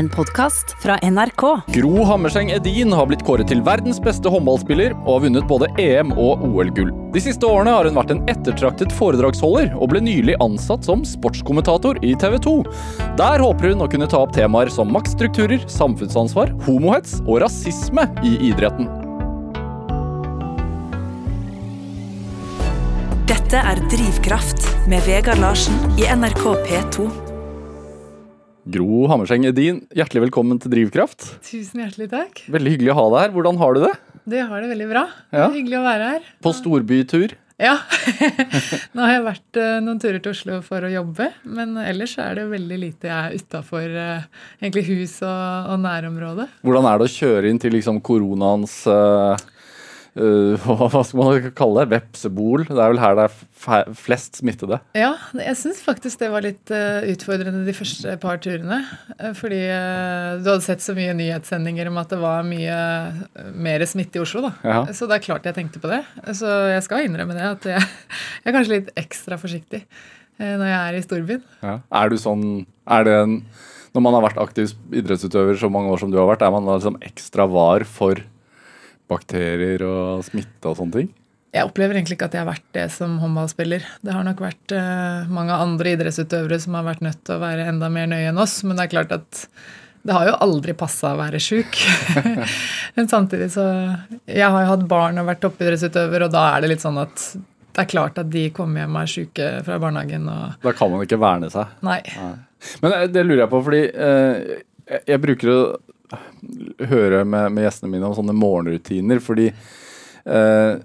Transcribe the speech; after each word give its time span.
En 0.00 0.08
podkast 0.08 0.76
fra 0.82 0.94
NRK. 1.02 1.42
Gro 1.66 2.04
Hammerseng 2.04 2.50
Edin 2.50 2.92
har 2.96 3.04
blitt 3.10 3.20
kåret 3.26 3.50
til 3.50 3.60
verdens 3.60 3.98
beste 4.00 4.30
håndballspiller 4.32 4.94
og 5.02 5.10
har 5.10 5.20
vunnet 5.26 5.48
både 5.50 5.68
EM- 5.82 6.14
og 6.14 6.40
OL-gull. 6.46 6.88
De 7.12 7.20
siste 7.20 7.44
årene 7.44 7.74
har 7.74 7.84
hun 7.84 7.98
vært 7.98 8.14
en 8.14 8.22
ettertraktet 8.32 8.94
foredragsholder, 8.96 9.74
og 9.76 9.92
ble 9.92 10.00
nylig 10.06 10.38
ansatt 10.40 10.88
som 10.88 11.04
sportskommentator 11.04 12.00
i 12.00 12.14
TV 12.16 12.38
2. 12.48 12.56
Der 13.20 13.44
håper 13.44 13.74
hun 13.74 13.84
å 13.84 13.92
kunne 13.92 14.08
ta 14.08 14.24
opp 14.24 14.32
temaer 14.32 14.72
som 14.72 14.88
maktstrukturer, 14.88 15.68
samfunnsansvar, 15.68 16.56
homohets 16.64 17.18
og 17.26 17.42
rasisme 17.44 18.08
i 18.24 18.38
idretten. 18.48 18.88
Dette 23.28 23.66
er 23.68 23.88
Drivkraft 23.92 24.64
med 24.88 25.04
Vegard 25.04 25.44
Larsen 25.44 25.76
i 26.00 26.08
NRK 26.08 26.46
P2. 26.64 27.19
Gro 28.70 29.08
Hammerseng 29.10 29.42
Edin, 29.48 29.80
hjertelig 29.96 30.28
velkommen 30.28 30.58
til 30.62 30.70
Drivkraft. 30.70 31.24
Tusen 31.42 31.80
hjertelig 31.82 32.06
takk. 32.12 32.42
Veldig 32.54 32.74
hyggelig 32.76 32.92
å 32.92 32.98
ha 33.00 33.06
deg 33.14 33.22
her. 33.24 33.32
Hvordan 33.34 33.58
har 33.58 33.74
du 33.74 33.80
det? 33.82 33.92
Du 34.30 34.36
har 34.38 34.62
det 34.62 34.68
veldig 34.70 34.86
bra. 34.90 35.02
Det 35.32 35.40
er 35.42 35.54
hyggelig 35.56 35.78
å 35.80 35.86
være 35.86 36.10
her. 36.12 36.28
På 36.44 36.52
storbytur? 36.54 37.34
Ja. 37.60 37.72
Nå 38.94 39.02
har 39.02 39.14
jeg 39.16 39.24
vært 39.26 39.58
eh, 39.58 39.80
noen 39.82 39.98
turer 40.00 40.20
til 40.22 40.36
Oslo 40.36 40.60
for 40.64 40.86
å 40.86 40.92
jobbe, 40.92 41.26
men 41.50 41.74
ellers 41.82 42.14
er 42.22 42.38
det 42.38 42.46
veldig 42.52 42.78
lite 42.84 43.10
jeg 43.10 43.16
er 43.16 43.42
utafor 43.42 43.96
hus 44.92 45.16
og, 45.18 45.72
og 45.74 45.82
nærområdet. 45.82 46.46
Hvordan 46.62 46.88
er 46.92 47.00
det 47.00 47.08
å 47.10 47.14
kjøre 47.16 47.50
inn 47.50 47.60
til 47.60 47.74
liksom 47.74 47.98
koronaens 48.06 48.76
eh, 48.86 49.34
eh, 49.34 49.48
hva 50.64 50.88
hva 50.90 51.02
skal 51.06 51.20
man 51.20 51.50
kalle 51.56 51.84
det? 51.84 51.92
Vepsebol? 51.94 52.64
Det 52.66 52.76
er 52.76 52.90
vel 52.92 53.00
her 53.02 53.14
det 53.18 53.26
er 53.28 53.92
flest 53.96 54.40
smittede? 54.40 54.80
Ja, 54.98 55.12
jeg 55.38 55.56
syns 55.60 55.82
faktisk 55.84 56.20
det 56.22 56.30
var 56.32 56.42
litt 56.44 56.72
eh, 56.74 57.06
utfordrende 57.12 57.62
de 57.66 57.74
første 57.76 58.16
par 58.22 58.40
turene. 58.42 58.80
eh, 59.18 59.32
fordi 59.38 59.60
eh, 59.70 60.40
du 60.42 60.50
hadde 60.50 60.64
sett 60.66 60.82
så 60.84 60.96
mye 60.98 61.14
nyhetssendinger 61.18 61.90
om 61.92 62.00
at 62.02 62.10
det 62.14 62.20
var 62.22 62.46
mye 62.48 62.78
eh, 62.78 63.50
mer 63.54 63.86
smitte 63.86 64.18
i 64.18 64.24
Oslo, 64.24 64.48
da. 64.48 64.52
Ja. 64.66 64.80
Så 64.96 65.06
det 65.10 65.20
er 65.20 65.26
klart 65.28 65.46
jeg 65.48 65.58
tenkte 65.60 65.82
på 65.82 65.90
det. 65.92 66.02
Så 66.34 66.48
jeg 66.74 66.82
skal 66.86 67.06
innrømme 67.06 67.36
det, 67.38 67.46
at 67.54 67.70
jeg, 67.76 67.86
jeg 68.42 68.50
er 68.50 68.56
kanskje 68.58 68.76
litt 68.78 68.90
ekstra 69.00 69.38
forsiktig 69.40 69.84
eh, 69.84 70.54
når 70.56 70.66
jeg 70.68 70.80
er 70.80 70.98
i 70.98 71.04
storbyen. 71.06 71.44
Ja. 71.62 71.78
Er 72.02 72.10
du 72.10 72.18
sånn 72.20 72.46
Er 72.90 73.04
det 73.06 73.14
en 73.22 73.40
Når 73.94 74.02
man 74.04 74.14
har 74.16 74.22
vært 74.28 74.38
aktiv 74.42 74.72
idrettsutøver 74.94 75.56
så 75.58 75.70
mange 75.72 75.90
år 75.90 75.98
som 76.02 76.10
du 76.12 76.18
har 76.20 76.28
vært, 76.30 76.44
er 76.46 76.52
man 76.54 76.68
liksom 76.70 76.98
ekstra 77.02 77.46
var 77.50 77.82
for 77.88 78.20
bakterier 79.10 79.84
og 79.86 80.22
smitte 80.26 80.70
og 80.70 80.78
sånne 80.78 80.96
ting? 81.00 81.10
Jeg 81.50 81.66
opplever 81.66 81.98
egentlig 81.98 82.14
ikke 82.14 82.28
at 82.30 82.36
jeg 82.36 82.44
har 82.44 82.52
vært 82.52 82.66
det 82.76 82.86
som 82.94 83.16
håndballspiller. 83.18 83.86
Det 84.06 84.14
har 84.14 84.22
nok 84.26 84.42
vært 84.44 84.74
eh, 84.76 85.30
mange 85.34 85.56
andre 85.58 85.96
idrettsutøvere 85.96 86.60
som 86.62 86.76
har 86.78 86.86
vært 86.86 87.02
nødt 87.02 87.24
til 87.26 87.34
å 87.34 87.42
være 87.42 87.66
enda 87.72 87.88
mer 87.90 88.06
nøye 88.10 88.30
enn 88.30 88.38
oss, 88.38 88.60
men 88.62 88.78
det 88.78 88.86
er 88.86 88.92
klart 88.92 89.14
at 89.16 89.40
det 90.06 90.14
har 90.16 90.30
jo 90.30 90.36
aldri 90.46 90.72
passa 90.78 91.10
å 91.12 91.18
være 91.18 91.40
sjuk. 91.42 91.76
men 92.96 93.10
samtidig 93.10 93.50
så 93.52 93.66
Jeg 94.24 94.46
har 94.46 94.62
jo 94.62 94.70
hatt 94.70 94.86
barn 94.88 95.18
og 95.20 95.26
vært 95.28 95.42
toppidrettsutøver, 95.42 96.28
og 96.28 96.32
da 96.32 96.46
er 96.54 96.62
det 96.62 96.70
litt 96.76 96.86
sånn 96.86 97.02
at 97.02 97.26
det 97.70 97.82
er 97.82 97.90
klart 97.90 98.18
at 98.18 98.30
de 98.30 98.46
kommer 98.54 98.82
hjem 98.82 98.96
og 98.96 99.02
er 99.02 99.10
sjuke 99.10 99.50
fra 99.66 99.78
barnehagen 99.82 100.30
og 100.30 100.62
Da 100.62 100.72
kan 100.76 100.90
man 100.94 101.04
ikke 101.06 101.20
verne 101.20 101.50
seg. 101.52 101.74
Nei. 101.86 102.00
Men 102.82 102.94
eh, 102.94 103.08
det 103.10 103.26
lurer 103.26 103.44
jeg 103.44 103.52
på, 103.52 103.64
fordi 103.66 103.84
eh, 103.90 104.58
jeg, 104.86 105.02
jeg 105.16 105.22
bruker 105.26 105.52
å 105.54 105.60
høre 106.90 107.24
med, 107.24 107.50
med 107.54 107.66
gjestene 107.66 107.90
mine 107.92 108.08
om 108.08 108.16
sånne 108.16 108.34
morgenrutiner, 108.36 109.20
fordi 109.22 109.50
eh, 109.50 110.80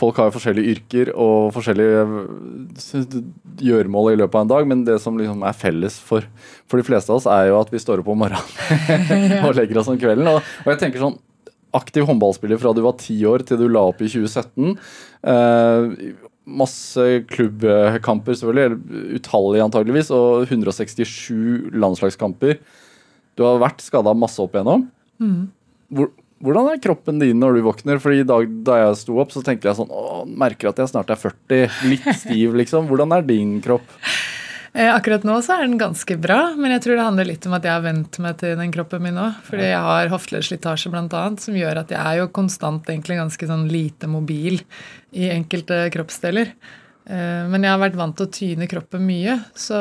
folk 0.00 0.20
har 0.20 0.28
jo 0.28 0.36
forskjellige 0.36 0.74
yrker 0.74 1.10
og 1.18 1.50
forskjellige 1.56 2.04
eh, 3.00 3.16
gjøremål 3.70 4.12
i 4.12 4.20
løpet 4.20 4.38
av 4.38 4.44
en 4.44 4.52
dag, 4.52 4.68
men 4.70 4.84
det 4.86 5.00
som 5.02 5.18
liksom 5.18 5.42
er 5.46 5.58
felles 5.58 5.98
for, 6.10 6.26
for 6.70 6.80
de 6.80 6.86
fleste 6.86 7.12
av 7.12 7.20
oss, 7.20 7.28
er 7.30 7.50
jo 7.50 7.58
at 7.60 7.72
vi 7.74 7.82
står 7.82 8.02
opp 8.02 8.12
om 8.12 8.22
morgenen 8.22 9.44
og 9.46 9.56
legger 9.58 9.82
oss 9.82 9.90
om 9.90 9.98
kvelden. 10.00 10.30
Og, 10.30 10.40
og 10.64 10.72
jeg 10.74 10.82
tenker 10.84 11.02
sånn 11.02 11.18
Aktiv 11.70 12.02
håndballspiller 12.02 12.58
fra 12.58 12.72
du 12.74 12.80
var 12.82 12.96
ti 12.98 13.14
år 13.30 13.44
til 13.46 13.60
du 13.60 13.68
la 13.70 13.84
opp 13.92 14.00
i 14.02 14.08
2017. 14.10 14.72
Eh, 15.30 16.16
masse 16.50 17.04
klubbkamper, 17.30 18.34
selvfølgelig, 18.34 18.80
utallige 19.20 19.66
antageligvis, 19.68 20.10
og 20.10 20.48
167 20.48 21.70
landslagskamper. 21.70 22.58
Du 23.40 23.46
har 23.48 23.60
vært 23.62 23.80
skada 23.80 24.12
masse 24.12 24.36
opp 24.42 24.52
igjennom. 24.58 24.82
Hvor, 25.90 26.10
hvordan 26.44 26.68
er 26.74 26.82
kroppen 26.84 27.20
din 27.22 27.40
når 27.40 27.56
du 27.56 27.62
våkner? 27.66 28.00
Fordi 28.02 28.20
i 28.22 28.26
dag 28.28 28.50
da 28.66 28.76
jeg 28.82 28.98
sto 29.00 29.16
opp, 29.22 29.32
så 29.32 29.40
tenkte 29.44 29.70
jeg 29.70 29.78
sånn 29.80 29.88
Å, 29.92 30.22
merker 30.28 30.70
at 30.70 30.82
jeg 30.82 30.92
snart 30.92 31.12
er 31.12 31.18
40. 31.20 31.80
Litt 31.88 32.06
stiv, 32.20 32.54
liksom. 32.60 32.88
Hvordan 32.90 33.16
er 33.16 33.24
din 33.28 33.56
kropp? 33.64 33.96
Eh, 34.70 34.86
Akkurat 34.86 35.24
nå 35.26 35.34
så 35.42 35.56
er 35.56 35.64
den 35.66 35.80
ganske 35.80 36.14
bra, 36.22 36.52
men 36.54 36.70
jeg 36.76 36.84
tror 36.84 36.94
det 37.00 37.06
handler 37.08 37.26
litt 37.26 37.46
om 37.48 37.56
at 37.56 37.64
jeg 37.66 37.74
har 37.74 37.82
vent 37.82 38.20
meg 38.22 38.36
til 38.38 38.52
den 38.60 38.74
kroppen 38.76 39.02
min 39.02 39.16
nå. 39.18 39.26
Fordi 39.48 39.70
jeg 39.72 39.80
har 39.88 40.12
hofteleddslitasje 40.12 40.92
bl.a., 40.92 41.24
som 41.42 41.56
gjør 41.58 41.80
at 41.82 41.90
jeg 41.96 42.00
er 42.00 42.20
jo 42.20 42.28
konstant 42.36 42.86
egentlig 42.92 43.18
ganske 43.18 43.48
sånn 43.50 43.66
lite 43.72 44.10
mobil 44.10 44.60
i 45.16 45.26
enkelte 45.32 45.88
kroppsdeler. 45.96 46.52
Eh, 47.08 47.46
Men 47.50 47.64
jeg 47.64 47.72
har 47.72 47.80
vært 47.80 47.96
vant 47.98 48.16
til 48.16 48.26
å 48.26 48.32
tyne 48.34 48.68
kroppen 48.70 49.02
mye, 49.06 49.36
så 49.56 49.78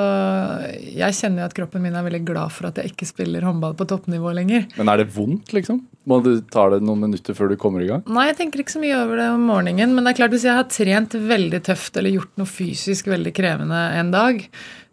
jeg 0.80 1.18
kjenner 1.18 1.44
jo 1.44 1.47
at 1.50 1.56
kroppen 1.57 1.84
min 1.84 1.97
er 1.97 2.06
veldig 2.06 2.24
glad 2.25 2.53
for 2.56 2.69
at 2.69 2.80
jeg 2.80 2.94
ikke 2.94 3.07
spiller 3.09 3.46
håndball 3.46 3.75
på 3.78 3.88
toppnivå 3.91 4.31
lenger. 4.38 4.66
Men 4.80 4.90
er 4.94 5.03
det 5.03 5.09
vondt, 5.13 5.53
liksom? 5.56 5.81
Må 6.09 6.22
du 6.25 6.31
ta 6.50 6.69
det 6.74 6.81
noen 6.81 7.03
minutter 7.06 7.35
før 7.38 7.52
du 7.52 7.58
kommer 7.59 7.84
i 7.84 7.90
gang? 7.91 8.02
Nei, 8.09 8.29
jeg 8.31 8.40
tenker 8.40 8.63
ikke 8.63 8.78
så 8.78 8.81
mye 8.81 8.97
over 9.03 9.19
det 9.22 9.29
om 9.35 9.46
morgenen. 9.52 9.94
Men 9.94 10.08
det 10.08 10.16
er 10.16 10.19
klart 10.24 10.34
hvis 10.34 10.47
jeg 10.47 10.58
har 10.58 10.69
trent 10.72 11.18
veldig 11.29 11.62
tøft 11.68 12.00
eller 12.00 12.16
gjort 12.16 12.40
noe 12.41 12.50
fysisk 12.50 13.12
veldig 13.12 13.35
krevende 13.38 13.84
en 14.00 14.13
dag, 14.16 14.41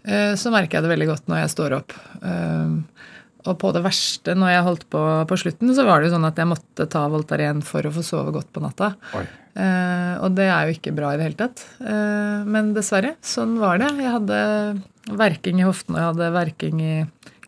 eh, 0.04 0.34
så 0.36 0.52
merker 0.52 0.78
jeg 0.80 0.88
det 0.88 0.94
veldig 0.96 1.10
godt 1.14 1.30
når 1.32 1.44
jeg 1.44 1.54
står 1.56 1.78
opp. 1.80 1.96
Og 3.46 3.58
på 3.60 3.72
det 3.74 3.82
verste, 3.84 4.34
når 4.38 4.52
jeg 4.52 4.66
holdt 4.66 4.86
på 4.92 5.02
på 5.30 5.38
slutten, 5.40 5.72
så 5.76 5.84
var 5.86 6.00
det 6.00 6.10
jo 6.10 6.16
sånn 6.16 6.28
at 6.28 6.38
jeg 6.40 6.50
måtte 6.50 6.88
ta 6.90 7.06
Voltaren 7.12 7.62
for 7.66 7.86
å 7.86 7.92
få 7.94 8.04
sove 8.06 8.34
godt 8.34 8.50
på 8.54 8.62
natta. 8.64 8.94
Eh, 9.56 10.14
og 10.20 10.34
det 10.36 10.48
er 10.52 10.68
jo 10.68 10.76
ikke 10.76 10.94
bra 10.96 11.14
i 11.14 11.20
det 11.20 11.28
hele 11.30 11.38
tatt. 11.38 11.62
Eh, 11.80 12.42
men 12.44 12.74
dessverre, 12.76 13.14
sånn 13.24 13.56
var 13.62 13.80
det. 13.80 13.92
Jeg 14.02 14.12
hadde 14.18 14.40
verking 15.16 15.62
i 15.62 15.68
hoftene, 15.68 15.96
og 15.96 16.02
jeg 16.02 16.10
hadde 16.12 16.34
verking 16.34 16.82
i 16.82 16.96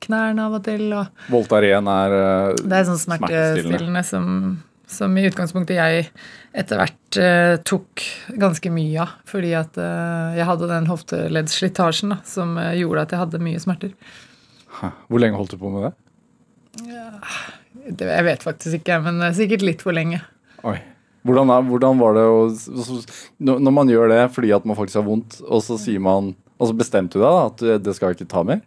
knærne 0.05 0.47
av 0.47 0.57
og 0.59 0.65
til. 0.69 0.87
og 0.95 1.29
Voltaren 1.33 1.91
er 1.93 2.17
eh, 2.23 2.63
det 2.63 2.81
er 2.81 2.89
sånn 2.89 3.03
smertestillende 3.03 4.05
som, 4.07 4.31
som 4.89 5.19
i 5.19 5.27
utgangspunktet 5.29 5.79
jeg 5.79 6.09
etter 6.59 6.81
hvert 6.81 7.19
eh, 7.21 7.57
tok 7.69 8.07
ganske 8.41 8.73
mye 8.73 9.03
av. 9.05 9.19
Fordi 9.29 9.53
at 9.59 9.77
eh, 9.83 10.39
jeg 10.39 10.49
hadde 10.49 10.71
den 10.71 10.89
hofteleddslitasjen 10.91 12.17
som 12.29 12.57
eh, 12.63 12.77
gjorde 12.81 13.05
at 13.05 13.15
jeg 13.15 13.25
hadde 13.27 13.45
mye 13.45 13.63
smerter. 13.63 13.93
Hvor 14.81 15.23
lenge 15.23 15.39
holdt 15.39 15.55
du 15.55 15.61
på 15.61 15.73
med 15.73 15.89
det? 15.89 15.95
Det, 17.89 18.07
jeg 18.07 18.25
vet 18.27 18.45
faktisk 18.45 18.81
ikke, 18.81 19.01
men 19.05 19.23
eh, 19.25 19.35
sikkert 19.37 19.65
litt 19.67 19.83
for 19.85 19.97
lenge. 19.97 20.21
Oi. 20.69 20.79
Hvordan, 21.27 21.51
er, 21.51 21.65
hvordan 21.67 21.99
var 21.99 22.15
det 22.15 22.23
å 22.31 22.37
Når 23.43 23.59
når 23.67 23.73
man 23.75 23.91
gjør 23.91 24.13
det 24.13 24.21
fordi 24.33 24.53
at 24.55 24.67
man 24.69 24.79
faktisk 24.79 25.01
har 25.01 25.09
vondt, 25.09 25.41
og 25.43 25.61
så 25.67 25.75
sier 25.81 26.01
man 26.01 26.31
Og 26.59 26.71
så 26.71 26.77
bestemte 26.79 27.19
du 27.19 27.25
deg 27.25 27.35
da 27.35 27.43
at 27.51 27.65
det 27.85 27.95
skal 27.97 28.13
jeg 28.13 28.21
ikke 28.21 28.33
ta 28.33 28.45
mer? 28.47 28.63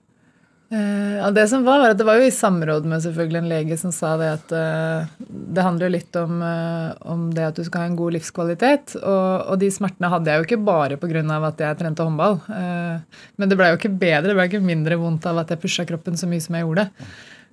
Eh, 0.72 1.16
ja, 1.18 1.32
det 1.32 1.48
som 1.52 1.66
var, 1.68 1.82
var 1.82 1.92
at 1.92 1.98
det 2.00 2.06
var 2.08 2.16
jo 2.16 2.28
i 2.30 2.32
samråd 2.32 2.86
med 2.88 3.02
selvfølgelig 3.04 3.40
en 3.42 3.50
lege 3.52 3.78
som 3.80 3.92
sa 3.92 4.14
det 4.16 4.30
at 4.38 4.54
eh, 4.56 5.10
det 5.28 5.66
handler 5.66 5.90
jo 5.90 5.96
litt 5.98 6.20
om, 6.22 6.38
eh, 6.48 6.94
om 7.12 7.26
det 7.36 7.44
at 7.50 7.60
du 7.60 7.66
skal 7.68 7.84
ha 7.84 7.90
en 7.90 7.98
god 8.00 8.16
livskvalitet. 8.16 8.96
Og, 9.02 9.52
og 9.52 9.60
de 9.60 9.68
smertene 9.74 10.12
hadde 10.14 10.32
jeg 10.32 10.40
jo 10.40 10.48
ikke 10.48 10.62
bare 10.70 11.00
pga. 11.02 11.26
at 11.50 11.60
jeg 11.60 11.80
trente 11.82 12.08
håndball. 12.08 12.40
Men 12.48 13.52
det 13.52 13.60
blei 13.60 13.74
jo 13.74 13.82
ikke 13.82 13.92
bedre, 13.92 14.30
det 14.30 14.38
blei 14.38 14.48
ikke 14.48 14.64
mindre 14.64 14.96
vondt 15.02 15.28
av 15.28 15.44
at 15.44 15.52
jeg 15.52 15.60
pusha 15.60 15.86
kroppen 15.90 16.16
så 16.16 16.30
mye 16.32 16.44
som 16.44 16.56
jeg 16.56 16.64
gjorde. 16.64 16.88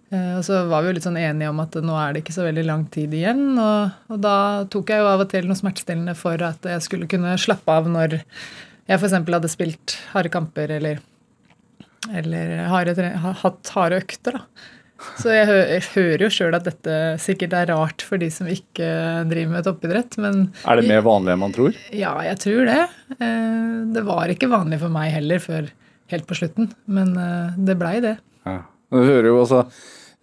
Og 0.09 0.41
så 0.47 0.63
var 0.71 0.81
vi 0.81 0.89
jo 0.89 0.95
litt 0.97 1.05
sånn 1.05 1.19
enige 1.21 1.51
om 1.51 1.59
at 1.61 1.75
nå 1.85 1.97
er 2.01 2.15
det 2.15 2.23
ikke 2.23 2.37
så 2.39 2.47
veldig 2.47 2.65
lang 2.65 2.87
tid 2.93 3.13
igjen. 3.19 3.43
Og, 3.59 3.99
og 4.15 4.23
da 4.23 4.39
tok 4.71 4.95
jeg 4.95 5.03
jo 5.03 5.11
av 5.11 5.27
og 5.27 5.31
til 5.35 5.51
noe 5.51 5.59
smertestillende 5.59 6.15
for 6.17 6.41
at 6.47 6.71
jeg 6.71 6.87
skulle 6.87 7.11
kunne 7.11 7.35
slappe 7.41 7.75
av 7.75 7.91
når 7.91 8.21
jeg 8.23 8.97
f.eks. 8.97 9.19
hadde 9.19 9.53
spilt 9.53 9.99
harde 10.15 10.33
kamper 10.33 10.79
eller 10.79 11.03
eller 12.15 12.53
harde, 12.71 12.95
hatt 13.43 13.73
harde 13.75 13.99
økter, 14.03 14.39
da. 14.39 14.45
Så 15.23 15.31
jeg, 15.31 15.47
hø 15.47 15.57
jeg 15.71 15.83
hører 15.95 16.23
jo 16.25 16.29
sjøl 16.35 16.57
at 16.59 16.65
dette 16.67 16.95
sikkert 17.23 17.53
er 17.55 17.69
rart 17.71 18.03
for 18.03 18.19
de 18.19 18.27
som 18.35 18.49
ikke 18.51 18.87
driver 19.31 19.53
med 19.53 19.67
toppidrett, 19.69 20.17
men 20.19 20.49
Er 20.67 20.81
det 20.81 20.89
mer 20.91 21.05
vanlig 21.07 21.37
enn 21.37 21.43
man 21.45 21.55
tror? 21.55 21.77
ja, 21.95 22.17
jeg 22.27 22.41
tror 22.43 22.65
det. 22.67 22.81
Eh, 23.21 23.77
Det 23.95 24.03
var 24.09 24.27
ikke 24.35 24.51
vanlig 24.51 24.81
for 24.83 24.91
meg 24.91 25.13
heller 25.15 25.39
før 25.45 25.69
helt 26.11 26.27
på 26.27 26.35
slutten, 26.41 26.73
men 26.91 27.15
eh, 27.17 27.55
det 27.69 27.79
blei 27.79 28.01
det. 28.03 28.17
Ja. 28.49 28.59
Du 28.91 28.99
hører 29.05 29.29
jo 29.31 29.39
altså 29.43 29.63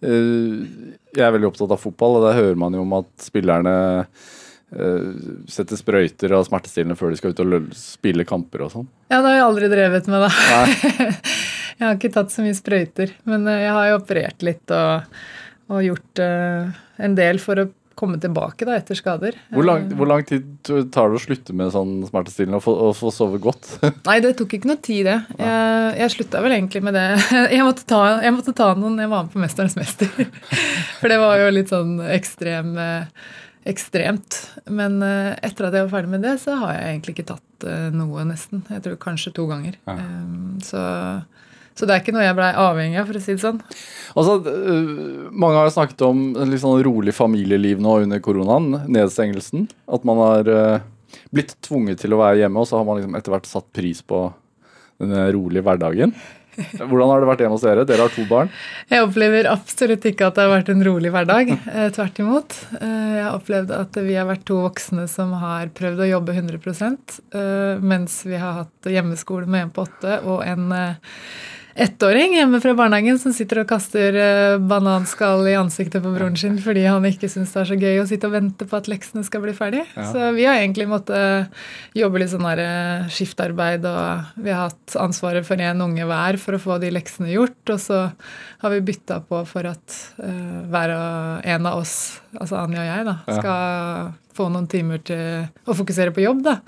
eh, 0.02 0.66
Jeg 1.16 1.24
er 1.24 1.32
veldig 1.38 1.48
opptatt 1.52 1.72
av 1.72 1.80
fotball, 1.80 2.18
og 2.18 2.26
der 2.28 2.36
hører 2.42 2.58
man 2.60 2.74
jo 2.76 2.82
om 2.84 2.92
at 3.00 3.08
spillerne 3.22 3.74
eh, 4.74 5.08
setter 5.52 5.78
sprøyter 5.78 6.34
og 6.36 6.46
smertestillende 6.48 6.98
før 6.98 7.12
de 7.12 7.20
skal 7.20 7.34
ut 7.34 7.42
og 7.44 7.70
spille 7.78 8.26
kamper 8.28 8.66
og 8.66 8.72
sånn. 8.74 8.90
Ja, 9.12 9.20
det 9.20 9.30
har 9.30 9.38
jeg 9.38 9.46
aldri 9.46 9.72
drevet 9.72 10.10
med, 10.10 10.26
da. 10.26 10.30
Jeg 11.76 11.84
har 11.84 11.96
ikke 11.98 12.12
tatt 12.14 12.32
så 12.32 12.40
mye 12.40 12.56
sprøyter, 12.56 13.10
men 13.28 13.42
eh, 13.52 13.66
jeg 13.66 13.72
har 13.76 13.88
jo 13.90 13.96
operert 13.98 14.44
litt 14.46 14.72
og, 14.72 15.18
og 15.68 15.82
gjort 15.84 16.22
uh, 16.24 16.70
en 17.04 17.16
del 17.18 17.36
for 17.42 17.60
å 17.60 17.66
komme 17.96 18.18
tilbake 18.20 18.66
da 18.68 18.76
etter 18.76 18.96
skader. 18.98 19.36
Hvor 19.52 19.64
lang, 19.64 19.86
hvor 19.96 20.08
lang 20.08 20.24
tid 20.28 20.44
tar 20.92 21.10
det 21.10 21.18
å 21.18 21.22
slutte 21.22 21.54
med 21.56 21.72
sånn 21.72 21.94
smertestillende 22.08 22.60
og 22.60 22.64
få, 22.64 22.74
og 22.88 22.92
få 22.98 23.12
sove 23.14 23.40
godt? 23.42 23.70
Nei, 24.08 24.18
det 24.24 24.34
tok 24.40 24.52
ikke 24.58 24.70
noe 24.70 24.80
tid, 24.84 25.08
det. 25.08 25.16
Jeg, 25.40 25.94
jeg 26.02 26.14
slutta 26.16 26.42
vel 26.44 26.56
egentlig 26.58 26.84
med 26.84 26.96
det. 26.96 27.06
Jeg 27.56 27.64
måtte, 27.64 27.86
ta, 27.88 28.00
jeg 28.24 28.34
måtte 28.36 28.52
ta 28.56 28.68
noen 28.76 28.98
jeg 29.00 29.08
var 29.10 29.24
med 29.24 29.32
på 29.32 29.40
'Mesterens 29.40 29.76
mester'. 29.78 30.28
For 31.00 31.12
det 31.12 31.18
var 31.20 31.40
jo 31.40 31.48
litt 31.54 31.72
sånn 31.72 31.98
ekstrem, 32.12 32.72
eh, 32.80 33.28
ekstremt. 33.66 34.38
Men 34.70 35.00
eh, 35.04 35.32
etter 35.46 35.68
at 35.68 35.76
jeg 35.76 35.86
var 35.86 35.94
ferdig 35.98 36.12
med 36.14 36.24
det, 36.26 36.36
så 36.42 36.56
har 36.60 36.76
jeg 36.76 36.92
egentlig 36.92 37.16
ikke 37.16 37.30
tatt 37.32 37.66
eh, 37.66 37.88
noe, 37.94 38.26
nesten. 38.28 38.62
Jeg 38.72 38.84
tror 38.84 39.00
kanskje 39.02 39.34
to 39.36 39.46
ganger. 39.50 39.76
Ja. 39.88 39.96
Så, 40.64 40.82
så 41.76 41.88
det 41.88 41.96
er 41.96 42.04
ikke 42.04 42.14
noe 42.16 42.24
jeg 42.26 42.38
blei 42.38 42.52
avhengig 42.62 43.00
av, 43.02 43.10
for 43.10 43.18
å 43.18 43.24
si 43.24 43.36
det 43.36 43.44
sånn. 43.44 43.60
Altså, 44.14 44.38
øh, 44.52 45.28
Mange 45.32 45.60
har 45.60 45.74
snakket 45.74 46.06
om 46.06 46.24
en 46.34 46.52
litt 46.52 46.64
sånn 46.64 46.82
rolig 46.86 47.16
familieliv 47.16 47.82
nå 47.82 48.00
under 48.06 48.22
koronaen, 48.24 48.82
nedstengelsen. 48.86 49.68
At 49.92 50.06
man 50.08 50.22
har 50.22 50.50
blitt 51.34 51.56
tvunget 51.66 52.02
til 52.02 52.14
å 52.14 52.22
være 52.22 52.44
hjemme, 52.44 52.62
og 52.62 52.68
så 52.70 52.80
har 52.80 52.88
man 52.88 53.00
liksom 53.00 53.18
etter 53.18 53.34
hvert 53.34 53.50
satt 53.50 53.70
pris 53.76 54.02
på 54.06 54.28
den 55.02 55.12
rolige 55.34 55.64
hverdagen. 55.66 56.14
Hvordan 56.56 57.10
har 57.10 57.22
det 57.22 57.28
vært 57.30 57.42
hjemme 57.44 57.56
hos 57.56 57.64
dere? 57.64 57.84
Dere 57.88 58.06
har 58.06 58.14
to 58.14 58.24
barn. 58.28 58.52
Jeg 58.92 59.04
opplever 59.04 59.48
absolutt 59.50 60.06
ikke 60.08 60.28
at 60.28 60.38
det 60.38 60.46
har 60.46 60.52
vært 60.52 60.70
en 60.72 60.84
rolig 60.86 61.12
hverdag. 61.14 61.52
Eh, 61.56 61.88
tvert 61.96 62.20
imot. 62.22 62.56
Eh, 62.80 63.16
jeg 63.16 63.26
har 63.26 63.36
opplevd 63.36 63.74
at 63.76 63.98
vi 64.06 64.16
har 64.16 64.28
vært 64.28 64.46
to 64.48 64.60
voksne 64.64 65.06
som 65.10 65.34
har 65.40 65.68
prøvd 65.76 66.04
å 66.04 66.08
jobbe 66.14 66.36
100 66.36 66.60
eh, 66.62 67.82
mens 67.82 68.22
vi 68.26 68.40
har 68.40 68.62
hatt 68.62 68.90
hjemmeskole 68.90 69.50
med 69.50 69.66
en 69.66 69.74
på 69.76 69.86
åtte 69.86 70.20
og 70.24 70.42
en 70.46 70.70
ettåring 71.76 72.34
hjemme 72.38 72.58
fra 72.60 72.72
barnehagen 72.76 73.18
som 73.20 73.34
sitter 73.36 73.60
og 73.60 73.68
kaster 73.68 74.16
eh, 74.16 74.58
bananskall 74.64 75.44
i 75.50 75.56
ansiktet 75.58 76.00
på 76.04 76.12
broren 76.14 76.36
sin 76.40 76.56
fordi 76.62 76.86
han 76.88 77.04
ikke 77.04 77.28
syns 77.28 77.52
det 77.52 77.60
er 77.60 77.68
så 77.68 77.76
gøy 77.76 78.00
å 78.00 78.06
sitte 78.08 78.30
og 78.30 78.32
vente 78.32 78.68
på 78.68 78.78
at 78.78 78.88
leksene 78.88 79.24
skal 79.26 79.42
bli 79.44 79.52
ferdig. 79.56 79.82
Ja. 79.92 80.06
Så 80.08 80.30
vi 80.36 80.46
har 80.48 80.60
egentlig 80.60 80.88
måttet 80.88 81.52
jobbe 81.96 82.22
litt 82.22 82.32
sånn 82.32 82.48
der 82.48 82.62
eh, 82.64 83.10
skiftarbeid, 83.12 83.84
og 83.90 84.40
vi 84.40 84.54
har 84.54 84.70
hatt 84.70 84.96
ansvaret 85.00 85.44
for 85.48 85.60
én 85.60 85.84
unge 85.84 86.08
hver 86.08 86.40
for 86.40 86.56
å 86.56 86.62
få 86.62 86.80
de 86.80 86.92
leksene 86.94 87.34
gjort, 87.34 87.60
og 87.74 87.82
så 87.82 88.00
har 88.64 88.72
vi 88.72 88.80
bytta 88.88 89.20
på 89.28 89.42
for 89.48 89.68
at 89.68 89.98
uh, 90.22 90.64
hver 90.72 90.94
og 90.96 91.46
en 91.52 91.68
av 91.68 91.82
oss, 91.82 91.94
altså 92.38 92.62
Anja 92.62 92.80
og 92.80 92.88
jeg, 92.88 93.06
da, 93.10 93.16
skal 93.28 94.10
få 94.36 94.48
noen 94.52 94.68
timer 94.70 95.04
til 95.04 95.68
å 95.68 95.76
fokusere 95.76 96.14
på 96.16 96.24
jobb, 96.24 96.42
da. 96.46 96.58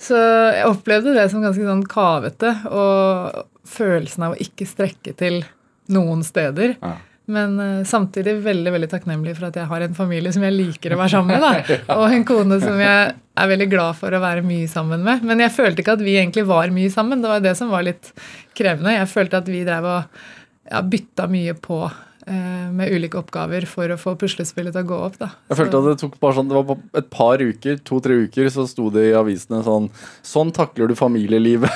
Så 0.00 0.16
jeg 0.16 0.64
opplevde 0.64 1.12
det 1.12 1.26
som 1.28 1.42
ganske 1.44 1.64
sånn 1.66 1.84
kavete, 1.88 2.54
og 2.72 3.44
følelsen 3.70 4.26
av 4.26 4.34
å 4.34 4.42
ikke 4.42 4.68
strekke 4.68 5.14
til 5.18 5.40
noen 5.90 6.24
steder. 6.26 6.76
Ja. 6.80 6.96
Men 7.30 7.60
eh, 7.62 7.84
samtidig 7.86 8.40
veldig 8.42 8.72
veldig 8.74 8.90
takknemlig 8.90 9.36
for 9.38 9.50
at 9.50 9.58
jeg 9.60 9.70
har 9.70 9.84
en 9.84 9.94
familie 9.94 10.32
som 10.34 10.44
jeg 10.46 10.56
liker 10.56 10.94
å 10.94 10.98
være 11.00 11.14
sammen 11.14 11.38
med. 11.38 11.44
Da. 11.70 11.78
Og 12.00 12.14
en 12.16 12.26
kone 12.26 12.58
som 12.62 12.80
jeg 12.82 13.14
er 13.14 13.50
veldig 13.52 13.68
glad 13.70 13.98
for 14.00 14.14
å 14.14 14.22
være 14.22 14.44
mye 14.46 14.68
sammen 14.70 15.04
med. 15.06 15.24
Men 15.26 15.42
jeg 15.44 15.54
følte 15.54 15.84
ikke 15.84 15.96
at 15.98 16.04
vi 16.04 16.18
egentlig 16.18 16.46
var 16.48 16.74
mye 16.74 16.90
sammen. 16.92 17.22
Det 17.22 17.30
var 17.30 17.44
det 17.44 17.54
som 17.58 17.70
var 17.72 17.86
litt 17.86 18.12
krevende. 18.58 18.96
Jeg 18.96 19.12
følte 19.12 19.42
at 19.42 19.50
vi 19.50 19.62
drev 19.66 19.86
og 19.86 20.22
ja, 20.70 20.82
bytta 20.82 21.28
mye 21.30 21.54
på 21.58 21.84
med 22.26 22.92
ulike 22.92 23.16
oppgaver 23.18 23.64
for 23.66 23.90
å 23.90 23.96
få 23.98 24.12
puslespillet 24.20 24.74
til 24.76 24.82
å 24.84 24.88
gå 24.90 24.98
opp. 25.06 25.16
Da. 25.20 25.28
Jeg 25.50 25.58
følte 25.60 25.78
at 25.80 25.86
det 25.88 25.94
tok 26.02 26.18
bare 26.22 26.36
sånn, 26.36 26.50
det 26.50 26.60
var 26.60 26.78
et 27.00 27.08
par 27.10 27.40
uker, 27.42 27.78
to-tre 27.86 28.18
uker, 28.26 28.50
så 28.52 28.66
sto 28.68 28.90
det 28.94 29.06
i 29.10 29.16
avisene 29.16 29.62
sånn 29.66 29.88
Sånn 30.26 30.52
takler 30.54 30.90
du 30.90 30.94
familielivet 30.98 31.70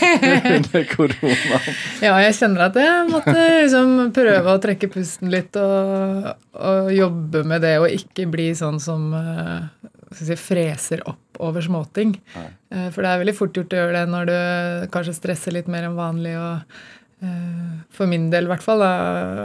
under 0.56 0.84
koronaen. 0.90 1.78
Ja, 2.02 2.16
jeg 2.24 2.36
kjenner 2.38 2.66
at 2.68 2.78
jeg 2.80 3.08
måtte 3.10 3.34
liksom 3.36 3.96
prøve 4.16 4.54
å 4.56 4.62
trekke 4.62 4.90
pusten 4.92 5.30
litt 5.32 5.56
og, 5.60 6.30
og 6.56 6.90
jobbe 6.94 7.44
med 7.46 7.64
det, 7.66 7.76
og 7.82 7.92
ikke 7.94 8.26
bli 8.32 8.50
sånn 8.58 8.80
som 8.82 9.10
eh, 9.16 9.68
skal 10.10 10.26
si, 10.32 10.38
freser 10.40 11.04
opp 11.08 11.40
over 11.40 11.62
småting. 11.64 12.16
Nei. 12.36 12.48
Eh, 12.74 12.88
For 12.94 13.04
det 13.04 13.12
er 13.12 13.22
veldig 13.22 13.36
fort 13.38 13.56
gjort 13.56 13.76
å 13.76 13.78
gjøre 13.82 14.00
det 14.00 14.06
når 14.12 14.30
du 14.30 14.38
kanskje 14.96 15.16
stresser 15.16 15.54
litt 15.56 15.70
mer 15.70 15.86
enn 15.88 15.98
vanlig. 15.98 16.34
og 16.40 16.56
eh, 16.58 16.88
For 17.92 18.08
min 18.08 18.30
del 18.32 18.46
i 18.46 18.50
hvert 18.52 18.64
fall 18.64 18.80
da, 18.80 18.92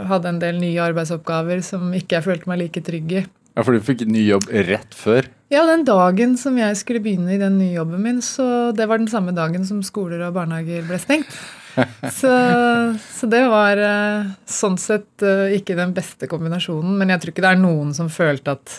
hadde 0.08 0.30
en 0.32 0.38
del 0.40 0.60
nye 0.62 0.80
arbeidsoppgaver 0.80 1.60
som 1.66 1.90
ikke 1.96 2.16
jeg 2.16 2.24
følte 2.24 2.48
meg 2.48 2.62
like 2.62 2.80
trygg 2.86 3.10
i. 3.18 3.24
Ja, 3.56 3.64
For 3.64 3.72
du 3.72 3.84
fikk 3.84 4.04
ny 4.08 4.22
jobb 4.26 4.48
rett 4.68 4.96
før? 4.96 5.28
Ja, 5.52 5.62
den 5.68 5.84
dagen 5.88 6.34
som 6.40 6.58
jeg 6.60 6.76
skulle 6.76 7.00
begynne 7.04 7.36
i 7.36 7.40
den 7.40 7.56
nye 7.60 7.76
jobben 7.78 8.02
min, 8.04 8.18
så 8.24 8.72
det 8.76 8.88
var 8.90 9.00
den 9.00 9.08
samme 9.08 9.32
dagen 9.36 9.64
som 9.68 9.84
skoler 9.86 10.24
og 10.26 10.34
barnehager 10.36 10.84
ble 10.88 10.98
stengt. 11.02 11.38
Så, 12.16 12.30
så 13.12 13.26
det 13.28 13.42
var 13.52 13.76
eh, 13.76 14.28
sånn 14.48 14.78
sett 14.80 15.20
eh, 15.20 15.58
ikke 15.58 15.74
den 15.76 15.90
beste 15.92 16.24
kombinasjonen. 16.24 16.94
Men 16.96 17.12
jeg 17.12 17.20
tror 17.20 17.32
ikke 17.34 17.44
det 17.44 17.50
er 17.50 17.60
noen 17.60 17.90
som 17.92 18.08
følte 18.08 18.54
at 18.56 18.78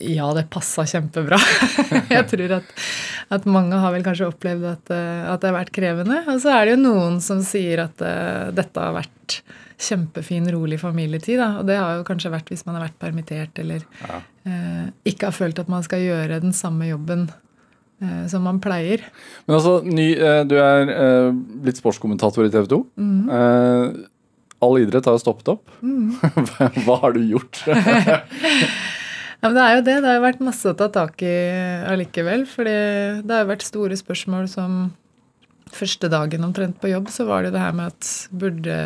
ja, 0.00 0.28
det 0.34 0.48
passa 0.52 0.84
kjempebra. 0.88 1.38
jeg 2.16 2.24
tror 2.30 2.54
at, 2.58 2.74
at 3.34 3.46
mange 3.48 3.78
har 3.80 3.94
vel 3.94 4.04
kanskje 4.06 4.28
opplevd 4.30 4.66
at, 4.70 4.92
eh, 4.94 5.24
at 5.32 5.42
det 5.42 5.50
har 5.50 5.56
vært 5.58 5.72
krevende. 5.74 6.20
Og 6.30 6.40
så 6.42 6.52
er 6.54 6.66
det 6.66 6.76
jo 6.76 6.82
noen 6.84 7.18
som 7.24 7.42
sier 7.46 7.84
at 7.86 8.04
uh, 8.04 8.50
dette 8.54 8.82
har 8.82 8.96
vært 8.96 9.40
kjempefin, 9.78 10.48
rolig 10.54 10.80
familietid. 10.82 11.38
Da. 11.40 11.50
Og 11.60 11.68
det 11.68 11.78
har 11.78 11.98
jo 11.98 12.06
kanskje 12.08 12.32
vært 12.34 12.50
hvis 12.52 12.64
man 12.66 12.78
har 12.78 12.88
vært 12.88 12.98
permittert 13.02 13.60
eller 13.62 13.84
Ja. 14.02 14.22
uh, 14.48 14.86
ikke 15.08 15.30
har 15.30 15.36
følt 15.36 15.60
at 15.62 15.70
man 15.70 15.86
skal 15.86 16.02
gjøre 16.04 16.40
den 16.44 16.56
samme 16.56 16.90
jobben 16.90 17.28
som 18.30 18.44
man 18.46 18.60
pleier. 18.62 19.00
Men 19.48 19.56
altså, 19.56 19.80
ny, 19.82 20.12
du 20.46 20.52
er 20.54 21.32
blitt 21.34 21.80
sportskommentator 21.80 22.46
i 22.46 22.52
TV 22.54 22.68
2. 22.70 22.76
Mm. 22.94 23.24
all 24.62 24.78
idrett 24.78 25.08
har 25.10 25.16
jo 25.16 25.22
stoppet 25.24 25.50
opp. 25.50 25.72
Hva 26.86 27.00
har 27.02 27.16
du 27.16 27.24
gjort? 27.26 27.58
Ja, 29.38 29.48
men 29.48 29.54
det 29.54 29.64
er 29.64 29.76
jo 29.76 29.82
det. 29.86 29.96
Det 30.02 30.08
har 30.10 30.16
jo 30.18 30.24
vært 30.24 30.40
masse 30.42 30.70
å 30.70 30.78
ta 30.78 30.88
tak 30.90 31.22
i 31.22 31.34
allikevel. 31.86 32.42
For 32.50 32.66
det 32.66 33.30
har 33.30 33.44
jo 33.44 33.52
vært 33.52 33.66
store 33.66 33.98
spørsmål 33.98 34.48
som 34.50 34.80
Første 35.74 36.08
dagen 36.08 36.46
omtrent 36.46 36.78
på 36.80 36.88
jobb 36.88 37.10
så 37.12 37.26
var 37.28 37.42
det 37.42 37.50
jo 37.50 37.56
det 37.58 37.60
her 37.60 37.74
med 37.76 37.92
at 37.92 38.08
burde 38.40 38.76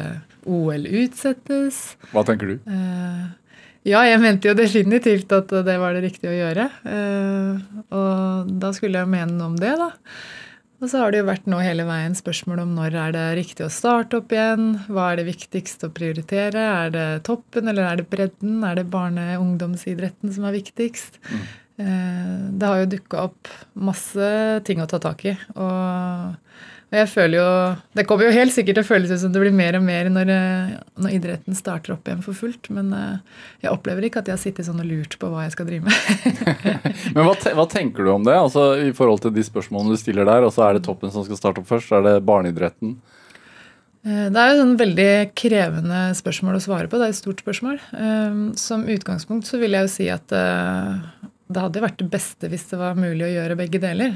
OL 0.50 0.88
utsettes? 0.88 1.78
Hva 2.10 2.24
tenker 2.26 2.50
du? 2.50 2.54
Eh, 2.66 3.22
ja, 3.86 4.02
jeg 4.06 4.20
mente 4.22 4.50
jo 4.50 4.56
definitivt 4.58 5.32
at 5.34 5.52
det 5.66 5.76
var 5.78 5.94
det 5.94 6.04
riktige 6.08 6.32
å 6.32 6.38
gjøre. 6.38 6.68
Eh, 6.96 7.80
og 7.94 8.50
da 8.62 8.72
skulle 8.74 9.02
jeg 9.02 9.12
mene 9.14 9.36
noe 9.36 9.52
om 9.52 9.58
det, 9.58 9.72
da. 9.78 9.90
Og 10.82 10.90
så 10.90 10.98
har 10.98 11.12
det 11.14 11.20
jo 11.20 11.28
vært 11.28 11.44
nå 11.46 11.60
hele 11.62 11.84
veien 11.86 12.14
spørsmål 12.18 12.64
om 12.64 12.70
når 12.74 12.96
er 12.98 13.12
det 13.14 13.26
riktig 13.38 13.62
å 13.62 13.70
starte 13.70 14.18
opp 14.18 14.32
igjen? 14.34 14.72
Hva 14.90 15.12
er 15.12 15.20
det 15.20 15.28
viktigst 15.28 15.84
å 15.86 15.92
prioritere? 15.94 16.58
Er 16.58 16.90
det 16.90 17.04
toppen, 17.28 17.70
eller 17.70 17.86
er 17.86 18.00
det 18.00 18.08
bredden? 18.10 18.56
Er 18.66 18.80
det 18.80 18.88
barne- 18.90 19.36
og 19.36 19.44
ungdomsidretten 19.44 20.34
som 20.34 20.48
er 20.48 20.56
viktigst? 20.58 21.20
Mm. 21.30 21.44
Det 22.58 22.66
har 22.66 22.82
jo 22.82 22.90
dukka 22.96 23.22
opp 23.28 23.52
masse 23.78 24.26
ting 24.66 24.82
å 24.82 24.88
ta 24.90 24.98
tak 25.02 25.22
i. 25.30 25.36
Og, 25.54 26.34
og 26.92 26.98
jeg 27.00 27.08
føler 27.08 27.38
jo 27.38 27.44
Det 27.96 28.02
kommer 28.04 28.26
jo 28.28 28.34
helt 28.36 28.52
sikkert 28.52 28.76
til 28.76 28.84
å 28.84 28.88
føles 28.90 29.12
ut 29.14 29.20
som 29.22 29.32
det 29.32 29.40
blir 29.40 29.54
mer 29.56 29.78
og 29.78 29.84
mer 29.86 30.10
når, 30.12 30.28
eh, 30.34 30.72
når 31.00 31.14
idretten 31.16 31.56
starter 31.56 31.94
opp 31.94 32.04
igjen 32.08 32.20
for 32.24 32.36
fullt. 32.36 32.68
Men 32.68 32.90
eh, 32.92 33.38
jeg 33.64 33.72
opplever 33.72 34.04
ikke 34.04 34.20
at 34.20 34.28
jeg 34.28 34.36
har 34.36 34.42
sittet 34.42 34.68
sånn 34.68 34.82
og 34.82 34.90
lurt 34.90 35.16
på 35.16 35.30
hva 35.32 35.46
jeg 35.46 35.54
skal 35.54 35.70
drive 35.70 35.88
med. 35.88 36.42
Men 37.16 37.24
hva, 37.24 37.32
te 37.40 37.54
hva 37.56 37.64
tenker 37.70 38.04
du 38.04 38.10
om 38.12 38.26
det? 38.28 38.34
Altså 38.36 38.66
I 38.84 38.90
forhold 38.96 39.24
til 39.24 39.32
de 39.32 39.44
spørsmålene 39.46 39.96
du 39.96 40.02
stiller 40.02 40.28
der, 40.28 40.44
og 40.44 40.52
så 40.52 40.66
er 40.66 40.76
det 40.76 40.84
toppen 40.84 41.14
som 41.14 41.24
skal 41.24 41.40
starte 41.40 41.64
opp 41.64 41.70
først? 41.72 41.94
Er 41.96 42.04
det 42.04 42.12
barneidretten? 42.28 42.92
Eh, 44.04 44.28
Det 44.28 44.44
er 44.44 44.52
jo 44.52 44.60
sånn 44.60 44.76
veldig 44.84 45.08
krevende 45.38 46.02
spørsmål 46.20 46.60
å 46.60 46.64
svare 46.66 46.92
på. 46.92 47.00
Det 47.00 47.08
er 47.08 47.16
et 47.16 47.20
stort 47.22 47.40
spørsmål. 47.40 47.80
Som 48.60 48.84
utgangspunkt 48.84 49.48
så 49.48 49.56
vil 49.64 49.78
jeg 49.78 49.88
jo 49.88 49.94
si 49.96 50.10
at 50.12 50.28
det 50.28 51.60
hadde 51.64 51.82
vært 51.88 52.04
det 52.04 52.12
beste 52.12 52.52
hvis 52.52 52.68
det 52.68 52.84
var 52.84 53.00
mulig 53.00 53.30
å 53.30 53.32
gjøre 53.32 53.60
begge 53.64 53.80
deler. 53.80 54.12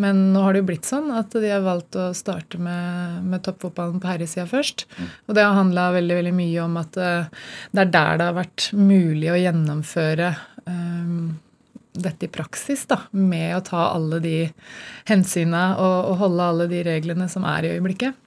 Men 0.00 0.32
nå 0.34 0.42
har 0.42 0.54
det 0.54 0.64
jo 0.64 0.68
blitt 0.72 0.88
sånn 0.88 1.12
at 1.14 1.34
de 1.38 1.50
har 1.52 1.62
valgt 1.62 1.94
å 2.00 2.08
starte 2.16 2.58
med, 2.58 3.20
med 3.30 3.44
toppfotballen 3.46 4.00
på 4.02 4.10
herresida 4.10 4.46
først. 4.50 4.86
Og 5.28 5.36
det 5.36 5.44
har 5.46 5.54
handla 5.54 5.92
veldig, 5.94 6.16
veldig 6.18 6.34
mye 6.34 6.64
om 6.64 6.80
at 6.80 6.98
eh, 6.98 7.30
det 7.70 7.84
er 7.84 7.94
der 7.94 8.18
det 8.18 8.28
har 8.30 8.38
vært 8.40 8.68
mulig 8.74 9.30
å 9.30 9.38
gjennomføre 9.38 10.32
um, 10.66 11.36
dette 11.94 12.26
i 12.26 12.32
praksis, 12.32 12.82
da, 12.90 13.04
med 13.14 13.54
å 13.54 13.62
ta 13.62 13.86
alle 13.92 14.18
de 14.24 14.36
hensyna 15.06 15.64
og, 15.78 15.96
og 16.10 16.20
holde 16.24 16.50
alle 16.50 16.68
de 16.72 16.82
reglene 16.90 17.30
som 17.30 17.46
er 17.46 17.68
i 17.68 17.74
øyeblikket. 17.76 18.18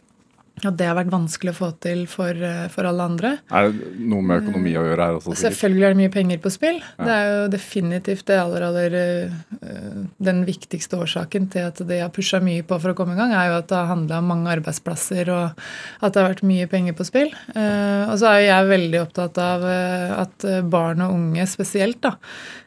Og 0.65 0.73
det 0.73 0.87
har 0.89 0.95
vært 0.97 1.11
vanskelig 1.13 1.51
å 1.53 1.57
få 1.57 1.67
til 1.83 2.05
for, 2.09 2.33
eh, 2.33 2.65
for 2.73 2.87
alle 2.89 3.05
andre. 3.05 3.31
Er 3.53 3.69
det 3.69 3.91
noe 4.09 4.25
med 4.25 4.41
økonomi 4.41 4.73
å 4.73 4.85
gjøre 4.87 5.05
her 5.05 5.17
også? 5.19 5.35
sikkert? 5.35 5.43
Selvfølgelig 5.53 5.85
er 5.85 5.93
det 5.93 6.01
mye 6.01 6.13
penger 6.15 6.39
på 6.41 6.51
spill. 6.53 6.79
Det 6.97 7.13
er 7.13 7.25
jo 7.29 7.47
definitivt 7.53 8.25
det 8.25 8.39
aller, 8.41 8.65
aller 8.65 8.95
øh, 8.97 10.07
Den 10.17 10.45
viktigste 10.45 10.97
årsaken 10.97 11.49
til 11.53 11.67
at 11.69 11.77
de 11.87 11.99
har 12.01 12.09
pusha 12.09 12.41
mye 12.41 12.63
på 12.65 12.79
for 12.81 12.91
å 12.91 12.97
komme 12.97 13.13
i 13.13 13.19
gang, 13.19 13.31
er 13.37 13.51
jo 13.51 13.59
at 13.59 13.67
det 13.69 13.77
har 13.77 13.91
handla 13.91 14.17
om 14.17 14.31
mange 14.33 14.49
arbeidsplasser, 14.49 15.29
og 15.29 15.53
at 16.01 16.13
det 16.13 16.21
har 16.23 16.31
vært 16.31 16.47
mye 16.47 16.67
penger 16.67 16.97
på 16.97 17.05
spill. 17.05 17.29
Eh, 17.53 18.09
og 18.09 18.17
så 18.17 18.31
er 18.31 18.41
jo 18.41 18.49
jeg 18.49 18.71
veldig 18.71 19.01
opptatt 19.03 19.37
av 19.37 19.67
eh, 19.69 20.15
at 20.17 20.47
barn 20.65 21.05
og 21.05 21.13
unge 21.13 21.45
spesielt 21.45 22.01
da, 22.01 22.15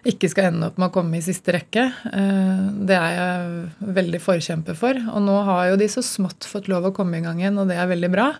ikke 0.06 0.30
skal 0.30 0.50
ende 0.50 0.70
opp 0.70 0.78
med 0.80 0.88
å 0.88 0.94
komme 0.94 1.18
i 1.18 1.24
siste 1.24 1.52
rekke. 1.56 1.88
Eh, 2.12 2.62
det 2.86 2.96
er 2.96 3.16
jeg 3.18 3.92
veldig 3.98 4.22
forkjemper 4.22 4.78
for. 4.78 5.00
Og 5.10 5.24
nå 5.26 5.36
har 5.48 5.72
jo 5.72 5.80
de 5.80 5.90
så 5.90 6.04
smått 6.04 6.46
fått 6.48 6.70
lov 6.70 6.88
å 6.88 6.94
komme 6.96 7.18
i 7.18 7.24
gang 7.24 7.42
igjen, 7.42 7.58
og 7.60 7.68
det 7.68 7.79
er 7.82 7.90
veldig 7.90 8.10
bra. 8.12 8.30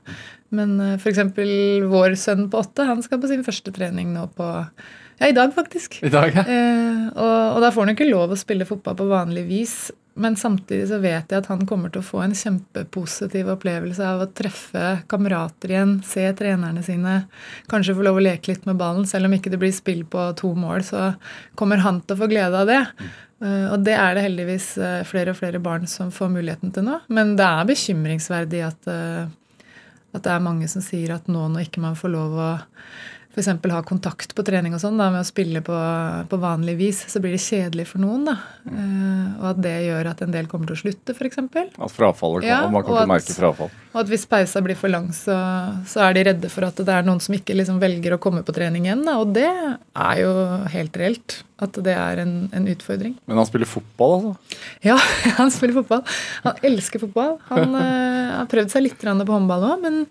Men 0.56 0.75
f.eks. 0.97 1.20
vår 1.90 2.16
sønn 2.18 2.49
på 2.50 2.62
åtte 2.62 2.88
han 2.88 3.02
skal 3.06 3.23
på 3.23 3.30
sin 3.30 3.47
første 3.47 3.73
trening 3.75 4.11
nå 4.16 4.26
på 4.37 4.49
Ja, 5.20 5.28
i 5.28 5.37
dag, 5.37 5.52
faktisk. 5.54 5.99
I 6.02 6.11
dag, 6.11 6.32
ja. 6.32 6.47
Eh, 6.49 7.06
og, 7.12 7.56
og 7.56 7.59
da 7.61 7.68
får 7.75 7.85
han 7.85 7.94
ikke 7.94 8.09
lov 8.09 8.32
å 8.32 8.38
spille 8.40 8.66
fotball 8.68 8.97
på 8.97 9.11
vanlig 9.11 9.44
vis. 9.50 9.75
Men 10.20 10.37
samtidig 10.37 10.88
så 10.90 10.99
vet 11.00 11.30
jeg 11.30 11.42
at 11.42 11.49
han 11.49 11.62
kommer 11.68 11.92
til 11.92 12.02
å 12.02 12.06
få 12.06 12.20
en 12.25 12.35
kjempepositiv 12.37 13.49
opplevelse 13.54 14.04
av 14.04 14.25
å 14.25 14.30
treffe 14.37 14.85
kamerater 15.11 15.73
igjen, 15.73 15.94
se 16.04 16.26
trenerne 16.37 16.82
sine, 16.85 17.23
kanskje 17.70 17.94
få 17.97 18.04
lov 18.04 18.18
å 18.18 18.25
leke 18.26 18.50
litt 18.52 18.66
med 18.68 18.80
ballen. 18.80 19.06
Selv 19.09 19.30
om 19.30 19.37
ikke 19.37 19.52
det 19.52 19.61
blir 19.62 19.73
spill 19.75 20.02
på 20.11 20.26
to 20.40 20.52
mål, 20.59 20.85
så 20.85 21.12
kommer 21.59 21.80
han 21.85 22.02
til 22.02 22.18
å 22.18 22.23
få 22.25 22.30
glede 22.32 22.64
av 22.64 22.68
det. 22.68 22.82
Eh, 23.40 23.66
og 23.73 23.85
det 23.87 23.97
er 23.97 24.16
det 24.16 24.25
heldigvis 24.26 24.73
eh, 24.78 25.02
flere 25.09 25.32
og 25.32 25.40
flere 25.40 25.61
barn 25.62 25.87
som 25.88 26.12
får 26.12 26.32
muligheten 26.35 26.75
til 26.76 26.87
nå. 26.87 26.99
Men 27.09 27.35
det 27.38 27.47
er 27.47 27.68
bekymringsverdig 27.70 28.64
at, 28.66 28.90
eh, 28.92 29.64
at 30.12 30.26
det 30.26 30.35
er 30.35 30.44
mange 30.44 30.68
som 30.68 30.85
sier 30.85 31.14
at 31.16 31.30
nå 31.30 31.47
når 31.49 31.68
ikke 31.68 31.85
man 31.85 31.99
får 31.99 32.14
lov 32.16 32.37
å 32.37 32.50
f.eks. 33.30 33.49
ha 33.70 33.82
kontakt 33.87 34.32
på 34.34 34.42
trening 34.46 34.75
og 34.75 34.80
sånn 34.82 34.99
da, 34.99 35.06
med 35.14 35.22
å 35.22 35.28
spille 35.28 35.62
på, 35.62 35.76
på, 36.30 36.38
vanlig 36.42 36.75
vis, 36.80 37.02
så 37.12 37.22
blir 37.22 37.37
det 37.37 37.42
kjedelig 37.44 37.87
for 37.92 38.02
noen. 38.02 38.25
da. 38.26 38.37
Uh, 38.66 39.28
og 39.38 39.44
at 39.52 39.60
det 39.62 39.76
gjør 39.87 40.10
at 40.10 40.25
en 40.26 40.34
del 40.34 40.49
kommer 40.50 40.70
til 40.70 40.78
å 40.78 40.80
slutte, 40.80 41.14
f.eks. 41.14 41.38
At 41.38 41.94
frafallet 41.94 42.49
ja, 42.49 42.64
man 42.66 42.82
kommer 42.82 43.04
til 43.04 43.06
å 43.06 43.12
merke 43.12 43.37
frafall. 43.37 43.70
Og 43.90 44.00
at 44.02 44.10
hvis 44.10 44.26
pausa 44.30 44.62
blir 44.62 44.78
for 44.78 44.90
lang, 44.90 45.08
så, 45.14 45.37
så, 45.90 46.02
er 46.08 46.18
de 46.18 46.26
redde 46.30 46.50
for 46.50 46.66
at 46.66 46.82
det 46.82 46.96
er 46.96 47.06
noen 47.06 47.22
som 47.22 47.34
ikke 47.38 47.54
liksom 47.58 47.78
velger 47.82 48.14
å 48.16 48.20
komme 48.22 48.42
på 48.46 48.54
trening 48.56 48.87
igjen. 48.87 49.06
Da. 49.06 49.16
Og 49.22 49.32
det 49.34 49.46
er 49.46 50.20
jo 50.25 50.34
helt 50.75 51.00
reelt. 51.00 51.40
At 51.60 51.76
det 51.84 51.92
er 51.92 52.22
en, 52.22 52.34
en, 52.56 52.68
utfordring. 52.72 53.18
Men 53.28 53.37
han 53.42 53.46
spiller 53.46 53.68
fotball, 53.68 54.14
altså? 54.16 54.60
Ja, 54.87 54.96
han 55.40 55.50
spiller 55.54 55.82
fotball. 55.82 56.04
Han 56.46 56.62
elsker 56.70 57.02
fotball. 57.02 57.34
Han 57.50 57.75
uh, 57.76 58.38
har 58.40 58.50
prøvd 58.50 58.72
seg 58.72 58.87
litt 58.87 59.02
på 59.02 59.34
håndball 59.34 59.66
òg, 59.75 59.82
men 59.84 60.06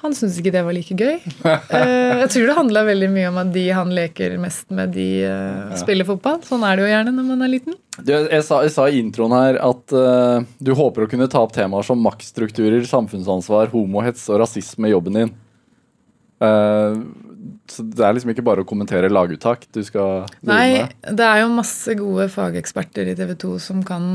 han 0.00 0.14
syntes 0.16 0.38
ikke 0.40 0.52
det 0.54 0.62
var 0.64 0.74
like 0.74 0.96
gøy. 0.96 1.18
Uh, 1.44 2.20
jeg 2.22 2.30
tror 2.32 2.48
det 2.48 2.56
handla 2.56 2.84
veldig 2.88 3.10
mye 3.12 3.28
om 3.28 3.40
at 3.42 3.52
de 3.52 3.66
han 3.76 3.92
leker 3.92 4.36
mest 4.40 4.66
med, 4.72 4.94
de 4.96 5.08
uh, 5.28 5.76
spiller 5.80 6.08
fotball. 6.08 6.40
Sånn 6.46 6.64
er 6.64 6.78
det 6.78 6.86
jo 6.86 6.90
gjerne 6.94 7.14
når 7.16 7.28
man 7.28 7.44
er 7.44 7.52
liten. 7.52 7.76
Du, 7.98 8.14
jeg, 8.14 8.44
sa, 8.46 8.62
jeg, 8.64 8.72
sa, 8.72 8.88
i 8.88 9.00
introen 9.02 9.36
her 9.36 9.60
at 9.60 9.92
uh, 9.92 10.40
du 10.56 10.72
håper 10.76 11.04
å 11.04 11.10
kunne 11.10 11.28
ta 11.30 11.44
opp 11.44 11.52
temaer 11.56 11.84
som 11.84 12.00
maktstrukturer, 12.00 12.80
samfunnsansvar, 12.88 13.68
homohets 13.74 14.24
og 14.32 14.40
rasisme 14.44 14.88
i 14.88 14.94
jobben 14.94 15.20
din. 15.20 15.34
så 16.40 17.82
det 17.84 18.00
er 18.00 18.14
liksom 18.16 18.30
ikke 18.32 18.44
bare 18.46 18.62
å 18.62 18.68
kommentere 18.68 19.10
laguttak 19.12 19.66
du 19.76 19.82
skal 19.84 20.22
Nei, 20.48 20.86
det 21.04 21.26
er 21.26 21.42
jo 21.42 21.50
masse 21.52 21.92
gode 21.98 22.30
fageksperter 22.32 23.10
i 23.12 23.16
TV 23.18 23.34
2 23.42 23.50
som 23.60 23.82
kan 23.84 24.06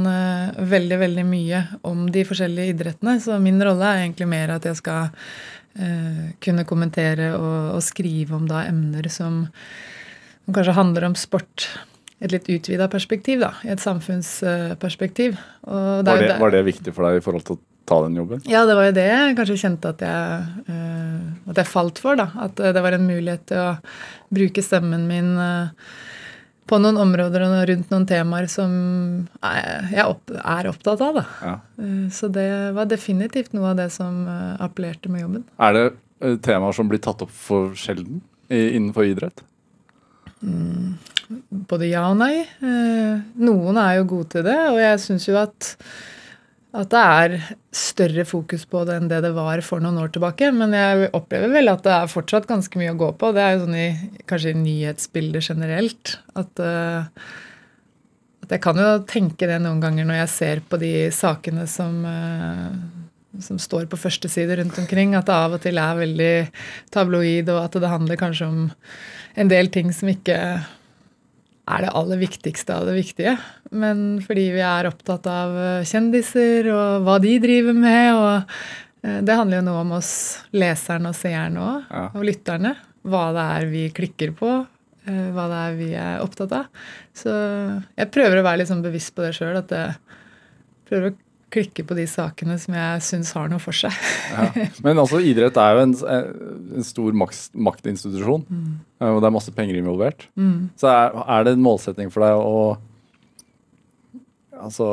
veldig, 0.58 0.98
veldig 1.04 1.26
mye 1.30 1.62
om 1.86 2.08
de 2.10 2.24
forskjellige 2.26 2.74
idrettene. 2.74 3.20
Så 3.22 3.38
min 3.44 3.62
rolle 3.62 3.92
er 3.92 4.08
egentlig 4.08 4.32
mer 4.32 4.56
at 4.56 4.66
jeg 4.66 4.82
skal 4.82 5.14
Eh, 5.65 5.65
kunne 6.40 6.64
kommentere 6.64 7.34
og, 7.36 7.76
og, 7.76 7.82
skrive 7.84 8.38
om 8.38 8.46
da 8.48 8.62
emner 8.70 9.10
som, 9.12 9.42
som, 10.46 10.56
kanskje 10.56 10.76
handler 10.78 11.10
om 11.10 11.18
sport. 11.20 11.68
Et 12.24 12.32
litt 12.32 12.48
utvida 12.48 12.88
perspektiv, 12.92 13.42
da. 13.44 13.52
I 13.68 13.74
et 13.74 13.84
samfunnsperspektiv. 13.84 15.36
Var 15.68 16.06
det, 16.08 16.38
var, 16.40 16.54
det, 16.56 16.64
viktig 16.70 16.96
for 16.96 17.10
deg 17.10 17.20
i 17.20 17.26
forhold 17.26 17.44
til 17.44 17.58
å 17.58 17.64
ta 17.86 18.00
den 18.06 18.16
jobben? 18.22 18.42
Ja, 18.50 18.64
det 18.66 18.78
var 18.80 18.88
jo 18.88 18.96
det 18.96 19.06
jeg 19.10 19.36
kanskje 19.38 19.60
kjente 19.66 19.92
at 19.92 20.04
jeg, 20.06 20.48
uh, 20.72 21.52
at 21.52 21.60
jeg 21.60 21.70
falt 21.70 22.00
for. 22.02 22.18
da, 22.20 22.30
At 22.48 22.56
det 22.58 22.84
var 22.88 22.96
en 22.96 23.08
mulighet 23.10 23.44
til 23.52 23.62
å 23.62 23.70
bruke 24.34 24.64
stemmen 24.66 25.06
min 25.12 25.36
uh, 25.36 25.92
på 26.70 26.80
noen 26.82 26.98
områder 26.98 27.46
og 27.46 27.56
rundt 27.70 27.92
noen 27.94 28.06
temaer 28.10 28.48
som 28.50 28.72
jeg 29.46 30.02
er 30.02 30.70
opptatt 30.72 31.04
av. 31.06 31.20
Da. 31.20 31.26
Ja. 31.42 31.56
Eh, 31.82 32.06
så 32.14 32.30
det 32.34 32.50
var 32.78 32.90
definitivt 32.90 33.54
noe 33.58 33.74
av 33.74 33.82
det 33.82 33.92
som 33.94 34.24
eh, 34.30 34.56
appellerte 34.66 35.12
med 35.14 35.26
jobben. 35.26 35.46
Er 35.62 35.78
det 35.78 35.86
eh, 35.92 36.40
temaer 36.46 36.78
som 36.78 36.90
blir 36.90 37.04
tatt 37.04 37.22
opp 37.26 37.34
for 37.34 37.76
sjelden 37.80 38.24
innenfor 38.50 39.08
idrett? 39.10 39.42
Mm, 40.46 40.98
både 41.70 41.90
ja 41.90 42.04
og 42.12 42.20
nei. 42.20 42.44
Noen 42.62 43.80
er 43.82 43.96
jo 44.00 44.10
gode 44.12 44.36
til 44.36 44.46
det, 44.46 44.58
og 44.70 44.78
jeg 44.78 45.00
syns 45.02 45.26
jo 45.26 45.40
at 45.42 45.72
at 46.76 46.92
det 46.92 47.02
er 47.02 47.36
større 47.76 48.26
fokus 48.28 48.66
på 48.68 48.82
det 48.88 48.98
enn 49.00 49.08
det 49.12 49.22
det 49.24 49.32
var 49.36 49.62
for 49.64 49.84
noen 49.84 50.00
år 50.02 50.12
tilbake. 50.16 50.50
Men 50.56 50.76
jeg 50.76 51.10
opplever 51.16 51.54
vel 51.54 51.72
at 51.72 51.86
det 51.86 51.94
er 51.96 52.12
fortsatt 52.12 52.48
ganske 52.50 52.80
mye 52.80 52.94
å 52.94 53.00
gå 53.00 53.12
på. 53.20 53.32
Det 53.36 53.44
er 53.44 53.56
jo 53.56 53.64
sånn 53.64 53.78
i 53.80 53.88
kanskje 54.28 54.52
i 54.52 54.60
nyhetsbildet 54.60 55.50
generelt. 55.52 56.18
At, 56.36 56.52
uh, 56.60 57.08
at, 58.44 58.50
jeg 58.52 58.64
kan 58.66 58.82
jo 58.82 58.92
tenke 59.08 59.48
det 59.50 59.62
noen 59.64 59.80
ganger 59.84 60.08
når 60.10 60.24
jeg 60.24 60.34
ser 60.36 60.64
på 60.68 60.80
de 60.82 60.94
sakene 61.16 61.68
som, 61.72 62.02
uh, 62.04 63.40
som 63.44 63.62
står 63.62 63.88
på 63.92 64.00
første 64.02 64.32
side 64.32 64.60
rundt 64.60 64.80
omkring, 64.82 65.16
at 65.16 65.30
det 65.30 65.38
av 65.38 65.56
og 65.56 65.64
til 65.64 65.80
er 65.80 66.02
veldig 66.02 66.34
tabloid, 66.96 67.54
og 67.56 67.64
at 67.64 67.80
det 67.80 67.94
handler 67.94 68.20
kanskje 68.20 68.52
om 68.52 68.66
en 69.36 69.52
del 69.52 69.72
ting 69.72 69.96
som 69.96 70.12
ikke 70.12 70.40
er 71.66 71.86
det 71.86 71.94
aller 71.98 72.22
viktigste 72.22 72.76
av 72.76 72.86
det 72.90 72.96
viktige. 73.00 73.36
Men 73.76 74.22
fordi 74.24 74.50
vi 74.54 74.64
er 74.66 74.90
opptatt 74.90 75.28
av 75.30 75.58
eh, 75.58 75.88
kjendiser 75.88 76.70
og 76.74 77.06
hva 77.06 77.18
de 77.24 77.36
driver 77.42 77.78
med, 77.78 78.12
og 78.20 78.36
eh, 79.06 79.20
det 79.26 79.40
handler 79.40 79.62
jo 79.62 79.68
noe 79.70 79.82
om 79.82 79.96
oss 79.98 80.14
leserne 80.56 81.12
og 81.12 81.18
seerne 81.18 81.66
òg, 81.66 81.90
ja. 81.90 82.06
og 82.14 82.28
lytterne. 82.28 82.76
Hva 83.06 83.26
det 83.36 83.50
er 83.58 83.68
vi 83.74 83.84
klikker 83.94 84.34
på, 84.38 84.54
eh, 85.10 85.28
hva 85.34 85.50
det 85.52 85.62
er 85.64 85.78
vi 85.80 85.92
er 86.06 86.24
opptatt 86.26 86.56
av. 86.62 86.88
Så 87.18 87.34
jeg 87.34 88.14
prøver 88.14 88.42
å 88.42 88.48
være 88.48 88.62
litt 88.62 88.72
sånn 88.72 88.86
bevisst 88.86 89.16
på 89.18 89.26
det 89.26 89.34
sjøl, 89.38 89.58
at 89.62 89.74
jeg 89.74 89.98
prøver 90.90 91.12
å 91.12 91.18
klikke 91.56 91.86
på 91.88 91.98
de 91.98 92.06
sakene 92.10 92.58
som 92.62 92.76
jeg 92.78 93.04
syns 93.08 93.32
har 93.38 93.50
noe 93.52 93.64
for 93.64 93.76
seg. 93.76 93.94
ja. 94.36 94.68
Men 94.86 95.00
altså, 95.02 95.22
idrett 95.24 95.58
er 95.62 95.78
jo 95.78 95.86
en, 95.86 95.96
en 96.80 96.88
stor 96.88 97.16
maktinstitusjon, 97.16 98.46
mm. 98.46 98.74
og 99.08 99.22
det 99.24 99.30
er 99.30 99.38
masse 99.38 99.54
penger 99.56 99.80
involvert. 99.80 100.28
Mm. 100.36 100.76
Så 100.80 100.92
er, 100.92 101.16
er, 101.26 101.48
det 101.48 101.56
en 101.56 101.66
målsetting 101.66 102.12
for 102.14 102.26
deg 102.26 102.42
å 102.42 102.60
Altså 104.56 104.86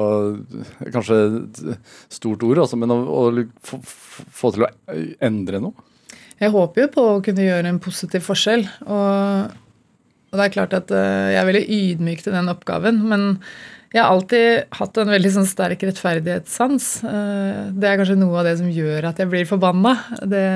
Kanskje 0.90 1.16
et 1.22 1.60
stort 2.10 2.42
ord, 2.42 2.58
altså, 2.64 2.78
men 2.80 2.90
å, 2.90 2.98
å 3.30 3.76
få, 3.86 4.50
til 4.50 4.64
å 4.66 4.70
endre 5.22 5.60
noe? 5.62 5.86
Jeg 6.42 6.50
håper 6.50 6.82
jo 6.82 6.88
på 6.96 7.04
å 7.06 7.20
kunne 7.22 7.44
gjøre 7.46 7.70
en 7.70 7.78
positiv 7.82 8.24
forskjell. 8.26 8.64
Og, 8.82 9.52
og 10.32 10.40
det 10.40 10.48
er 10.48 10.54
klart 10.56 10.74
at 10.74 10.90
uh, 10.90 11.30
jeg 11.30 11.38
er 11.38 11.46
veldig 11.46 11.62
ydmyk 11.76 12.24
til 12.24 12.34
den 12.34 12.50
oppgaven. 12.50 12.98
Men 13.06 13.28
jeg 13.92 14.00
har 14.00 14.08
alltid 14.08 14.76
hatt 14.78 14.98
en 15.02 15.10
veldig 15.12 15.32
sånn 15.34 15.48
sterk 15.48 15.82
rettferdighetssans. 15.84 16.86
Eh, 17.04 17.58
det 17.76 17.88
er 17.88 17.98
kanskje 18.00 18.16
noe 18.20 18.38
av 18.40 18.48
det 18.48 18.54
som 18.62 18.70
gjør 18.72 19.10
at 19.10 19.20
jeg 19.20 19.28
blir 19.32 19.48
forbanna. 19.48 19.92
Det, 20.24 20.46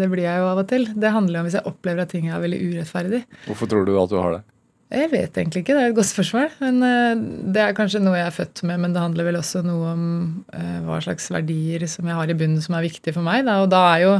det, 0.00 0.08
blir 0.08 0.24
jeg 0.24 0.40
jo 0.40 0.48
av 0.48 0.62
og 0.62 0.70
til. 0.70 0.86
Det 0.96 1.12
handler 1.12 1.42
om 1.42 1.48
hvis 1.48 1.58
jeg 1.58 1.68
opplever 1.68 2.06
at 2.06 2.14
ting 2.14 2.30
er 2.30 2.40
veldig 2.40 2.60
urettferdig. 2.70 3.20
Hvorfor 3.50 3.70
tror 3.70 3.84
du 3.84 3.92
at 4.00 4.14
du 4.14 4.16
har 4.20 4.38
det? 4.38 4.42
Jeg 4.90 5.10
vet 5.12 5.36
egentlig 5.38 5.62
ikke. 5.62 5.74
Det 5.76 5.82
er 5.84 5.92
et 5.92 5.96
godt 5.96 6.08
spørsmål. 6.08 6.48
Men 6.64 6.82
eh, 6.82 7.20
det 7.54 7.62
er 7.62 7.76
kanskje 7.78 8.00
noe 8.02 8.18
jeg 8.18 8.26
er 8.26 8.34
født 8.34 8.64
med, 8.66 8.80
men 8.82 8.96
det 8.96 9.04
handler 9.04 9.28
vel 9.28 9.38
også 9.38 9.62
noe 9.62 9.92
om 9.92 10.08
eh, 10.56 10.80
hva 10.86 10.98
slags 11.04 11.30
verdier 11.30 11.86
som 11.90 12.10
jeg 12.10 12.18
har 12.18 12.32
i 12.32 12.36
bunnen 12.38 12.64
som 12.64 12.74
er 12.74 12.88
viktige 12.88 13.14
for 13.14 13.26
meg. 13.26 13.46
Og 13.46 13.68
da 13.70 13.84
er 13.92 14.02
jo 14.08 14.16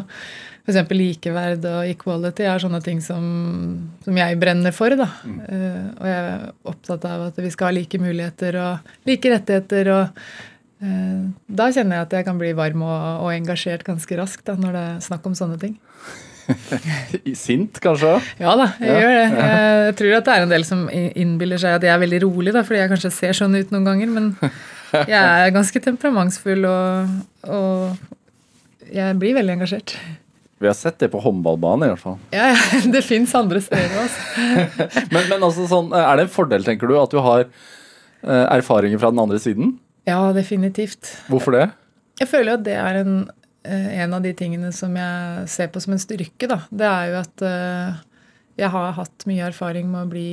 F.eks. 0.61 0.95
likeverd 0.95 1.67
og 1.67 1.91
equality 1.91 2.47
er 2.47 2.62
sånne 2.62 2.83
ting 2.87 3.03
som, 3.03 3.25
som 4.05 4.23
jeg 4.23 4.39
brenner 4.39 4.77
for. 4.77 4.95
Da. 4.95 5.09
Mm. 5.27 5.43
Uh, 5.43 5.85
og 5.97 6.07
jeg 6.07 6.21
er 6.21 6.47
opptatt 6.71 7.11
av 7.11 7.27
at 7.31 7.43
vi 7.43 7.50
skal 7.50 7.73
ha 7.73 7.75
like 7.81 7.99
muligheter 7.99 8.61
og 8.62 8.97
like 9.11 9.35
rettigheter. 9.35 9.91
og 9.97 11.45
Da 11.50 11.71
kjenner 11.75 11.99
jeg 11.99 12.07
at 12.07 12.19
jeg 12.21 12.29
kan 12.29 12.39
bli 12.39 12.55
varm 12.55 12.87
og, 12.87 13.25
og 13.25 13.35
engasjert 13.35 13.83
ganske 13.89 14.21
raskt 14.21 14.47
da, 14.47 14.55
når 14.61 14.77
det 14.77 14.85
er 14.93 15.07
snakk 15.11 15.27
om 15.27 15.35
sånne 15.35 15.59
ting. 15.65 15.81
Sint, 17.45 17.80
kanskje? 17.83 18.14
Ja 18.40 18.54
da, 18.59 18.71
jeg 18.83 18.90
ja. 18.90 19.00
gjør 19.00 19.16
det. 19.16 19.49
Jeg 19.87 19.97
tror 20.00 20.14
at 20.19 20.28
det 20.28 20.37
er 20.37 20.47
en 20.47 20.54
del 20.54 20.66
som 20.69 20.87
innbiller 20.92 21.61
seg 21.62 21.78
at 21.78 21.87
jeg 21.87 21.95
er 21.95 22.02
veldig 22.02 22.23
rolig, 22.26 22.54
da, 22.57 22.64
fordi 22.66 22.83
jeg 22.83 22.92
kanskje 22.95 23.12
ser 23.16 23.37
sånn 23.38 23.59
ut 23.59 23.75
noen 23.75 23.88
ganger. 23.88 24.14
Men 24.14 24.30
jeg 24.95 25.19
er 25.19 25.52
ganske 25.59 25.85
temperamentsfull, 25.85 26.66
og, 26.71 27.50
og 27.50 28.90
jeg 28.90 29.21
blir 29.21 29.38
veldig 29.38 29.59
engasjert. 29.59 29.97
Vi 30.61 30.69
har 30.69 30.76
sett 30.76 30.99
det 31.00 31.09
på 31.09 31.21
håndballbanen 31.25 31.87
i 31.87 31.92
hvert 31.95 32.02
fall. 32.02 32.19
Ja, 32.37 32.50
ja 32.52 32.80
det 32.95 33.00
fins 33.07 33.33
andre 33.38 33.62
steder 33.64 33.95
også. 34.02 34.49
men, 35.14 35.23
men 35.30 35.38
altså, 35.38 35.64
sånn, 35.71 35.92
er 35.97 36.21
det 36.21 36.26
en 36.26 36.35
fordel, 36.35 36.66
tenker 36.66 36.90
du, 36.90 36.99
at 37.00 37.14
du 37.14 37.21
har 37.25 37.47
uh, 37.49 38.47
erfaringer 38.52 39.00
fra 39.00 39.12
den 39.14 39.23
andre 39.23 39.40
siden? 39.40 39.78
Ja, 40.09 40.21
definitivt. 40.37 41.14
Hvorfor 41.33 41.57
det? 41.57 41.71
Jeg 42.21 42.28
føler 42.28 42.59
at 42.59 42.66
det 42.66 42.76
er 42.76 43.00
en, 43.00 43.14
en 43.62 44.14
av 44.17 44.23
de 44.25 44.33
tingene 44.37 44.73
som 44.73 44.95
jeg 44.97 45.49
ser 45.52 45.69
på 45.73 45.83
som 45.83 45.95
en 45.95 46.02
styrke. 46.02 46.49
Da. 46.49 46.62
Det 46.71 46.87
er 46.88 47.11
jo 47.11 47.19
at 47.21 47.45
uh, 47.45 47.99
jeg 48.61 48.73
har 48.73 48.95
hatt 48.97 49.26
mye 49.29 49.49
erfaring 49.50 49.90
med 49.90 50.07
å 50.07 50.11
bli 50.12 50.33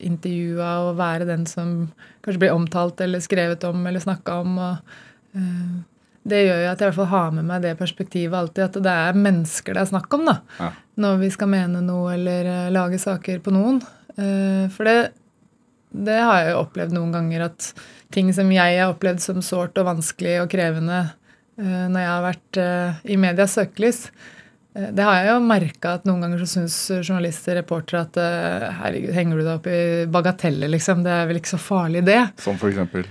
intervjua 0.00 0.72
og 0.86 0.98
være 1.00 1.28
den 1.28 1.46
som 1.48 1.90
kanskje 2.24 2.40
blir 2.44 2.56
omtalt 2.56 3.00
eller 3.04 3.20
skrevet 3.24 3.64
om 3.68 3.84
eller 3.86 4.00
snakka 4.00 4.40
om. 4.40 4.58
og 4.58 5.34
det 6.30 6.40
gjør 6.44 6.62
jo 6.62 6.70
at 6.70 6.80
jeg 6.80 6.86
i 6.86 6.88
hvert 6.88 6.98
fall 6.98 7.10
har 7.10 7.34
med 7.36 7.46
meg 7.48 7.62
det 7.64 7.76
perspektivet 7.78 8.36
alltid, 8.36 8.64
at 8.64 8.78
det 8.84 8.94
er 9.04 9.20
mennesker 9.26 9.76
det 9.76 9.82
er 9.82 9.90
snakk 9.92 10.16
om 10.16 10.26
da, 10.28 10.36
ja. 10.58 10.70
når 11.00 11.20
vi 11.22 11.30
skal 11.36 11.50
mene 11.52 11.82
noe 11.84 12.14
eller 12.16 12.50
lage 12.72 13.00
saker 13.00 13.40
på 13.44 13.54
noen. 13.54 13.80
For 14.16 14.88
det, 14.88 14.96
det, 15.92 16.18
har 16.18 16.42
jeg 16.42 16.52
jo 16.52 16.60
opplevd 16.64 16.96
noen 16.96 17.14
ganger, 17.14 17.46
at 17.48 17.70
ting 18.12 18.32
som 18.36 18.50
jeg 18.52 18.76
har 18.80 18.92
opplevd 18.92 19.22
som 19.24 19.40
sårt 19.44 19.78
og 19.80 19.88
vanskelig 19.88 20.40
og 20.42 20.50
krevende 20.52 21.02
når 21.60 22.00
jeg 22.00 22.10
har 22.10 22.22
vært 22.24 22.58
i 23.12 23.16
medias 23.20 23.56
søkelys, 23.58 24.06
Eh, 24.74 24.90
Det 24.92 25.02
har 25.02 25.20
jeg 25.20 25.30
jo 25.32 25.38
merka 25.44 25.94
at 25.98 26.08
noen 26.08 26.24
ganger 26.24 26.42
så 26.42 26.50
syns 26.54 26.76
journalister, 27.00 27.58
reportere, 27.60 28.04
at 28.06 28.20
eh, 28.20 28.68
herregud, 28.82 29.14
henger 29.16 29.40
du 29.40 29.44
deg 29.44 29.54
opp 29.56 29.70
i 29.70 29.80
bagateller, 30.10 30.70
liksom? 30.76 31.06
Det 31.06 31.14
er 31.14 31.30
vel 31.30 31.40
ikke 31.40 31.56
så 31.56 31.62
farlig, 31.62 32.04
det. 32.06 32.20
Som 32.42 32.60
for 32.60 32.72
eksempel. 32.72 33.08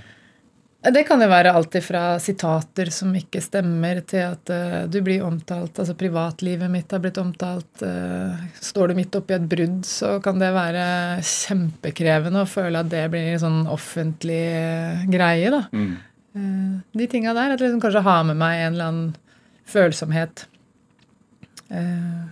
Det 0.80 1.02
kan 1.04 1.20
jo 1.20 1.26
være 1.28 1.50
alt 1.52 1.74
ifra 1.76 2.14
sitater 2.24 2.88
som 2.88 3.10
ikke 3.12 3.42
stemmer, 3.44 3.98
til 4.08 4.22
at 4.30 4.48
uh, 4.48 4.76
du 4.88 5.02
blir 5.04 5.20
omtalt 5.26 5.76
Altså 5.76 5.92
privatlivet 5.92 6.72
mitt 6.72 6.88
har 6.88 7.02
blitt 7.04 7.20
omtalt. 7.20 7.82
Uh, 7.84 8.32
står 8.64 8.88
du 8.88 8.96
midt 8.96 9.18
oppi 9.18 9.36
et 9.36 9.44
brudd, 9.44 9.82
så 9.84 10.14
kan 10.24 10.40
det 10.40 10.48
være 10.56 10.86
kjempekrevende 11.20 12.46
å 12.46 12.48
føle 12.48 12.80
at 12.80 12.88
det 12.94 13.02
blir 13.12 13.28
en 13.34 13.42
sånn 13.44 13.60
offentlig 13.68 14.40
uh, 14.56 15.04
greie, 15.12 15.52
da. 15.52 15.66
Mm. 15.68 15.98
Eh, 16.36 16.78
de 16.98 17.06
tinga 17.10 17.34
der. 17.36 17.54
At 17.54 17.60
jeg 17.60 17.68
liksom 17.70 17.82
kanskje 17.84 18.04
har 18.06 18.24
med 18.28 18.38
meg 18.40 18.60
en 18.64 18.72
eller 18.74 18.90
annen 18.90 19.12
følsomhet 19.70 20.46
eh, 21.70 22.26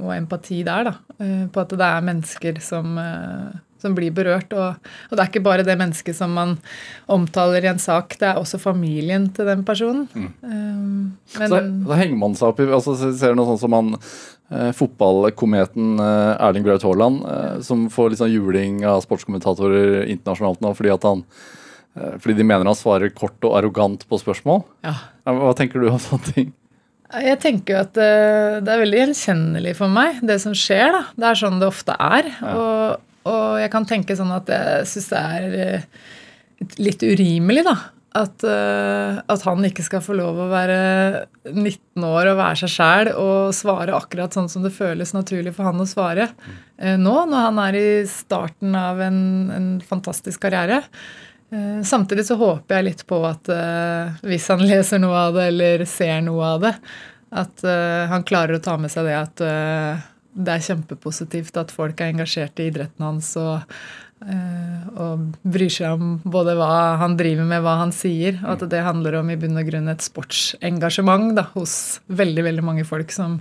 og 0.00 0.12
empati 0.16 0.62
der, 0.64 0.90
da. 0.90 0.94
eh, 1.20 1.44
på 1.52 1.60
at 1.64 1.74
det 1.76 1.86
er 1.86 2.06
mennesker 2.06 2.60
som, 2.64 2.94
som 3.82 3.94
blir 3.96 4.14
berørt. 4.16 4.52
Og, 4.56 4.90
og 5.10 5.12
det 5.16 5.24
er 5.24 5.30
ikke 5.32 5.44
bare 5.44 5.66
det 5.66 5.76
mennesket 5.80 6.16
som 6.16 6.32
man 6.36 6.56
omtaler 7.10 7.66
i 7.66 7.70
en 7.72 7.82
sak, 7.82 8.16
det 8.20 8.30
er 8.30 8.40
også 8.40 8.60
familien 8.62 9.28
til 9.36 9.50
den 9.50 9.64
personen. 9.68 10.06
Eh, 10.16 11.38
Så 11.38 11.50
da, 11.52 11.96
henger 12.00 12.18
man 12.20 12.36
seg 12.38 12.52
opp 12.52 12.62
i 12.62 12.68
altså, 12.70 12.96
så 12.98 13.12
Ser 13.18 13.34
du 13.34 13.40
noe 13.42 13.50
sånt 13.52 13.64
som 13.66 13.76
han 13.76 13.92
eh, 13.98 14.70
fotballkometen 14.78 16.00
eh, 16.00 16.34
Erling 16.48 16.64
Braut 16.66 16.86
Haaland, 16.86 17.22
eh, 17.28 17.56
som 17.66 17.88
får 17.92 18.10
litt 18.14 18.22
sånn 18.22 18.32
juling 18.32 18.84
av 18.88 19.02
sportskommentatorer 19.04 20.06
internasjonalt 20.10 20.62
nå 20.64 20.72
fordi 20.78 20.94
at 20.96 21.06
han 21.10 21.26
fordi 21.94 22.36
de 22.38 22.46
mener 22.46 22.68
han 22.70 22.78
svarer 22.78 23.10
kort 23.10 23.42
og 23.48 23.56
arrogant 23.58 24.06
på 24.08 24.18
spørsmål. 24.20 24.64
ja. 24.86 24.94
Ja, 25.26 25.34
Hva 25.36 25.52
tenker 25.58 25.82
du 25.82 25.90
om 25.90 25.98
sånne 26.00 26.32
ting? 26.32 26.52
Jeg 27.10 27.38
tenker 27.42 27.74
jo 27.74 27.80
at 27.82 27.98
eh, 27.98 28.58
det 28.62 28.70
er 28.70 28.82
veldig 28.84 28.98
gjenkjennelig 29.00 29.72
for 29.80 29.90
meg, 29.90 30.20
det 30.22 30.38
som 30.42 30.54
skjer. 30.54 30.92
da. 30.94 31.00
Det 31.18 31.26
er 31.28 31.38
sånn 31.40 31.58
det 31.58 31.66
ofte 31.66 31.96
er. 31.98 32.28
Og, 32.54 33.00
og 33.26 33.46
jeg 33.58 33.70
kan 33.72 33.86
tenke 33.90 34.14
sånn 34.18 34.30
at 34.34 34.50
jeg 34.54 34.84
syns 34.92 35.08
det 35.10 35.22
er 35.38 35.56
eh, 35.64 35.88
litt 36.78 37.02
urimelig, 37.02 37.64
da. 37.66 37.74
At, 38.20 38.42
eh, 38.42 39.18
at 39.30 39.42
han 39.46 39.66
ikke 39.68 39.84
skal 39.86 40.02
få 40.02 40.16
lov 40.18 40.38
å 40.42 40.48
være 40.50 40.78
19 41.50 42.06
år 42.08 42.32
og 42.32 42.40
være 42.40 42.60
seg 42.64 42.72
sjæl 42.74 43.10
og 43.14 43.52
svare 43.54 43.94
akkurat 43.94 44.34
sånn 44.34 44.48
som 44.50 44.64
det 44.66 44.72
føles 44.74 45.12
naturlig 45.14 45.52
for 45.54 45.68
han 45.68 45.78
å 45.82 45.86
svare 45.86 46.26
eh, 46.78 46.96
nå, 46.98 47.12
når 47.30 47.44
han 47.44 47.60
er 47.68 47.78
i 47.78 47.88
starten 48.10 48.74
av 48.74 48.98
en, 49.06 49.20
en 49.54 49.68
fantastisk 49.86 50.42
karriere. 50.42 50.80
Eh, 51.50 51.82
Samtidig 51.82 52.26
så 52.26 52.36
håper 52.38 52.78
jeg 52.78 52.88
litt 52.90 53.06
på 53.10 53.20
at 53.26 53.50
eh, 53.52 54.18
hvis 54.26 54.50
han 54.52 54.62
leser 54.70 55.02
noe 55.02 55.26
av 55.28 55.38
det 55.38 55.48
eller 55.52 55.86
ser 55.88 56.20
noe 56.26 56.52
av 56.56 56.66
det, 56.66 56.74
at 57.30 57.64
eh, 57.66 58.04
han 58.10 58.26
klarer 58.26 58.58
å 58.58 58.62
ta 58.62 58.76
med 58.80 58.92
seg 58.92 59.08
det 59.10 59.18
at 59.18 59.42
det 60.30 60.52
er 60.54 60.62
kjempepositivt 60.62 61.58
at 61.58 61.72
folk 61.74 61.98
er 62.00 62.12
engasjert 62.12 62.60
i 62.62 62.68
idretten 62.70 63.02
hans 63.02 63.32
og, 63.38 63.64
og 64.94 65.24
bryr 65.42 65.72
seg 65.74 65.96
om 65.96 66.12
både 66.22 66.54
hva 66.54 66.68
han 67.00 67.16
driver 67.18 67.48
med, 67.50 67.64
hva 67.64 67.74
han 67.80 67.90
sier, 67.94 68.38
og 68.44 68.52
at 68.54 68.62
det 68.70 68.84
handler 68.86 69.18
om 69.18 69.32
i 69.34 69.36
bunn 69.40 69.58
og 69.58 69.66
grunn 69.66 69.90
et 69.90 70.06
sportsengasjement 70.06 71.34
da, 71.34 71.48
hos 71.56 71.74
veldig 72.06 72.46
veldig 72.46 72.64
mange 72.64 72.86
folk 72.86 73.10
som, 73.14 73.40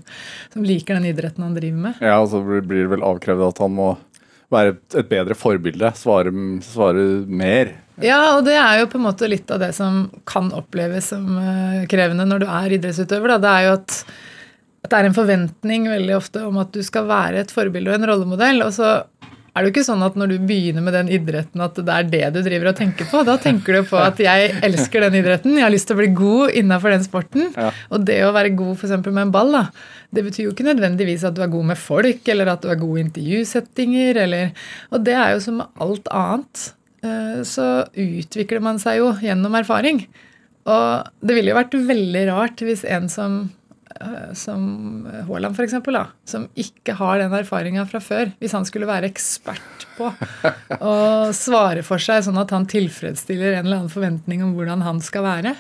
som 0.50 0.66
liker 0.66 0.98
den 0.98 1.12
idretten 1.12 1.46
han 1.46 1.54
driver 1.56 1.86
med. 1.86 2.02
Ja, 2.02 2.18
og 2.24 2.32
så 2.34 2.42
blir 2.42 2.66
blir 2.66 2.88
det 2.88 2.94
vel 2.98 3.06
avkrevd 3.06 3.46
at 3.52 3.62
han 3.62 3.78
må 3.78 3.92
være 4.54 4.76
et, 4.76 5.10
bedre 5.10 5.38
forbilde. 5.38 5.92
Svare, 5.98 6.34
svare 6.66 7.06
mer. 7.26 7.76
Ja, 8.02 8.38
og 8.38 8.46
det 8.48 8.56
er 8.56 8.82
jo 8.82 8.90
på 8.92 9.00
en 9.00 9.08
måte 9.10 9.30
litt 9.30 9.50
av 9.52 9.62
det 9.62 9.74
som 9.76 10.06
kan 10.30 10.52
oppleves 10.56 11.12
som 11.12 11.38
eh, 11.38 11.86
krevende 11.92 12.28
når 12.28 12.44
du 12.44 12.48
er 12.48 12.76
idrettsutøver. 12.78 13.36
Da. 13.36 13.40
Det 13.44 13.54
er 13.54 13.68
jo 13.68 13.76
at, 13.78 13.98
at 14.86 14.92
det 14.92 15.00
er 15.00 15.10
en 15.10 15.18
forventning 15.18 15.90
veldig 15.92 16.16
ofte 16.18 16.46
om 16.48 16.60
at 16.62 16.72
du 16.76 16.82
skal 16.86 17.10
være 17.10 17.44
et 17.44 17.54
forbilde 17.54 17.92
og 17.92 18.00
en 18.00 18.10
rollemodell. 18.10 18.64
Og 18.66 18.74
så 18.78 18.94
er 19.60 19.66
det 19.66 19.70
jo 19.70 19.74
ikke 19.76 19.84
sånn 19.90 20.04
at 20.08 20.16
når 20.16 20.32
du 20.32 20.36
begynner 20.48 20.82
med 20.86 20.96
den 20.96 21.10
idretten, 21.12 21.60
at 21.66 21.76
det 21.76 21.92
er 21.92 22.08
det 22.10 22.22
du 22.36 22.40
driver 22.46 22.70
og 22.72 22.78
tenker 22.80 23.10
på. 23.12 23.22
Da 23.28 23.36
tenker 23.44 23.76
du 23.76 23.90
på 23.90 24.00
at 24.00 24.18
jeg 24.24 24.54
elsker 24.64 25.04
den 25.06 25.18
idretten, 25.20 25.58
jeg 25.60 25.66
har 25.68 25.74
lyst 25.74 25.90
til 25.92 25.98
å 25.98 26.00
bli 26.00 26.08
god 26.16 26.56
innafor 26.62 26.96
den 26.96 27.04
sporten. 27.04 27.50
Ja. 27.60 27.70
Og 27.92 28.06
det 28.08 28.22
å 28.24 28.32
være 28.36 28.54
god 28.56 28.78
f.eks. 28.80 28.96
med 29.12 29.22
en 29.28 29.34
ball, 29.36 29.52
da, 29.58 29.66
det 30.16 30.24
betyr 30.30 30.48
jo 30.48 30.56
ikke 30.56 30.66
nødvendigvis 30.72 31.28
at 31.28 31.36
du 31.38 31.44
er 31.44 31.52
god 31.52 31.70
med 31.74 31.78
folk, 31.84 32.24
eller 32.34 32.54
at 32.56 32.64
du 32.64 32.72
er 32.72 32.80
god 32.82 32.98
i 32.98 33.04
intervjusettinger, 33.10 34.24
eller 34.26 34.52
Og 34.96 35.04
det 35.06 35.14
er 35.20 35.36
jo 35.36 35.44
som 35.44 35.60
med 35.62 35.84
alt 35.86 36.08
annet. 36.16 36.66
eh, 37.04 37.44
Så 37.44 37.68
utvikler 37.94 38.64
man 38.64 38.80
seg 38.82 39.02
jo 39.04 39.12
gjennom 39.22 39.56
erfaring. 39.60 40.06
Og 40.70 41.08
det 41.26 41.36
ville 41.38 41.52
jo 41.54 41.58
vært 41.60 41.74
veldig 41.88 42.26
rart 42.30 42.62
hvis 42.66 42.84
en 42.86 43.08
som 43.10 43.40
som 44.38 45.08
Haaland, 45.28 45.58
f.eks., 45.58 45.76
som 46.30 46.46
ikke 46.60 46.96
har 47.00 47.20
den 47.20 47.34
erfaringa 47.36 47.84
fra 47.90 48.00
før, 48.04 48.32
hvis 48.40 48.54
han 48.56 48.68
skulle 48.68 48.88
være 48.90 49.10
ekspert 49.10 49.86
på 49.98 50.12
å 50.80 50.94
svare 51.36 51.84
for 51.86 52.02
seg 52.02 52.24
sånn 52.28 52.40
at 52.40 52.54
han 52.56 52.68
tilfredsstiller 52.70 53.58
en 53.58 53.66
eller 53.66 53.82
annen 53.82 53.92
forventning 53.92 54.44
om 54.46 54.54
hvordan 54.56 54.86
han 54.86 55.02
skal 55.04 55.26
være. 55.28 55.56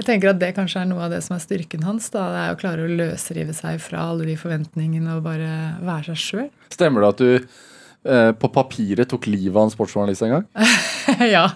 Jeg 0.00 0.08
tenker 0.08 0.32
at 0.32 0.40
Det 0.42 0.52
kanskje 0.56 0.82
er 0.82 0.90
noe 0.90 1.06
av 1.06 1.14
det 1.14 1.22
som 1.26 1.36
er 1.36 1.44
styrken 1.44 1.86
hans. 1.86 2.10
da, 2.14 2.26
Det 2.34 2.42
er 2.42 2.56
å 2.56 2.60
klare 2.60 2.86
å 2.86 2.96
løsrive 3.02 3.54
seg 3.56 3.78
fra 3.84 4.08
alle 4.10 4.26
de 4.28 4.36
forventningene 4.40 5.16
og 5.16 5.24
bare 5.26 5.52
være 5.86 6.14
seg 6.16 6.22
sjøl. 6.24 6.50
Stemmer 6.74 7.06
det 7.06 7.12
at 7.14 7.22
du 7.22 7.30
eh, 8.10 8.32
på 8.34 8.52
papiret 8.52 9.08
tok 9.12 9.30
livet 9.30 9.56
av 9.56 9.68
en 9.68 9.74
sportsjournalist 9.74 10.26
en 10.26 10.36
gang? 10.38 10.46
ja, 11.36 11.48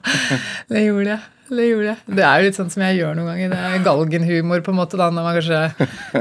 det 0.70 0.86
gjorde 0.86 1.16
jeg. 1.16 1.22
Det 1.50 1.66
gjorde 1.66 1.86
jeg. 1.90 1.98
Det 2.16 2.24
er 2.26 2.40
jo 2.40 2.46
litt 2.48 2.58
sånn 2.60 2.70
som 2.70 2.82
jeg 2.86 2.98
gjør 3.00 3.16
noen 3.18 3.30
ganger. 3.32 3.52
Det 3.54 3.60
er 3.70 3.84
galgenhumor 3.86 4.60
på 4.66 4.70
en 4.74 4.78
måte 4.78 4.98
da, 5.00 5.08
når 5.10 5.26
man 5.26 5.38
kanskje 5.40 5.62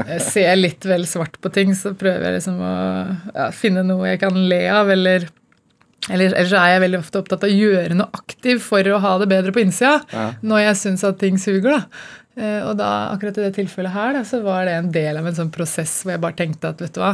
eh, 0.02 0.16
ser 0.26 0.56
litt 0.58 0.86
vel 0.90 1.06
svart 1.06 1.38
på 1.42 1.52
ting. 1.54 1.70
Så 1.78 1.92
prøver 1.98 2.26
jeg 2.28 2.38
liksom 2.40 2.58
å 2.58 2.72
ja, 3.36 3.50
finne 3.54 3.84
noe 3.86 4.10
jeg 4.12 4.20
kan 4.24 4.34
le 4.50 4.64
av, 4.74 4.90
eller 4.90 5.28
eller 6.10 6.32
så 6.48 6.56
er 6.58 6.70
jeg 6.72 6.80
veldig 6.86 6.98
ofte 7.02 7.20
opptatt 7.20 7.42
av 7.44 7.50
å 7.52 7.54
gjøre 7.54 7.94
noe 7.94 8.08
aktivt 8.16 8.62
for 8.64 8.86
å 8.88 8.98
ha 9.04 9.10
det 9.20 9.28
bedre 9.30 9.52
på 9.54 9.60
innsida. 9.62 9.98
Ja. 10.10 10.30
Når 10.42 10.62
jeg 10.64 10.78
syns 10.80 11.04
at 11.06 11.18
ting 11.20 11.36
suger. 11.38 11.76
da. 11.76 11.82
Eh, 12.40 12.62
Og 12.66 12.72
da, 12.80 12.88
akkurat 13.12 13.36
i 13.38 13.44
det 13.44 13.52
tilfellet 13.58 13.92
her, 13.94 14.14
da, 14.16 14.22
så 14.26 14.40
var 14.42 14.64
det 14.66 14.74
en 14.78 14.88
del 14.94 15.20
av 15.20 15.28
en 15.28 15.36
sånn 15.36 15.52
prosess 15.54 16.00
hvor 16.02 16.14
jeg 16.16 16.22
bare 16.24 16.38
tenkte 16.40 16.70
at 16.72 16.80
vet 16.82 16.96
du 16.96 17.02
hva, 17.04 17.12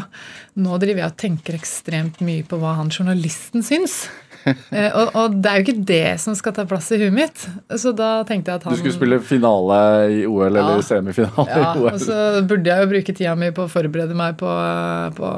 nå 0.62 0.78
driver 0.80 1.02
jeg 1.02 1.10
og 1.12 1.18
tenker 1.24 1.58
ekstremt 1.58 2.22
mye 2.24 2.46
på 2.48 2.60
hva 2.62 2.76
han 2.78 2.92
journalisten 2.94 3.66
syns. 3.66 4.06
Eh, 4.76 4.90
og, 4.94 5.14
og 5.18 5.34
det 5.42 5.50
er 5.50 5.58
jo 5.60 5.64
ikke 5.66 5.84
det 5.88 6.20
som 6.22 6.34
skal 6.38 6.52
ta 6.54 6.64
plass 6.68 6.88
i 6.94 6.98
huet 7.00 7.14
mitt. 7.14 7.46
Så 7.80 7.90
da 7.96 8.22
tenkte 8.28 8.52
jeg 8.52 8.60
at 8.60 8.66
han 8.68 8.74
Du 8.76 8.78
skulle 8.80 8.94
spille 8.94 9.18
finale 9.24 9.78
i 10.12 10.20
OL 10.28 10.46
eller 10.52 10.76
Ja. 10.76 10.84
semifinale 10.86 11.46
ja, 11.50 11.72
i 11.74 11.82
og 11.90 11.98
så 12.02 12.18
burde 12.46 12.70
jeg 12.70 12.84
jo 12.84 12.90
bruke 12.92 13.14
tida 13.18 13.34
mi 13.38 13.50
på 13.56 13.64
å 13.66 13.70
forberede 13.72 14.14
meg 14.18 14.36
på, 14.38 14.50
på 15.18 15.32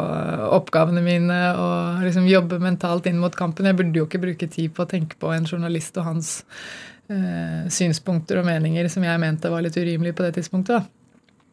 oppgavene 0.59 1.03
mine 1.05 1.39
og 1.57 2.05
liksom 2.05 2.29
jobbe 2.29 2.61
mentalt 2.63 3.09
inn 3.11 3.21
mot 3.23 3.35
kampen. 3.39 3.69
Jeg 3.71 3.79
burde 3.81 3.97
jo 4.03 4.07
ikke 4.09 4.21
bruke 4.27 4.51
tid 4.53 4.75
på 4.77 4.85
å 4.85 4.91
tenke 4.91 5.17
på 5.21 5.33
en 5.35 5.49
journalist 5.49 5.97
og 6.01 6.09
hans 6.11 6.35
øh, 7.09 7.65
synspunkter 7.73 8.41
og 8.43 8.49
meninger 8.49 8.89
som 8.93 9.05
jeg 9.07 9.21
mente 9.25 9.51
var 9.53 9.65
litt 9.65 9.77
urimelige 9.81 10.17
på 10.19 10.27
det 10.29 10.35
tidspunktet. 10.41 10.83
da. 10.83 10.98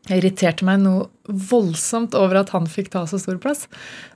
Jeg 0.05 0.21
irriterte 0.21 0.65
meg 0.67 0.83
noe 0.83 1.07
voldsomt 1.49 2.13
over 2.17 2.43
at 2.43 2.51
han 2.53 2.67
fikk 2.69 2.91
ta 2.93 3.05
så 3.09 3.17
stor 3.21 3.39
plass. 3.41 3.65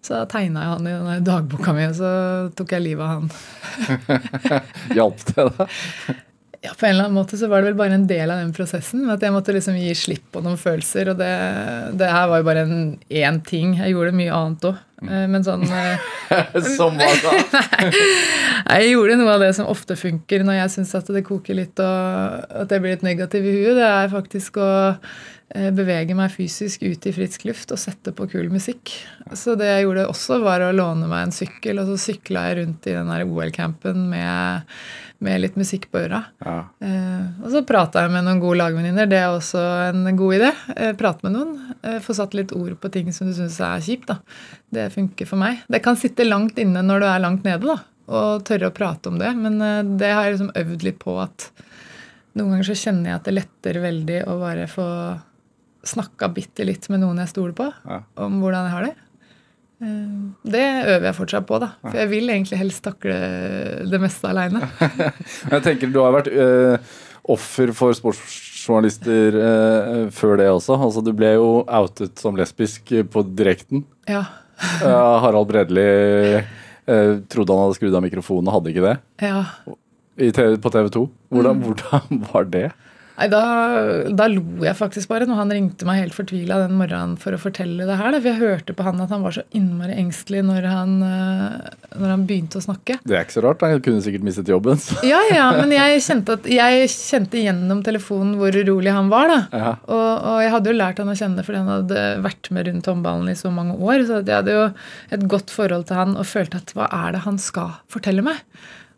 Så 0.05 0.13
da 0.13 0.25
tegna 0.29 0.65
jeg 0.65 0.73
han 0.75 1.13
i 1.15 1.19
dagboka 1.25 1.73
mi, 1.73 1.87
og 1.89 1.97
så 1.97 2.11
tok 2.57 2.75
jeg 2.75 2.85
livet 2.85 3.05
av 3.05 3.15
han. 3.15 4.65
Hjalp 4.97 5.23
det 5.31 5.47
da? 5.57 5.69
Ja, 6.61 6.73
På 6.75 6.85
en 6.85 6.91
eller 6.91 7.07
annen 7.07 7.15
måte 7.15 7.37
så 7.39 7.47
var 7.47 7.61
det 7.61 7.71
vel 7.71 7.79
bare 7.79 7.95
en 7.95 8.05
del 8.07 8.29
av 8.29 8.41
den 8.41 8.51
prosessen. 8.53 9.05
At 9.09 9.23
jeg 9.23 9.31
måtte 9.31 9.55
liksom 9.55 9.77
gi 9.79 9.93
slipp 9.95 10.25
på 10.35 10.43
noen 10.43 10.59
følelser. 10.59 11.13
Og 11.13 11.17
det, 11.17 11.31
det 11.97 12.11
her 12.11 12.27
var 12.27 12.41
jo 12.41 12.47
bare 12.49 12.65
en 12.67 12.81
én 13.07 13.39
ting. 13.47 13.77
Jeg 13.79 13.95
gjorde 13.95 14.17
mye 14.19 14.35
annet 14.35 14.67
òg. 14.67 14.85
Men 14.99 15.45
sånn 15.47 15.63
eh, 15.63 16.09
Som 16.75 16.99
var 16.99 17.21
da. 17.23 17.61
Jeg 18.75 18.89
gjorde 18.91 19.15
noe 19.21 19.37
av 19.37 19.45
det 19.45 19.53
som 19.55 19.69
ofte 19.71 19.95
funker 19.95 20.43
når 20.43 20.57
jeg 20.57 20.71
syns 20.73 20.91
at 20.99 21.07
det 21.15 21.21
koker 21.23 21.55
litt 21.55 21.79
og 21.79 22.43
at 22.59 22.73
jeg 22.75 22.83
blir 22.83 22.97
litt 22.97 23.05
negativ 23.07 23.47
i 23.47 23.53
huet. 23.55 23.77
Det 23.79 23.87
er 23.87 24.11
faktisk 24.11 24.59
å 24.59 24.67
eh, 24.89 25.13
bevege 25.49 26.13
meg 26.13 26.29
fysisk 26.29 26.83
ut 26.85 27.05
i 27.09 27.13
frisk 27.15 27.47
luft 27.49 27.71
og 27.73 27.79
sette 27.81 28.11
på 28.13 28.27
kul 28.29 28.51
musikk. 28.53 28.91
Så 29.33 29.55
det 29.57 29.65
jeg 29.69 29.85
gjorde 29.87 30.07
også, 30.09 30.37
var 30.43 30.61
å 30.61 30.73
låne 30.75 31.07
meg 31.09 31.25
en 31.25 31.33
sykkel, 31.33 31.81
og 31.81 31.89
så 31.89 31.97
sykla 32.09 32.43
jeg 32.47 32.59
rundt 32.59 32.89
i 32.89 32.93
den 32.93 33.09
OL-campen 33.09 34.03
med, 34.11 34.69
med 35.25 35.41
litt 35.41 35.57
musikk 35.59 35.87
på 35.91 36.03
øra. 36.03 36.21
Ja. 36.45 36.57
Eh, 36.85 37.43
og 37.43 37.49
så 37.53 37.63
prata 37.67 38.03
jeg 38.05 38.13
med 38.13 38.27
noen 38.27 38.41
gode 38.43 38.59
lagvenninner. 38.61 39.09
Det 39.09 39.19
er 39.19 39.29
også 39.33 39.63
en 39.89 40.05
god 40.19 40.37
idé. 40.37 40.51
Eh, 40.75 40.93
Prate 40.99 41.25
med 41.25 41.35
noen. 41.35 41.55
Eh, 41.81 41.99
få 42.03 42.15
satt 42.17 42.35
litt 42.37 42.53
ord 42.55 42.75
på 42.81 42.91
ting 42.93 43.13
som 43.15 43.29
du 43.29 43.35
syns 43.37 43.59
er 43.63 43.85
kjipt. 43.85 44.09
da. 44.11 44.19
Det 44.69 44.89
funker 44.93 45.29
for 45.29 45.41
meg. 45.41 45.63
Det 45.67 45.81
kan 45.85 45.97
sitte 45.99 46.27
langt 46.27 46.59
inne 46.61 46.83
når 46.85 47.01
du 47.01 47.07
er 47.09 47.23
langt 47.23 47.47
nede, 47.47 47.65
da, 47.65 47.79
og 48.09 48.45
tørre 48.47 48.69
å 48.69 48.75
prate 48.75 49.11
om 49.11 49.17
det. 49.21 49.31
Men 49.37 49.61
eh, 49.61 49.95
det 49.99 50.13
har 50.13 50.27
jeg 50.27 50.37
liksom 50.37 50.53
øvd 50.63 50.85
litt 50.87 51.01
på 51.01 51.17
at 51.21 51.49
noen 52.37 52.53
ganger 52.53 52.69
så 52.69 52.77
kjenner 52.77 53.11
jeg 53.11 53.19
at 53.19 53.25
det 53.27 53.37
letter 53.39 53.81
veldig 53.83 54.19
å 54.29 54.37
bare 54.41 54.69
få 54.69 54.85
snakka 55.89 56.29
bitte 56.33 56.65
litt 56.67 56.85
med 56.93 57.01
noen 57.03 57.17
jeg 57.23 57.31
stoler 57.33 57.53
på, 57.57 57.67
Ja. 57.89 58.01
om 58.21 58.39
hvordan 58.43 58.67
jeg 58.69 58.73
har 58.77 58.87
det. 58.87 58.95
Eh, 59.81 60.49
Det 60.51 60.63
øver 60.93 61.05
jeg 61.09 61.15
fortsatt 61.15 61.45
på, 61.47 61.59
da. 61.63 61.69
For 61.85 61.97
jeg 62.01 62.09
vil 62.11 62.29
egentlig 62.33 62.57
helst 62.59 62.83
takle 62.83 63.15
det 63.89 63.99
meste 64.01 64.27
aleine. 64.31 64.61
Jeg 65.53 65.61
tenker 65.63 65.91
Du 65.93 66.01
har 66.03 66.11
vært 66.17 66.27
eh, 66.31 66.77
offer 67.29 67.71
for 67.77 67.93
sportsjournalister 67.95 69.37
eh, 69.39 70.09
før 70.11 70.37
det 70.41 70.49
også. 70.51 70.75
Altså, 70.79 71.03
du 71.05 71.11
ble 71.15 71.33
jo 71.37 71.49
outet 71.67 72.19
som 72.19 72.35
lesbisk 72.39 72.91
på 73.13 73.23
direkten. 73.35 73.85
Ja. 74.09 74.25
Harald 74.83 75.47
Bredli 75.47 75.85
eh, 76.35 77.13
trodde 77.31 77.53
han 77.55 77.63
hadde 77.67 77.77
skrudd 77.79 77.95
av 77.95 78.03
mikrofonen 78.03 78.49
og 78.51 78.57
hadde 78.59 78.73
ikke 78.73 78.87
det. 78.89 78.97
ja. 79.23 79.43
I 80.19 80.33
TV, 80.35 80.57
på 80.59 80.67
TV 80.73 80.89
2. 80.91 81.01
Hvordan, 81.31 81.59
hvordan 81.63 82.17
var 82.33 82.43
det? 82.51 82.65
Nei, 83.19 83.27
da, 83.27 83.41
da 84.15 84.29
lo 84.31 84.63
jeg 84.63 84.77
faktisk 84.79 85.09
bare 85.11 85.25
når 85.27 85.41
han 85.41 85.51
ringte 85.51 85.87
meg 85.87 85.97
helt 85.99 86.15
fortvila 86.15 86.61
den 86.61 86.77
morgenen 86.79 87.17
for 87.19 87.35
å 87.35 87.39
fortelle 87.41 87.83
det 87.87 87.97
her. 87.99 88.13
Da. 88.15 88.21
For 88.21 88.31
jeg 88.31 88.39
hørte 88.39 88.75
på 88.77 88.85
han 88.87 89.01
at 89.03 89.11
han 89.11 89.25
var 89.25 89.35
så 89.35 89.43
innmari 89.55 89.97
engstelig 89.99 90.45
når 90.47 90.67
han, 90.69 90.93
eh, 91.03 91.89
når 91.99 92.13
han 92.13 92.23
begynte 92.29 92.61
å 92.61 92.63
snakke. 92.63 92.99
Det 93.03 93.17
er 93.17 93.27
ikke 93.27 93.35
så 93.35 93.43
rart. 93.43 93.65
Han 93.67 93.83
kunne 93.83 94.05
sikkert 94.05 94.23
mistet 94.23 94.51
jobben. 94.51 94.79
Så. 94.79 95.01
Ja, 95.09 95.19
ja, 95.33 95.49
men 95.57 95.75
jeg 95.75 95.99
kjente, 96.05 96.39
at, 96.39 96.47
jeg 96.47 96.87
kjente 96.93 97.43
gjennom 97.43 97.83
telefonen 97.83 98.37
hvor 98.39 98.55
urolig 98.55 98.95
han 98.95 99.11
var. 99.11 99.27
da. 99.33 99.39
Ja. 99.51 99.75
Og, 99.91 100.09
og 100.31 100.41
jeg 100.45 100.55
hadde 100.55 100.71
jo 100.71 100.79
lært 100.79 101.03
han 101.03 101.11
å 101.11 101.19
kjenne 101.19 101.43
fordi 101.43 101.63
han 101.63 101.73
hadde 101.75 102.07
vært 102.23 102.51
med 102.55 102.71
rundt 102.71 102.91
håndballen 102.93 103.33
i 103.33 103.39
så 103.39 103.51
mange 103.51 103.75
år. 103.83 104.07
Så 104.07 104.21
jeg 104.23 104.31
hadde 104.31 104.55
jo 104.55 104.67
et 105.17 105.27
godt 105.35 105.51
forhold 105.51 105.89
til 105.91 105.99
han 105.99 106.15
og 106.15 106.29
følte 106.29 106.63
at 106.63 106.71
hva 106.77 106.87
er 107.03 107.17
det 107.17 107.25
han 107.27 107.41
skal 107.41 107.75
fortelle 107.91 108.23
meg? 108.23 108.39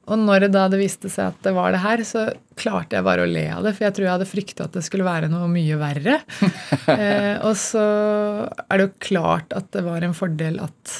Og 0.10 0.18
når 0.18 0.48
det 0.48 0.50
da 0.56 0.64
det 0.72 0.80
viste 0.82 1.10
seg 1.14 1.30
at 1.30 1.44
det 1.46 1.52
var 1.56 1.72
det 1.76 1.84
her, 1.84 2.02
så 2.08 2.24
klarte 2.58 2.98
jeg 2.98 3.06
bare 3.06 3.24
å 3.24 3.30
le 3.30 3.44
av 3.54 3.64
det. 3.64 3.76
For 3.78 3.86
jeg 3.86 3.94
tror 3.96 4.06
jeg 4.08 4.14
hadde 4.16 4.28
frykta 4.32 4.66
at 4.66 4.74
det 4.76 4.82
skulle 4.84 5.06
være 5.06 5.30
noe 5.32 5.46
mye 5.52 5.78
verre. 5.80 6.18
eh, 6.96 7.38
og 7.46 7.54
så 7.60 7.84
er 8.66 8.82
det 8.82 8.88
jo 8.88 8.94
klart 9.06 9.54
at 9.56 9.70
det 9.76 9.84
var 9.86 10.04
en 10.04 10.16
fordel 10.18 10.58
at 10.66 10.96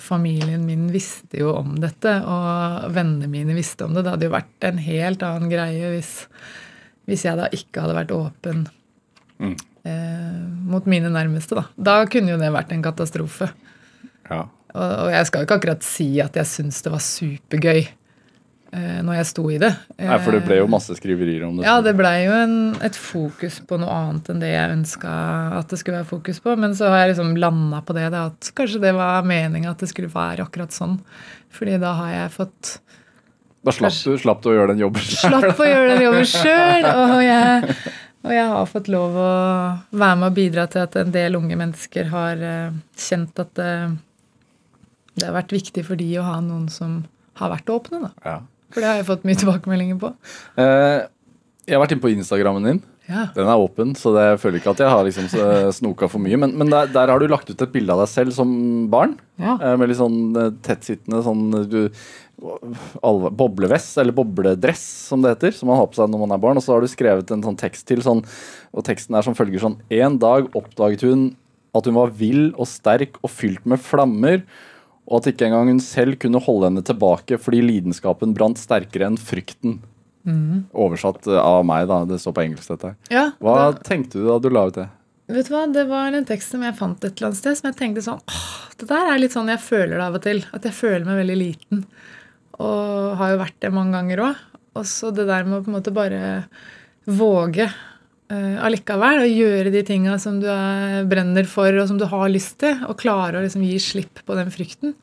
familien 0.00 0.62
min 0.66 0.88
visste 0.92 1.38
jo 1.42 1.52
om 1.58 1.74
dette, 1.80 2.12
og 2.26 2.90
vennene 2.96 3.28
mine 3.30 3.54
visste 3.56 3.84
om 3.86 3.94
det. 3.94 4.02
Det 4.06 4.14
hadde 4.16 4.28
jo 4.28 4.34
vært 4.34 4.66
en 4.68 4.82
helt 4.82 5.22
annen 5.26 5.50
greie 5.52 5.90
hvis, 5.94 6.12
hvis 7.08 7.24
jeg 7.28 7.38
da 7.40 7.48
ikke 7.54 7.84
hadde 7.86 7.98
vært 8.02 8.14
åpen 8.16 8.66
Mm. 9.40 9.54
eh, 9.88 10.40
mot 10.68 10.84
mine 10.84 11.08
nærmeste. 11.08 11.56
Da. 11.56 11.62
da 11.80 11.92
kunne 12.12 12.34
jo 12.34 12.36
det 12.36 12.50
vært 12.52 12.74
en 12.74 12.82
katastrofe. 12.84 13.46
Ja. 14.28 14.42
Og, 14.74 14.82
og 15.06 15.08
jeg 15.14 15.28
skal 15.30 15.40
jo 15.40 15.46
ikke 15.48 15.56
akkurat 15.62 15.86
si 15.86 16.08
at 16.20 16.36
jeg 16.36 16.44
syns 16.50 16.82
det 16.84 16.92
var 16.92 17.00
supergøy 17.00 17.80
når 18.70 19.16
jeg 19.18 19.26
sto 19.26 19.42
i 19.50 19.56
det. 19.58 19.70
Nei, 19.98 20.18
for 20.22 20.36
det 20.36 20.44
ble 20.46 20.60
jo 20.60 20.66
masse 20.70 20.94
skriverier 20.94 21.42
om 21.48 21.56
det. 21.58 21.64
Ja, 21.66 21.80
det 21.82 21.96
blei 21.98 22.20
jo 22.26 22.34
en, 22.38 22.52
et 22.86 22.94
fokus 22.94 23.56
på 23.66 23.78
noe 23.82 23.90
annet 23.90 24.28
enn 24.30 24.38
det 24.42 24.52
jeg 24.52 24.74
ønska 24.76 25.14
at 25.58 25.72
det 25.72 25.78
skulle 25.80 25.98
være 26.02 26.10
fokus 26.12 26.38
på. 26.44 26.54
Men 26.60 26.76
så 26.78 26.86
har 26.92 27.02
jeg 27.02 27.16
liksom 27.16 27.32
landa 27.42 27.80
på 27.82 27.96
det, 27.98 28.04
da, 28.14 28.26
at 28.30 28.52
kanskje 28.54 28.82
det 28.84 28.92
var 28.94 29.26
meninga 29.26 29.72
at 29.72 29.82
det 29.82 29.88
skulle 29.90 30.12
være 30.14 30.46
akkurat 30.46 30.70
sånn. 30.76 31.00
Fordi 31.50 31.80
da 31.82 31.96
har 31.98 32.12
jeg 32.14 32.30
fått 32.36 32.70
Da 33.66 33.74
slapp 33.74 33.96
du, 34.06 34.14
slapp 34.22 34.44
du 34.44 34.52
å 34.52 34.54
gjøre 34.54 34.70
den 34.76 34.84
jobben 34.86 35.02
sjøl? 35.02 35.34
slapp 35.40 35.58
å 35.60 35.66
gjøre 35.68 35.88
den 35.96 36.04
jobben 36.06 36.28
sjøl. 36.36 36.86
Og, 36.94 37.16
jeg- 37.26 37.74
og 38.20 38.32
jeg 38.36 38.46
har 38.54 38.70
fått 38.70 38.88
lov 38.92 39.18
å 39.18 39.32
være 39.96 40.16
med 40.20 40.28
og 40.30 40.38
bidra 40.38 40.68
til 40.70 40.84
at 40.86 40.96
en 41.00 41.10
del 41.12 41.36
unge 41.40 41.56
mennesker 41.58 42.08
har 42.14 42.46
eh, 42.54 42.78
kjent 43.00 43.42
at 43.42 43.50
det, 43.58 43.72
det 45.18 45.26
har 45.26 45.34
vært 45.40 45.52
viktig 45.58 45.84
for 45.90 45.98
de 46.00 46.08
å 46.20 46.24
ha 46.30 46.38
noen 46.44 46.68
som 46.72 47.00
har 47.40 47.50
vært 47.54 47.70
åpne. 47.72 48.00
da. 48.06 48.10
Ja. 48.24 48.38
For 48.70 48.82
det 48.82 48.90
har 48.90 49.00
jeg 49.00 49.08
fått 49.08 49.26
mye 49.28 49.40
tilbakemeldinger 49.40 50.00
på. 50.00 50.14
Eh, 50.62 51.00
jeg 51.66 51.76
har 51.76 51.84
vært 51.84 51.94
inne 51.96 52.04
på 52.04 52.14
Instagrammen 52.14 52.66
din. 52.66 52.80
Ja. 53.10 53.26
Den 53.34 53.48
er 53.50 53.58
åpen, 53.58 53.92
så 53.98 54.12
det, 54.14 54.22
jeg 54.28 54.40
føler 54.44 54.60
ikke 54.60 54.72
at 54.74 54.80
jeg 54.84 54.90
har 54.92 55.06
liksom 55.06 55.28
snoka 55.74 56.06
for 56.10 56.22
mye. 56.22 56.38
Men, 56.38 56.54
men 56.60 56.70
der, 56.70 56.90
der 56.94 57.10
har 57.10 57.18
du 57.18 57.26
lagt 57.30 57.50
ut 57.50 57.62
et 57.64 57.72
bilde 57.74 57.94
av 57.94 58.04
deg 58.04 58.10
selv 58.12 58.34
som 58.36 58.50
barn. 58.92 59.16
Ja. 59.40 59.56
Eh, 59.56 59.76
med 59.80 59.90
litt 59.90 59.98
sånn 59.98 60.20
eh, 60.38 60.52
tettsittende 60.66 61.22
sånn 61.26 61.42
eh, 61.58 61.66
du, 61.70 61.80
alve, 63.06 63.32
boblevest, 63.34 63.98
eller 64.00 64.14
bobledress, 64.16 64.84
som 65.10 65.24
det 65.24 65.34
heter. 65.34 65.56
Som 65.56 65.72
man 65.72 65.80
har 65.80 65.90
på 65.90 65.98
seg 65.98 66.12
når 66.12 66.22
man 66.22 66.36
er 66.36 66.42
barn. 66.46 66.60
Og 66.60 66.64
så 66.64 66.76
har 66.76 66.84
du 66.84 66.90
skrevet 66.92 67.34
en 67.34 67.44
sånn 67.46 67.58
tekst 67.60 67.88
til, 67.90 68.04
sånn, 68.06 68.22
og 68.70 68.86
teksten 68.86 69.18
er 69.18 69.26
som 69.26 69.36
følger 69.36 69.62
sånn 69.64 69.80
En 69.90 70.20
dag 70.22 70.46
oppdaget 70.54 71.06
hun 71.08 71.32
at 71.76 71.86
hun 71.86 71.98
var 71.98 72.14
vill 72.18 72.48
og 72.56 72.66
sterk 72.66 73.18
og 73.22 73.30
fylt 73.30 73.66
med 73.68 73.82
flammer. 73.82 74.42
Og 75.10 75.18
at 75.18 75.32
ikke 75.32 75.48
engang 75.48 75.72
hun 75.72 75.80
selv 75.82 76.16
kunne 76.22 76.38
holde 76.42 76.68
henne 76.70 76.84
tilbake 76.86 77.38
fordi 77.42 77.60
lidenskapen 77.66 78.34
brant 78.36 78.60
sterkere 78.62 79.08
enn 79.10 79.18
frykten. 79.18 79.80
Oversatt 80.76 81.26
eh, 81.26 81.40
av 81.40 81.64
meg, 81.66 81.88
da. 81.90 82.02
Det 82.06 82.20
står 82.22 82.36
på 82.36 82.44
engelsk, 82.44 82.70
dette. 82.76 82.94
Ja, 83.12 83.30
Hva 83.42 83.72
det... 83.72 83.84
tenkte 83.88 84.20
du 84.20 84.28
da 84.28 84.38
du 84.38 84.50
la 84.52 84.66
ut 84.70 84.78
det? 84.78 84.88
vet 85.30 85.46
du 85.46 85.52
hva, 85.54 85.62
Det 85.70 85.84
var 85.86 86.14
en 86.14 86.26
tekst 86.26 86.50
som 86.54 86.62
jeg 86.66 86.74
fant 86.78 87.04
et 87.06 87.12
eller 87.14 87.28
annet 87.30 87.38
sted, 87.38 87.58
som 87.58 87.68
jeg 87.70 87.78
tenkte 87.78 88.02
sånn 88.02 88.18
åh, 88.18 88.48
Det 88.80 88.88
der 88.90 89.12
er 89.12 89.20
litt 89.22 89.34
sånn 89.36 89.50
jeg 89.52 89.62
føler 89.62 89.94
det 89.96 90.06
av 90.06 90.18
og 90.18 90.24
til. 90.26 90.42
At 90.56 90.66
jeg 90.66 90.74
føler 90.76 91.06
meg 91.06 91.20
veldig 91.22 91.38
liten. 91.38 91.84
Og 92.60 93.14
har 93.20 93.34
jo 93.34 93.42
vært 93.42 93.58
det 93.62 93.72
mange 93.74 93.94
ganger 93.96 94.24
òg. 94.28 94.42
Og 94.78 94.86
så 94.86 95.10
det 95.14 95.26
der 95.30 95.46
med 95.46 95.60
å 95.60 95.64
på 95.64 95.70
en 95.72 95.78
måte 95.78 95.94
bare 95.94 96.20
våge 97.10 97.66
allikevel 98.30 99.24
å 99.24 99.30
gjøre 99.30 99.72
de 99.74 99.82
tinga 99.86 100.18
som 100.22 100.38
du 100.42 100.46
er, 100.52 101.02
brenner 101.10 101.48
for, 101.50 101.74
og 101.74 101.88
som 101.90 101.98
du 101.98 102.06
har 102.10 102.30
lyst 102.30 102.60
til. 102.62 102.78
Og 102.86 102.98
klare 103.00 103.40
å 103.40 103.44
liksom 103.44 103.64
gi 103.66 103.78
slipp 103.82 104.22
på 104.26 104.38
den 104.38 104.52
frykten. 104.54 104.94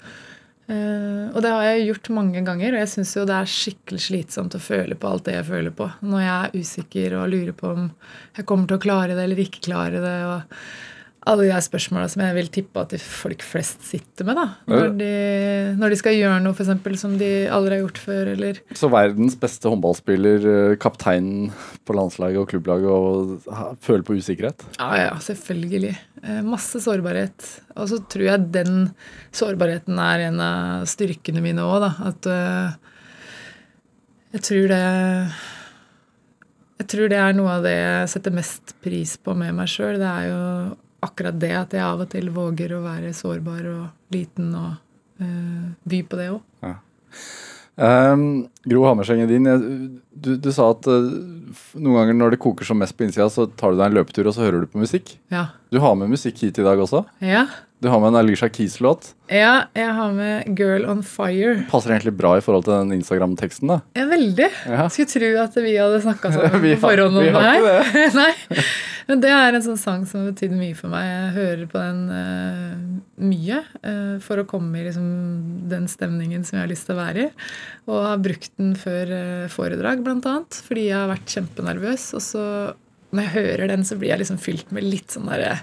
Uh, 0.68 1.32
og 1.32 1.40
det 1.46 1.52
har 1.54 1.62
jeg 1.64 1.86
gjort 1.88 2.10
mange 2.12 2.42
ganger, 2.44 2.76
og 2.76 2.82
jeg 2.82 2.92
syns 2.92 3.14
jo 3.16 3.22
det 3.28 3.38
er 3.38 3.48
skikkelig 3.48 4.02
slitsomt 4.04 4.58
å 4.58 4.60
føle 4.60 4.98
på 5.00 5.08
alt 5.08 5.24
det 5.30 5.38
jeg 5.38 5.48
føler 5.48 5.76
på. 5.76 5.88
Når 6.04 6.24
jeg 6.26 6.36
er 6.36 6.58
usikker 6.58 7.16
og 7.22 7.30
lurer 7.32 7.56
på 7.56 7.72
om 7.72 7.86
jeg 8.36 8.48
kommer 8.50 8.68
til 8.68 8.76
å 8.76 8.84
klare 8.84 9.16
det 9.16 9.24
eller 9.24 9.44
ikke 9.46 9.64
klare 9.70 10.04
det. 10.04 10.18
og 10.28 10.60
alle 11.28 11.46
de 11.46 11.52
her 11.54 11.64
spørsmåla 11.64 12.08
som 12.12 12.24
jeg 12.24 12.36
vil 12.38 12.50
tippe 12.54 12.82
at 12.82 12.94
de 12.94 13.00
folk 13.02 13.44
flest 13.46 13.84
sitter 13.86 14.28
med. 14.28 14.40
da, 14.40 14.46
Når 14.72 14.94
de, 15.00 15.10
når 15.80 15.94
de 15.94 16.00
skal 16.00 16.16
gjøre 16.18 16.40
noe 16.44 16.56
for 16.56 16.64
eksempel, 16.66 16.96
som 17.00 17.18
de 17.20 17.30
aldri 17.52 17.78
har 17.78 17.84
gjort 17.84 18.02
før. 18.02 18.32
eller... 18.34 18.62
Så 18.78 18.90
verdens 18.92 19.36
beste 19.40 19.70
håndballspiller, 19.72 20.48
eh, 20.54 20.78
kapteinen 20.82 21.52
på 21.88 21.96
landslaget 21.98 22.42
og 22.42 22.50
klubblaget, 22.52 22.88
og 22.88 23.78
føler 23.84 24.08
på 24.08 24.18
usikkerhet? 24.18 24.66
Ja, 24.80 24.92
ja, 25.04 25.12
selvfølgelig. 25.24 25.94
Eh, 26.24 26.42
Masse 26.48 26.82
sårbarhet. 26.84 27.52
Og 27.76 27.92
så 27.92 28.02
tror 28.10 28.28
jeg 28.30 28.48
den 28.56 28.82
sårbarheten 29.36 30.00
er 30.02 30.28
en 30.32 30.42
av 30.44 30.88
styrkene 30.90 31.44
mine 31.44 31.68
òg, 31.68 31.84
da. 31.86 31.94
At 32.12 32.32
eh, 32.32 32.82
jeg 34.38 34.44
tror 34.44 34.68
det 34.74 34.82
Jeg 36.78 36.88
tror 36.92 37.10
det 37.10 37.18
er 37.18 37.32
noe 37.34 37.54
av 37.58 37.64
det 37.66 37.74
jeg 37.74 38.10
setter 38.12 38.34
mest 38.36 38.76
pris 38.86 39.16
på 39.18 39.34
med 39.34 39.56
meg 39.58 39.70
sjøl. 39.72 39.98
Det 39.98 40.10
er 40.12 40.28
jo 40.30 40.42
akkurat 41.06 41.38
det 41.40 41.52
at 41.56 41.74
jeg 41.78 41.84
av 41.86 42.02
og 42.06 42.10
til 42.10 42.30
våger 42.34 42.74
å 42.78 42.82
være 42.86 43.14
sårbar 43.14 43.66
og 43.74 44.14
liten 44.16 44.54
og 44.58 44.72
eh, 45.22 45.68
by 45.88 46.02
på 46.10 46.18
det 46.20 46.30
òg. 46.34 46.42
Um, 47.78 48.48
Gro 48.66 48.88
Hammerseng 48.88 49.20
din, 49.30 49.46
jeg- 49.46 50.00
du, 50.18 50.32
du 50.42 50.48
sa 50.52 50.72
at 50.74 50.88
uh, 50.90 51.12
noen 51.78 51.94
ganger 52.00 52.16
når 52.18 52.32
det 52.34 52.40
koker 52.42 52.66
som 52.66 52.80
mest 52.82 52.96
på 52.98 53.06
innsida, 53.06 53.28
så 53.30 53.46
tar 53.54 53.76
du 53.76 53.78
deg 53.78 53.92
en 53.92 53.98
løpetur 54.00 54.26
og 54.26 54.34
så 54.34 54.42
hører 54.48 54.64
du 54.66 54.72
på 54.72 54.82
musikk. 54.82 55.12
Ja. 55.30 55.44
Du 55.70 55.78
har 55.84 55.94
med 56.00 56.10
musikk 56.10 56.42
hit 56.42 56.58
i 56.58 56.66
dag 56.66 56.82
også. 56.82 57.04
ja. 57.22 57.46
Du 57.80 57.92
har 57.94 58.00
med 58.02 58.08
en 58.08 58.16
Alicia 58.16 58.48
Keys-låt. 58.50 59.12
Ja, 59.30 59.68
jeg 59.78 59.94
har 59.94 60.14
med 60.14 60.48
'Girl 60.58 60.88
on 60.90 61.04
Fire'. 61.06 61.68
Passer 61.70 61.92
egentlig 61.94 62.16
bra 62.18 62.32
i 62.38 62.42
forhold 62.42 62.64
til 62.66 62.74
den 62.74 62.96
Instagram-teksten. 62.98 63.68
da. 63.68 63.82
Ja, 63.94 64.06
veldig. 64.10 64.48
Ja. 64.66 64.88
Skulle 64.90 65.12
tro 65.12 65.30
at 65.44 65.58
vi 65.62 65.76
hadde 65.78 66.02
snakka 66.02 66.32
sammen 66.34 66.64
på 66.64 66.80
forhånd 66.82 67.18
om 67.18 67.24
det 67.24 67.34
her. 67.38 68.16
Nei. 68.22 68.64
Men 69.08 69.22
det 69.22 69.30
er 69.30 69.54
en 69.54 69.62
sånn 69.62 69.78
sang 69.78 70.08
som 70.10 70.24
har 70.24 70.32
betydd 70.32 70.56
mye 70.58 70.74
for 70.76 70.90
meg. 70.90 71.06
Jeg 71.06 71.36
hører 71.36 71.68
på 71.70 71.84
den 71.84 72.00
uh, 72.10 73.22
mye 73.22 73.60
uh, 73.86 74.18
for 74.26 74.42
å 74.42 74.48
komme 74.50 74.80
i 74.80 74.88
liksom, 74.88 75.12
den 75.70 75.86
stemningen 75.88 76.44
som 76.44 76.58
jeg 76.58 76.66
har 76.66 76.72
lyst 76.72 76.90
til 76.90 76.98
å 76.98 77.04
være 77.04 77.28
i. 77.28 77.30
Og 77.86 78.08
har 78.08 78.24
brukt 78.26 78.52
den 78.58 78.74
før 78.74 79.14
uh, 79.14 79.52
foredrag, 79.54 80.02
annet, 80.02 80.64
fordi 80.66 80.90
jeg 80.90 80.98
har 80.98 81.14
vært 81.14 81.30
kjempenervøs. 81.30 82.10
Og 82.18 82.26
så 82.26 82.48
når 83.14 83.22
jeg 83.22 83.36
hører 83.38 83.70
den, 83.70 83.86
så 83.86 84.00
blir 84.02 84.16
jeg 84.16 84.26
liksom 84.26 84.42
fylt 84.42 84.74
med 84.74 84.90
litt 84.90 85.14
sånn 85.14 85.30
derre 85.30 85.60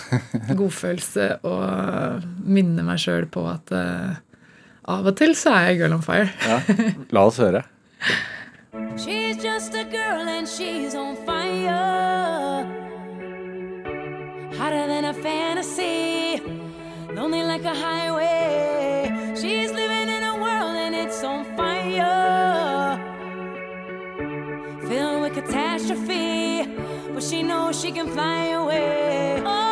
godfølelse 0.60 1.28
og 1.48 2.26
minne 2.44 2.84
meg 2.86 3.00
sjøl 3.02 3.26
på 3.32 3.44
at 3.50 3.72
uh, 3.76 4.14
av 4.92 5.06
og 5.06 5.16
til 5.18 5.36
så 5.38 5.54
er 5.54 5.68
jeg 5.70 5.82
girl 5.82 5.98
on 5.98 6.02
fire. 6.02 6.30
Ja. 6.42 6.58
La 7.14 7.26
oss 7.28 7.38
høre. 7.42 7.62
She's 8.96 9.36
just 9.42 9.74
a 9.74 9.84
girl 9.84 10.28
and 10.28 10.46
she's 10.48 10.94
on 10.94 11.16
fire. 11.26 12.66
Hotter 14.58 14.86
than 14.86 15.04
a 15.04 15.14
fantasy, 15.14 16.40
lonely 17.14 17.42
like 17.42 17.64
a 17.64 17.74
highway. 17.74 19.10
She's 19.34 19.72
living 19.72 20.08
in 20.08 20.22
a 20.22 20.34
world 20.36 20.76
and 20.76 20.94
it's 20.94 21.22
on 21.24 21.44
fire. 21.56 22.98
Filled 24.88 25.22
with 25.22 25.34
catastrophe, 25.34 26.66
but 27.12 27.22
she 27.22 27.42
knows 27.42 27.80
she 27.80 27.92
can 27.92 28.08
fly 28.08 28.46
away. 28.48 29.42
Oh, 29.44 29.71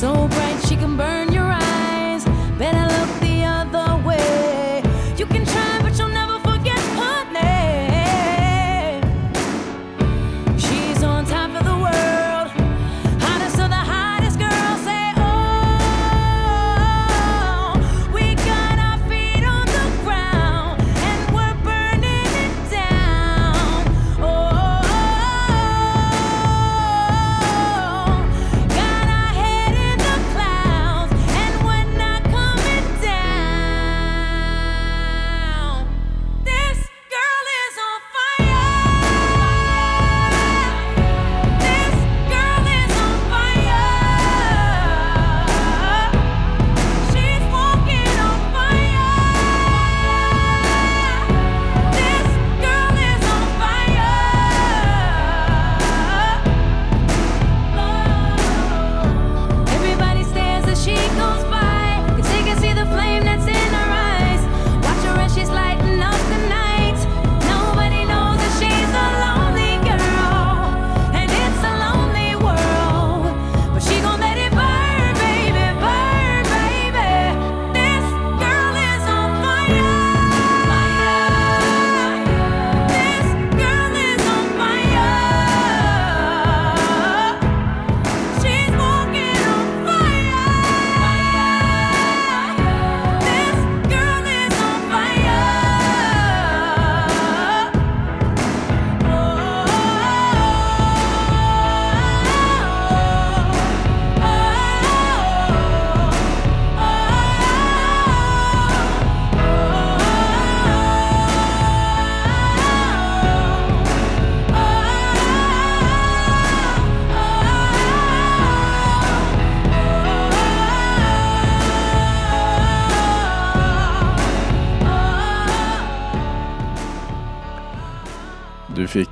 so 0.00 0.28
bright 0.28 0.58
she 0.66 0.76
can 0.76 0.96
burn 0.96 1.29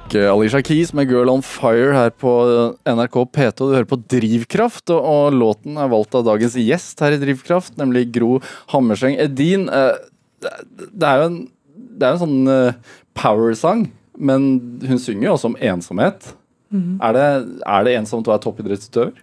fikk 0.09 0.25
Alisha 0.25 0.63
Keys 0.65 0.95
med 0.95 1.09
'Girl 1.09 1.29
On 1.29 1.43
Fire' 1.43 1.93
her 1.93 2.11
på 2.11 2.31
eh, 2.49 2.95
NRK 2.95 3.29
P2. 3.29 3.57
Du 3.59 3.75
hører 3.75 3.89
på 3.89 4.01
Drivkraft, 4.09 4.89
og, 4.91 5.33
låten 5.33 5.77
er 5.77 5.89
valgt 5.89 6.15
av 6.15 6.25
dagens 6.25 6.57
gjest 6.57 7.01
her 7.01 7.13
i 7.13 7.21
Drivkraft, 7.21 7.77
nemlig 7.77 8.11
Gro 8.13 8.41
Hammerseng 8.73 9.19
Edin. 9.19 9.69
Eh, 9.69 9.97
det, 10.41 11.05
er 11.05 11.21
jo 11.21 11.29
en, 11.29 11.39
det 11.75 12.07
er 12.07 12.15
en 12.15 12.23
sånn 12.23 12.49
eh, 12.49 12.79
power-sang, 13.19 13.91
men 14.17 14.49
hun 14.81 14.99
synger 14.99 15.29
jo 15.29 15.37
også 15.37 15.53
om 15.53 15.61
ensomhet. 15.61 16.35
Er, 16.69 17.13
det, 17.17 17.29
er 17.65 17.85
det 17.85 17.97
ensomt 17.97 18.29
å 18.29 18.35
være 18.35 18.45
toppidrettsutøver? 18.45 19.15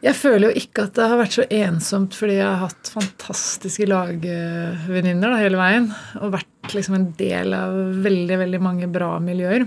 Jeg 0.00 0.16
føler 0.16 0.48
jo 0.48 0.62
ikke 0.62 0.86
at 0.86 0.94
det 0.96 1.06
har 1.12 1.18
vært 1.20 1.34
så 1.36 1.44
ensomt 1.52 2.14
fordi 2.16 2.38
jeg 2.38 2.46
har 2.46 2.62
hatt 2.62 2.88
fantastiske 2.88 3.84
lagvenninner 3.88 5.36
hele 5.36 5.60
veien. 5.60 5.90
Og 6.22 6.32
vært 6.38 6.72
liksom 6.76 6.96
en 6.96 7.10
del 7.18 7.52
av 7.56 7.76
veldig, 8.06 8.38
veldig 8.46 8.60
mange 8.64 8.88
bra 8.92 9.12
miljøer. 9.20 9.66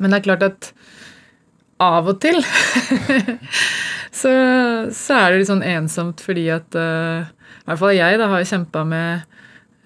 Men 0.00 0.12
det 0.12 0.20
er 0.20 0.26
klart 0.28 0.44
at 0.44 0.70
av 1.80 2.10
og 2.12 2.20
til 2.20 2.36
så, 4.20 4.32
så 4.92 5.16
er 5.16 5.30
det 5.30 5.40
litt 5.40 5.48
sånn 5.48 5.64
ensomt 5.64 6.20
fordi 6.20 6.44
at 6.52 6.76
uh, 6.76 7.24
I 7.24 7.70
hvert 7.70 7.80
fall 7.80 7.96
jeg 7.96 8.20
da 8.20 8.28
har 8.28 8.44
kjempa 8.50 8.84
med 8.84 9.24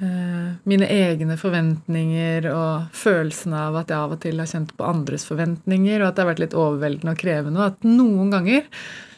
uh, 0.02 0.50
mine 0.66 0.90
egne 0.90 1.38
forventninger 1.38 2.50
og 2.50 2.90
følelsen 2.98 3.54
av 3.54 3.78
at 3.78 3.94
jeg 3.94 4.00
av 4.00 4.18
og 4.18 4.22
til 4.26 4.42
har 4.42 4.50
kjent 4.50 4.74
på 4.74 4.90
andres 4.90 5.26
forventninger, 5.30 6.00
og 6.00 6.10
at 6.10 6.18
det 6.18 6.24
har 6.24 6.32
vært 6.32 6.46
litt 6.48 6.58
overveldende 6.58 7.14
og 7.14 7.22
krevende. 7.22 7.62
Og 7.62 7.70
at 7.70 7.86
noen 7.86 8.34
ganger 8.34 8.66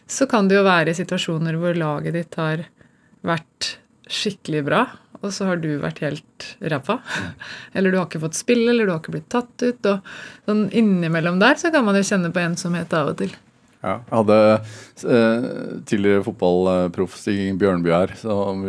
så 0.07 0.27
kan 0.31 0.49
det 0.49 0.59
jo 0.59 0.67
være 0.67 0.95
situasjoner 0.97 1.59
hvor 1.61 1.77
laget 1.79 2.15
ditt 2.15 2.39
har 2.39 2.63
vært 3.27 3.77
skikkelig 4.07 4.63
bra, 4.69 4.85
og 5.19 5.33
så 5.35 5.49
har 5.49 5.59
du 5.59 5.73
vært 5.83 6.03
helt 6.05 6.51
ræva. 6.61 7.01
Eller 7.75 7.91
du 7.91 7.99
har 7.99 8.07
ikke 8.07 8.23
fått 8.23 8.39
spille, 8.39 8.69
eller 8.71 8.87
du 8.87 8.93
har 8.95 9.01
ikke 9.03 9.17
blitt 9.17 9.33
tatt 9.33 9.65
ut. 9.65 9.89
Og 9.91 10.47
sånn 10.47 10.69
innimellom 10.71 11.41
der 11.43 11.59
så 11.59 11.73
kan 11.75 11.87
man 11.87 11.99
jo 11.99 12.07
kjenne 12.07 12.31
på 12.35 12.43
ensomhet 12.45 12.95
av 12.95 13.11
og 13.15 13.19
til. 13.23 13.35
Ja. 13.83 13.99
Jeg 14.09 14.15
hadde 14.15 14.37
eh, 15.15 15.49
tidligere 15.87 16.25
fotballproff 16.27 17.17
Stig 17.21 17.55
Bjørnby 17.61 17.93
her, 17.93 18.15
som 18.19 18.65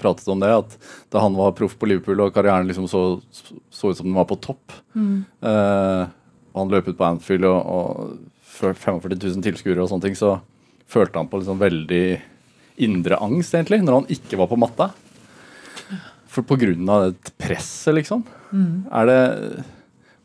pratet 0.00 0.28
om 0.32 0.42
det. 0.42 0.52
At 0.62 0.76
da 1.12 1.24
han 1.24 1.36
var 1.38 1.56
proff 1.56 1.78
på 1.78 1.88
Liverpool 1.88 2.24
og 2.24 2.34
karrieren 2.36 2.68
liksom 2.68 2.88
så, 2.90 3.02
så 3.32 3.92
ut 3.92 3.98
som 3.98 4.08
den 4.08 4.16
var 4.16 4.28
på 4.30 4.38
topp 4.44 4.72
eh, 4.96 6.04
Han 6.56 6.72
løp 6.72 6.88
ut 6.88 6.98
på 6.98 7.08
Anfield 7.08 7.48
og, 7.48 7.60
og 7.64 8.16
45 8.52 9.16
000 9.16 9.44
tilskuere 9.44 9.82
og 9.82 9.90
sånne 9.90 10.10
ting, 10.10 10.16
så 10.18 10.36
følte 10.92 11.20
han 11.20 11.30
på 11.30 11.40
liksom 11.40 11.60
veldig 11.62 12.04
indre 12.82 13.18
angst, 13.22 13.54
egentlig, 13.54 13.82
når 13.84 14.00
han 14.00 14.12
ikke 14.12 14.38
var 14.40 14.50
på 14.50 14.60
matta. 14.60 14.90
For 16.32 16.46
på 16.48 16.56
grunn 16.60 16.88
av 16.88 17.10
det 17.10 17.34
presset, 17.40 17.92
liksom. 17.98 18.24
Er 18.92 19.08
det 19.08 19.20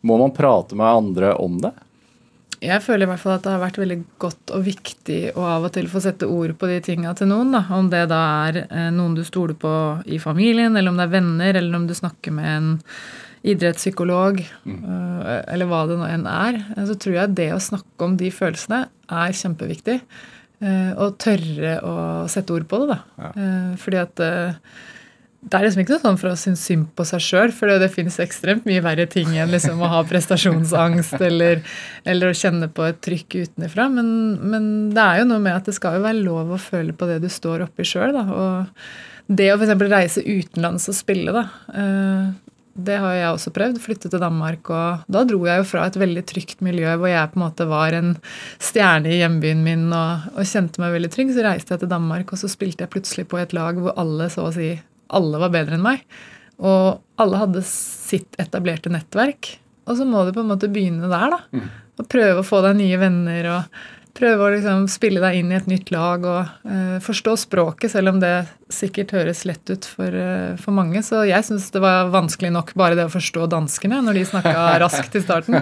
Må 0.02 0.18
man 0.20 0.32
prate 0.36 0.76
med 0.78 0.88
andre 0.88 1.34
om 1.42 1.58
det? 1.60 1.74
Jeg 2.64 2.82
føler 2.82 3.06
i 3.06 3.10
hvert 3.12 3.22
fall 3.22 3.36
at 3.36 3.44
det 3.46 3.52
har 3.54 3.62
vært 3.62 3.78
veldig 3.78 3.98
godt 4.22 4.52
og 4.56 4.64
viktig 4.66 5.18
å 5.38 5.44
av 5.46 5.68
og 5.68 5.74
til 5.76 5.90
få 5.92 6.02
sette 6.02 6.26
ord 6.32 6.56
på 6.58 6.70
de 6.70 6.80
tinga 6.82 7.12
til 7.18 7.30
noen. 7.30 7.52
da, 7.54 7.62
Om 7.76 7.92
det 7.92 8.08
da 8.10 8.22
er 8.48 8.64
eh, 8.66 8.88
noen 8.94 9.14
du 9.18 9.22
stoler 9.28 9.54
på 9.60 9.74
i 10.10 10.18
familien, 10.22 10.74
eller 10.74 10.90
om 10.90 10.98
det 10.98 11.06
er 11.06 11.14
venner, 11.14 11.52
eller 11.54 11.78
om 11.78 11.86
du 11.90 11.94
snakker 11.98 12.34
med 12.34 12.50
en 12.56 12.72
idrettspsykolog, 13.48 14.42
mm. 14.66 14.80
eller 15.54 15.70
hva 15.70 15.84
det 15.90 16.00
nå 16.00 16.08
enn 16.10 16.26
er. 16.32 16.58
eh, 16.74 16.88
Så 16.90 16.98
tror 16.98 17.20
jeg 17.20 17.38
det 17.38 17.52
å 17.54 17.62
snakke 17.62 18.08
om 18.08 18.18
de 18.18 18.34
følelsene 18.34 18.88
er 19.06 19.38
kjempeviktig. 19.38 20.00
Eh, 20.64 20.94
Og 20.98 21.18
tørre 21.22 21.80
å 21.86 21.96
sette 22.32 22.54
ord 22.56 22.68
på 22.70 22.80
det, 22.82 22.96
da. 22.96 23.32
Eh, 23.38 23.74
Fordi 23.82 24.00
at 24.02 24.22
eh, 24.26 24.56
det 25.48 25.54
er 25.54 25.68
liksom 25.68 25.84
ikke 25.84 25.94
noe 25.94 26.02
sånn 26.02 26.18
for 26.20 26.32
å 26.32 26.40
synes 26.40 26.64
synd 26.66 26.88
på 26.98 27.06
seg 27.08 27.22
sjøl, 27.24 27.52
for 27.56 27.70
det 27.80 27.92
finnes 27.94 28.18
ekstremt 28.20 28.66
mye 28.68 28.82
verre 28.84 29.06
ting 29.08 29.30
enn 29.38 29.54
liksom 29.54 29.80
å 29.86 29.92
ha 29.92 30.02
prestasjonsangst 30.10 31.22
eller, 31.22 31.62
eller 32.10 32.34
å 32.34 32.36
kjenne 32.36 32.68
på 32.74 32.88
et 32.88 32.98
trykk 33.06 33.38
utenfra. 33.46 33.86
Men, 33.94 34.10
men 34.42 34.66
det 34.98 35.04
er 35.06 35.22
jo 35.22 35.30
noe 35.30 35.44
med 35.46 35.60
at 35.60 35.70
det 35.70 35.78
skal 35.78 36.00
jo 36.00 36.04
være 36.08 36.26
lov 36.26 36.52
å 36.52 36.60
føle 36.60 36.98
på 36.98 37.08
det 37.08 37.22
du 37.24 37.30
står 37.32 37.68
oppi 37.68 37.86
sjøl. 37.88 38.18
Og 38.18 38.90
det 39.30 39.52
å 39.54 39.60
f.eks. 39.62 39.78
reise 39.94 40.26
utenlands 40.26 40.90
og 40.90 40.98
spille, 40.98 41.32
da, 41.36 41.46
det 42.78 42.98
har 43.02 43.16
jeg 43.18 43.34
også 43.34 43.52
prøvd. 43.56 43.80
Flytte 43.82 44.12
til 44.12 44.22
Danmark. 44.22 44.70
Og 44.70 45.08
da 45.12 45.24
dro 45.28 45.40
jeg 45.48 45.62
jo 45.62 45.68
fra 45.68 45.88
et 45.90 45.98
veldig 46.00 46.24
trygt 46.30 46.64
miljø 46.66 46.94
hvor 47.00 47.10
jeg 47.12 47.32
på 47.34 47.40
en 47.40 47.46
måte 47.46 47.68
var 47.70 47.96
en 47.98 48.14
stjerne 48.64 49.12
i 49.12 49.20
hjembyen 49.22 49.64
min 49.66 49.88
og, 49.90 50.30
og 50.36 50.48
kjente 50.48 50.82
meg 50.84 50.96
veldig 50.96 51.12
trygg. 51.14 51.34
Så 51.36 51.46
reiste 51.46 51.76
jeg 51.76 51.84
til 51.84 51.92
Danmark, 51.94 52.32
og 52.32 52.42
så 52.42 52.52
spilte 52.52 52.86
jeg 52.86 52.94
plutselig 52.94 53.28
på 53.32 53.42
et 53.42 53.56
lag 53.58 53.80
hvor 53.82 53.98
alle 53.98 54.30
så 54.34 54.48
å 54.48 54.54
si 54.56 54.76
alle 55.18 55.42
var 55.42 55.54
bedre 55.54 55.78
enn 55.78 55.86
meg. 55.86 56.06
Og 56.58 57.02
alle 57.22 57.42
hadde 57.42 57.66
sitt 57.66 58.38
etablerte 58.42 58.92
nettverk. 58.94 59.56
Og 59.88 60.00
så 60.00 60.08
må 60.08 60.26
du 60.26 60.34
på 60.36 60.44
en 60.44 60.50
måte 60.52 60.70
begynne 60.72 61.10
der, 61.10 61.36
da. 61.36 61.68
Og 61.98 62.10
prøve 62.12 62.42
å 62.42 62.46
få 62.46 62.62
deg 62.66 62.78
nye 62.78 62.98
venner 63.02 63.48
og 63.56 63.78
prøve 64.18 64.44
å 64.44 64.52
liksom 64.54 64.86
spille 64.92 65.22
deg 65.24 65.40
inn 65.40 65.52
i 65.52 65.58
et 65.58 65.70
nytt 65.70 65.92
lag 65.94 66.26
og 66.28 66.68
uh, 66.68 66.98
forstå 67.04 67.36
språket, 67.46 67.92
selv 67.94 68.14
om 68.14 68.22
det 68.22 68.34
sikkert 68.74 69.14
høres 69.16 69.44
lett 69.48 69.70
ut 69.70 69.88
for, 69.88 70.12
uh, 70.12 70.58
for 70.62 70.76
mange. 70.76 71.02
Så 71.06 71.24
jeg 71.30 71.46
syns 71.48 71.70
det 71.74 71.82
var 71.84 72.12
vanskelig 72.14 72.52
nok 72.56 72.74
bare 72.80 72.98
det 72.98 73.08
å 73.08 73.14
forstå 73.14 73.48
danskene 73.54 74.02
når 74.06 74.20
de 74.20 74.28
snakka 74.32 74.54
raskt 74.84 75.18
i 75.18 75.24
starten. 75.24 75.60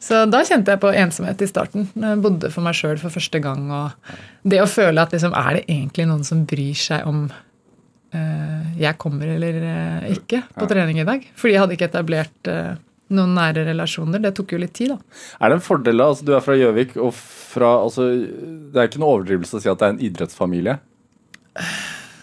Så 0.00 0.22
da 0.32 0.40
kjente 0.48 0.72
jeg 0.72 0.80
på 0.80 0.92
ensomhet 0.96 1.42
i 1.44 1.48
starten. 1.48 1.88
Jeg 1.92 2.20
bodde 2.24 2.48
for 2.52 2.64
meg 2.64 2.76
sjøl 2.78 3.00
for 3.00 3.12
første 3.12 3.40
gang. 3.44 3.66
Og 3.68 4.14
det 4.48 4.62
å 4.62 4.68
føle 4.70 5.02
at 5.02 5.12
liksom, 5.12 5.36
er 5.36 5.58
det 5.58 5.66
egentlig 5.66 6.08
noen 6.08 6.24
som 6.24 6.46
bryr 6.48 6.78
seg 6.78 7.08
om 7.08 7.26
uh, 7.28 8.62
jeg 8.80 8.96
kommer 9.00 9.34
eller 9.36 9.60
ikke 10.12 10.44
på 10.56 10.70
trening 10.70 11.02
i 11.02 11.08
dag? 11.08 11.26
Fordi 11.36 11.56
jeg 11.56 11.64
hadde 11.64 11.76
ikke 11.76 11.90
etablert 11.92 12.54
noen 13.14 13.36
nære 13.36 13.66
relasjoner. 13.68 14.22
Det 14.22 14.34
tok 14.38 14.54
jo 14.54 14.60
litt 14.62 14.74
tid, 14.76 14.94
da. 14.94 15.22
Er 15.40 15.52
det 15.52 15.60
en 15.60 15.64
fordel 15.64 16.02
da? 16.02 16.10
Altså, 16.12 16.26
du 16.26 16.34
er 16.36 16.44
fra 16.44 16.58
Gjøvik, 16.58 16.96
og 17.00 17.14
fra 17.14 17.72
altså, 17.84 18.10
Det 18.10 18.78
er 18.78 18.90
ikke 18.90 19.02
noe 19.02 19.16
overdrivelse 19.16 19.58
å 19.58 19.62
si 19.62 19.70
at 19.72 19.80
det 19.80 19.88
er 19.88 19.96
en 19.96 20.04
idrettsfamilie? 20.10 20.76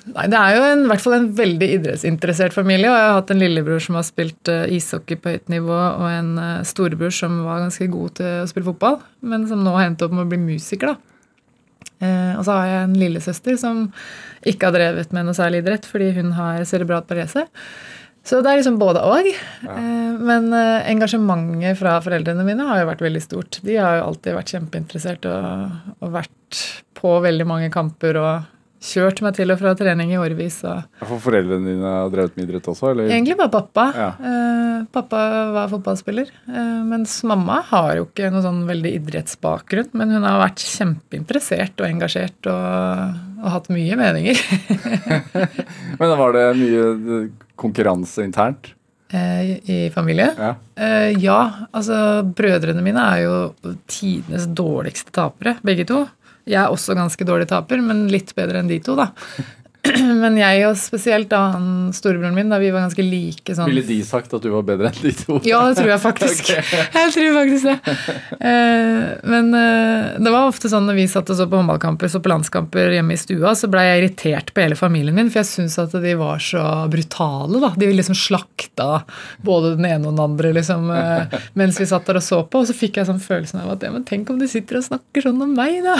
Nei, 0.07 0.27
Det 0.31 0.39
er 0.39 0.55
jo 0.55 0.63
en, 0.69 0.85
i 0.85 0.91
hvert 0.91 1.03
fall 1.03 1.17
en 1.17 1.27
veldig 1.35 1.67
idrettsinteressert 1.79 2.55
familie. 2.55 2.89
og 2.91 2.95
Jeg 2.95 3.09
har 3.09 3.17
hatt 3.19 3.33
en 3.33 3.43
lillebror 3.43 3.83
som 3.83 3.99
har 3.99 4.07
spilt 4.07 4.51
eh, 4.51 4.69
ishockey 4.77 5.19
på 5.19 5.35
høyt 5.35 5.51
nivå, 5.51 5.75
og 5.75 6.07
en 6.07 6.31
eh, 6.43 6.63
storebror 6.67 7.11
som 7.15 7.41
var 7.45 7.65
ganske 7.65 7.89
god 7.91 8.15
til 8.21 8.31
å 8.45 8.47
spille 8.49 8.69
fotball, 8.69 9.01
men 9.27 9.47
som 9.49 9.63
nå 9.65 9.75
har 9.75 9.89
endt 9.89 10.05
opp 10.05 10.15
med 10.15 10.25
å 10.27 10.31
bli 10.31 10.39
musiker. 10.45 10.93
da. 10.93 11.17
Eh, 11.97 12.33
og 12.37 12.45
så 12.45 12.55
har 12.55 12.69
jeg 12.69 12.85
en 12.85 12.97
lillesøster 13.01 13.59
som 13.59 13.85
ikke 14.47 14.69
har 14.69 14.75
drevet 14.75 15.13
med 15.15 15.27
noe 15.27 15.37
særlig 15.37 15.63
idrett 15.63 15.87
fordi 15.89 16.11
hun 16.19 16.33
har 16.37 16.63
cerebral 16.69 17.03
parese. 17.09 17.47
Så 18.27 18.41
det 18.43 18.51
er 18.51 18.59
liksom 18.59 18.79
både 18.81 19.03
og. 19.07 19.29
Ja. 19.63 19.77
men 20.27 20.51
eh, 20.55 20.89
engasjementet 20.91 21.79
fra 21.79 21.95
foreldrene 22.03 22.43
mine 22.47 22.65
har 22.67 22.81
jo 22.81 22.89
vært 22.89 23.05
veldig 23.05 23.23
stort. 23.23 23.61
De 23.63 23.77
har 23.79 24.01
jo 24.01 24.09
alltid 24.09 24.35
vært 24.35 24.51
kjempeinteressert 24.51 25.27
og, 25.31 25.95
og 26.01 26.13
vært 26.17 26.61
på 26.97 27.17
veldig 27.23 27.47
mange 27.47 27.71
kamper 27.71 28.19
og 28.19 28.53
kjørt 28.83 29.21
meg 29.25 29.35
til 29.37 29.51
og 29.51 29.59
fra 29.59 29.73
trening 29.77 30.11
i 30.13 30.19
årevis. 30.19 30.59
og 30.67 31.05
For 31.07 31.21
foreldrene 31.21 31.71
dine 31.71 31.93
har 31.93 32.11
drevet 32.13 32.37
med 32.37 32.45
idrett 32.47 32.67
også? 32.69 32.91
eller? 32.91 33.09
Egentlig 33.09 33.37
bare 33.39 33.53
pappa. 33.53 33.85
Ja. 33.95 34.09
Eh, 34.19 34.85
pappa 34.93 35.21
var 35.55 35.71
fotballspiller. 35.71 36.29
Eh, 36.47 36.75
mens 36.87 37.17
mamma 37.27 37.61
har 37.71 37.95
jo 37.97 38.07
ikke 38.07 38.29
noe 38.33 38.45
sånn 38.45 38.63
veldig 38.69 38.93
idrettsbakgrunn. 38.99 39.91
Men 39.97 40.13
hun 40.17 40.27
har 40.27 40.39
vært 40.43 40.63
kjempeinteressert 40.63 41.81
og 41.81 41.89
engasjert 41.89 42.51
og, 42.53 43.17
og 43.41 43.51
hatt 43.55 43.71
mye 43.73 43.99
meninger. 43.99 44.45
Men 45.99 46.17
var 46.21 46.37
det 46.37 46.47
mye 46.61 46.87
eh, 46.93 47.27
konkurranse 47.59 48.23
internt? 48.25 48.73
eh, 49.09 49.69
I 49.69 49.91
familie. 49.93 50.31
Ja. 50.37 50.55
Eh, 50.75 51.11
ja, 51.23 51.67
altså 51.71 52.23
brødrene 52.35 52.83
mine 52.83 53.03
er 53.15 53.23
jo 53.23 53.35
tidenes 53.89 54.47
dårligste 54.55 55.13
tapere, 55.15 55.57
begge 55.65 55.87
to. 55.87 56.03
Jeg 56.47 56.61
er 56.63 56.71
også 56.71 56.95
ganske 56.95 57.27
dårlig 57.27 57.49
taper, 57.51 57.81
men 57.83 58.07
litt 58.11 58.33
bedre 58.35 58.61
enn 58.61 58.71
de 58.71 58.79
to, 58.83 58.95
da. 58.99 59.11
Men 60.23 60.37
jeg 60.39 60.63
og 60.67 60.77
spesielt 60.79 61.29
da 61.31 61.43
han 61.53 61.91
storebroren 61.95 62.35
min, 62.35 62.51
da 62.51 62.59
vi 62.61 62.71
var 62.73 62.85
ganske 62.85 63.03
like 63.05 63.55
sånn 63.55 63.69
Ville 63.71 63.85
de 63.87 63.99
sagt 64.05 64.33
at 64.35 64.43
du 64.43 64.49
var 64.53 64.65
bedre 64.67 64.91
enn 64.91 65.01
de 65.01 65.13
to? 65.15 65.39
Ja, 65.47 65.61
det 65.69 65.79
tror 65.79 65.91
jeg 65.93 66.01
faktisk. 66.03 66.51
Jeg 66.97 67.13
tror 67.13 67.35
faktisk 67.37 67.67
det. 67.67 67.77
Eh, 68.37 69.03
men 69.31 69.51
eh, 69.55 70.17
det 70.19 70.33
var 70.33 70.49
ofte 70.49 70.69
sånn 70.71 70.87
når 70.89 70.97
vi 70.99 71.07
satt 71.11 71.29
og 71.31 71.39
så 71.39 71.47
på 71.49 71.59
håndballkamper 71.59 72.11
så 72.11 72.21
på 72.23 72.31
landskamper 72.31 72.95
hjemme 72.95 73.15
i 73.15 73.21
stua, 73.21 73.53
så 73.57 73.69
ble 73.71 73.83
jeg 73.85 74.01
irritert 74.01 74.51
på 74.53 74.63
hele 74.63 74.77
familien 74.79 75.15
min, 75.17 75.31
for 75.31 75.41
jeg 75.41 75.49
syntes 75.51 75.77
at 75.81 75.95
de 76.03 76.13
var 76.19 76.41
så 76.43 76.63
brutale. 76.91 77.61
da. 77.63 77.71
De 77.77 77.91
liksom 77.93 78.17
slakta 78.17 79.03
både 79.45 79.75
den 79.77 79.87
ene 79.87 80.09
og 80.09 80.17
den 80.17 80.23
andre 80.25 80.53
liksom, 80.57 80.89
eh, 80.93 81.37
mens 81.59 81.79
vi 81.81 81.89
satt 81.89 82.07
der 82.09 82.21
og 82.21 82.25
så 82.25 82.41
på. 82.43 82.63
Og 82.63 82.69
så 82.69 82.75
fikk 82.77 82.99
jeg 82.99 83.09
sånn 83.09 83.23
følelsen 83.23 83.63
av 83.63 83.75
at 83.75 83.87
ja, 83.87 83.93
men 83.93 84.05
tenk 84.07 84.31
om 84.33 84.41
de 84.41 84.49
sitter 84.51 84.81
og 84.81 84.87
snakker 84.89 85.27
sånn 85.27 85.41
om 85.43 85.55
meg, 85.57 85.79
da. 85.85 85.95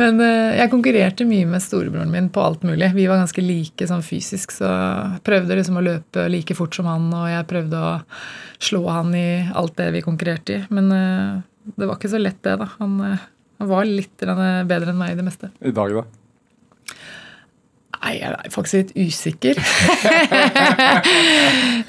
men 0.00 0.20
eh, 0.24 0.60
jeg 0.60 0.72
konkurrerte 0.74 1.28
mye 1.28 1.48
med 1.48 1.64
storebroren 1.64 2.09
min 2.12 2.28
på 2.32 2.42
alt 2.44 2.64
mulig. 2.66 2.90
Vi 2.96 3.06
var 3.10 3.20
ganske 3.22 3.44
like 3.44 3.88
sånn 3.88 4.04
fysisk, 4.04 4.54
så 4.54 4.68
jeg 4.68 5.22
prøvde 5.26 5.58
liksom 5.58 5.80
å 5.80 5.84
løpe 5.84 6.26
like 6.32 6.56
fort 6.58 6.76
som 6.76 6.88
han, 6.90 7.08
og 7.16 7.28
jeg 7.30 7.48
prøvde 7.50 7.80
å 7.80 7.92
slå 8.60 8.84
han 8.90 9.14
i 9.16 9.28
alt 9.56 9.76
det 9.80 9.90
vi 9.96 10.04
konkurrerte 10.04 10.58
i. 10.58 10.62
Men 10.74 10.92
uh, 10.94 11.40
det 11.76 11.86
var 11.86 11.98
ikke 11.98 12.12
så 12.12 12.20
lett, 12.22 12.42
det, 12.46 12.58
da. 12.60 12.70
Han, 12.78 12.96
uh, 13.00 13.28
han 13.60 13.70
var 13.70 13.88
litt 13.88 14.16
bedre 14.20 14.92
enn 14.92 15.00
meg 15.00 15.14
i 15.14 15.20
det 15.20 15.26
meste. 15.26 15.52
I 15.60 15.74
dag, 15.76 16.00
da? 16.00 16.06
Nei, 18.00 18.14
jeg 18.16 18.30
er 18.32 18.52
faktisk 18.54 18.76
litt 18.78 18.92
usikker. 18.96 19.58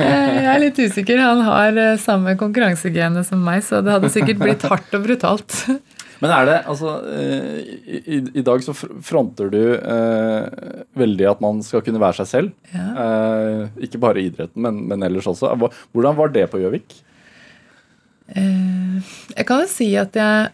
jeg 0.01 0.49
er 0.51 0.60
litt 0.60 0.81
usikker. 0.81 1.21
Han 1.23 1.39
har 1.47 1.77
eh, 1.79 1.99
samme 2.03 2.34
konkurransegene 2.39 3.23
som 3.23 3.39
meg, 3.45 3.63
så 3.63 3.79
det 3.86 3.93
hadde 3.95 4.12
sikkert 4.12 4.41
blitt 4.41 4.65
hardt 4.67 4.91
og 4.97 5.05
brutalt. 5.05 5.55
Men 6.21 6.31
er 6.36 6.45
det 6.45 6.55
altså 6.69 6.91
eh, 7.10 7.60
i, 7.81 7.99
i, 8.05 8.17
I 8.38 8.43
dag 8.45 8.62
så 8.62 8.75
fronter 8.77 9.49
du 9.49 9.60
eh, 9.73 10.84
veldig 11.01 11.25
at 11.31 11.41
man 11.41 11.63
skal 11.65 11.81
kunne 11.86 12.01
være 12.03 12.19
seg 12.21 12.29
selv. 12.29 12.51
Ja. 12.75 12.88
Eh, 13.05 13.63
ikke 13.88 14.01
bare 14.03 14.21
i 14.21 14.27
idretten, 14.29 14.62
men, 14.62 14.84
men 14.91 15.01
ellers 15.07 15.25
også. 15.31 15.49
Hvordan 15.91 16.17
var 16.19 16.29
det 16.36 16.45
på 16.53 16.62
Gjøvik? 16.62 16.93
Eh, 18.36 19.13
Jeg 19.36 19.47
kan 19.49 19.63
jo 19.63 19.69
si 19.71 19.89
at 19.99 20.15
jeg 20.15 20.51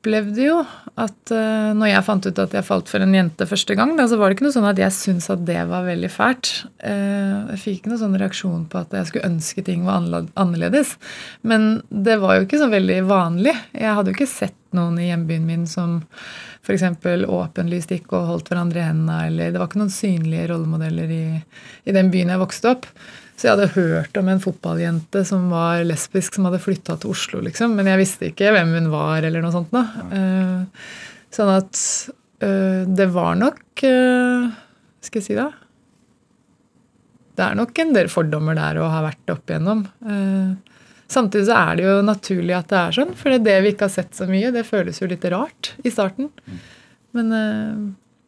opplevde 0.00 0.46
jo 0.46 0.60
at 1.00 1.32
uh, 1.32 1.72
når 1.76 1.90
jeg 1.90 2.04
fant 2.06 2.26
ut 2.26 2.38
at 2.40 2.54
jeg 2.56 2.64
falt 2.64 2.88
for 2.88 3.04
en 3.04 3.12
jente 3.14 3.46
første 3.48 3.76
gang, 3.76 3.92
da, 3.98 4.06
så 4.08 4.16
var 4.16 4.30
det 4.30 4.38
ikke 4.38 4.46
noe 4.46 4.54
sånn 4.54 4.68
at 4.70 4.80
jeg 4.80 4.96
syntes 4.96 5.28
at 5.32 5.42
det 5.44 5.60
var 5.68 5.84
veldig 5.84 6.10
fælt. 6.12 6.52
Uh, 6.80 7.52
Jeg 7.52 7.60
fikk 7.60 7.76
ikke 7.80 7.92
noen 7.92 8.02
sånn 8.04 8.20
reaksjon 8.20 8.64
på 8.72 8.80
at 8.80 8.96
jeg 8.96 9.10
skulle 9.10 9.28
ønske 9.28 9.64
ting 9.66 9.84
var 9.84 10.00
annerledes. 10.00 10.96
Men 11.44 11.82
det 11.92 12.16
var 12.22 12.38
jo 12.38 12.46
ikke 12.46 12.62
så 12.62 12.70
veldig 12.72 13.00
vanlig. 13.10 13.54
Jeg 13.76 13.96
hadde 13.96 14.12
jo 14.12 14.16
ikke 14.16 14.30
sett 14.30 14.56
noen 14.76 14.96
i 15.02 15.10
hjembyen 15.10 15.44
min 15.44 15.68
som 15.68 16.00
f.eks. 16.64 16.84
åpenlyst 17.28 17.92
gikk 17.92 18.14
og 18.16 18.28
holdt 18.28 18.52
hverandre 18.52 18.80
i 18.80 18.88
hendene, 18.88 19.24
eller 19.28 19.52
det 19.52 19.60
var 19.60 19.68
ikke 19.68 19.82
noen 19.82 19.92
synlige 19.92 20.50
rollemodeller 20.52 21.12
i, 21.12 21.24
i 21.88 21.96
den 21.96 22.12
byen 22.12 22.32
jeg 22.32 22.40
vokste 22.40 22.72
opp. 22.72 22.88
Så 23.40 23.48
jeg 23.48 23.56
hadde 23.56 23.72
hørt 23.72 24.18
om 24.20 24.26
en 24.28 24.42
fotballjente 24.42 25.22
som 25.24 25.46
var 25.48 25.80
lesbisk, 25.88 26.34
som 26.36 26.44
hadde 26.44 26.60
flytta 26.60 26.98
til 27.00 27.14
Oslo, 27.14 27.38
liksom. 27.46 27.72
Men 27.78 27.88
jeg 27.88 28.00
visste 28.02 28.28
ikke 28.28 28.50
hvem 28.52 28.74
hun 28.76 28.90
var, 28.92 29.24
eller 29.24 29.40
noe 29.40 29.54
sånt. 29.54 29.72
Da. 29.72 29.84
Eh, 30.12 30.90
sånn 31.32 31.52
at 31.54 31.80
eh, 32.44 32.82
det 32.84 33.06
var 33.14 33.38
nok 33.40 33.84
eh, 33.88 34.50
Skal 35.00 35.22
jeg 35.22 35.26
si 35.30 35.38
det? 35.38 35.48
Det 37.40 37.46
er 37.46 37.56
nok 37.56 37.80
en 37.80 37.94
del 37.96 38.10
fordommer 38.12 38.58
der 38.58 38.82
å 38.82 38.90
ha 38.92 39.00
vært 39.06 39.32
opp 39.32 39.48
igjennom. 39.48 39.86
Samtidig 41.08 41.46
så 41.48 41.56
er 41.56 41.78
det 41.78 41.86
jo 41.86 41.94
naturlig 42.04 42.52
at 42.58 42.68
det 42.68 42.76
er 42.82 42.98
sånn, 42.98 43.14
for 43.16 43.40
det 43.40 43.54
vi 43.64 43.72
ikke 43.72 43.88
har 43.88 43.94
sett 43.94 44.12
så 44.18 44.28
mye, 44.28 44.52
det 44.52 44.66
føles 44.68 45.00
jo 45.00 45.08
litt 45.08 45.24
rart 45.32 45.72
i 45.80 45.94
starten. 45.94 46.28
Men 47.16 47.32
eh, 47.32 47.80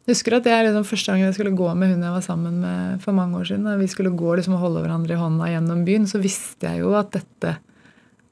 jeg 0.03 0.17
husker 0.17 0.35
at 0.35 0.43
det 0.43 0.51
er 0.51 0.65
liksom 0.67 0.83
første 0.83 1.13
gang 1.13 1.21
jeg 1.23 1.35
skulle 1.37 1.53
gå 1.55 1.67
med 1.79 1.93
hun 1.93 2.01
jeg 2.03 2.11
var 2.11 2.23
sammen 2.25 2.57
med 2.59 3.03
for 3.03 3.15
mange 3.15 3.39
år 3.39 3.45
siden. 3.47 3.67
Da 3.69 3.77
vi 3.79 3.87
skulle 3.87 4.11
gå 4.19 4.33
liksom 4.35 4.57
og 4.57 4.65
holde 4.65 4.81
hverandre 4.83 5.15
i 5.15 5.19
hånda 5.19 5.47
gjennom 5.47 5.85
byen, 5.87 6.07
så 6.11 6.19
visste 6.19 6.67
jeg 6.67 6.83
jo 6.83 6.91
at 6.99 7.13
dette 7.15 7.53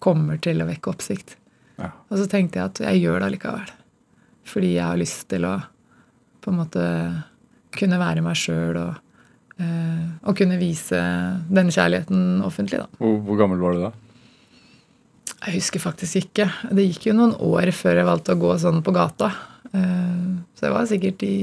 kommer 0.04 0.42
til 0.44 0.60
å 0.60 0.68
vekke 0.68 0.92
oppsikt. 0.92 1.38
Ja. 1.80 1.94
Og 2.12 2.20
så 2.20 2.26
tenkte 2.28 2.60
jeg 2.60 2.74
at 2.74 2.82
jeg 2.84 3.06
gjør 3.06 3.22
det 3.22 3.30
allikevel. 3.30 3.72
Fordi 4.52 4.74
jeg 4.74 4.84
har 4.84 5.00
lyst 5.00 5.24
til 5.32 5.48
å 5.48 5.54
på 6.42 6.52
en 6.52 6.60
måte 6.60 6.84
kunne 7.78 8.00
være 8.02 8.24
meg 8.26 8.36
sjøl 8.36 8.80
og, 8.82 8.98
eh, 9.62 10.08
og 10.28 10.36
kunne 10.36 10.60
vise 10.60 11.00
den 11.48 11.72
kjærligheten 11.72 12.42
offentlig, 12.44 12.82
da. 12.82 12.90
Hvor, 13.00 13.20
hvor 13.28 13.40
gammel 13.40 13.62
var 13.62 13.78
du 13.78 13.86
da? 13.86 13.94
Jeg 15.46 15.62
husker 15.62 15.82
faktisk 15.82 16.20
ikke. 16.20 16.50
Det 16.70 16.84
gikk 16.90 17.08
jo 17.10 17.16
noen 17.18 17.38
år 17.40 17.72
før 17.74 18.02
jeg 18.02 18.10
valgte 18.10 18.36
å 18.36 18.42
gå 18.42 18.58
sånn 18.62 18.84
på 18.86 18.94
gata. 18.94 19.32
Eh, 19.74 20.26
Så 20.58 20.68
jeg 20.68 20.76
var 20.76 20.90
sikkert 20.90 21.24
i 21.26 21.36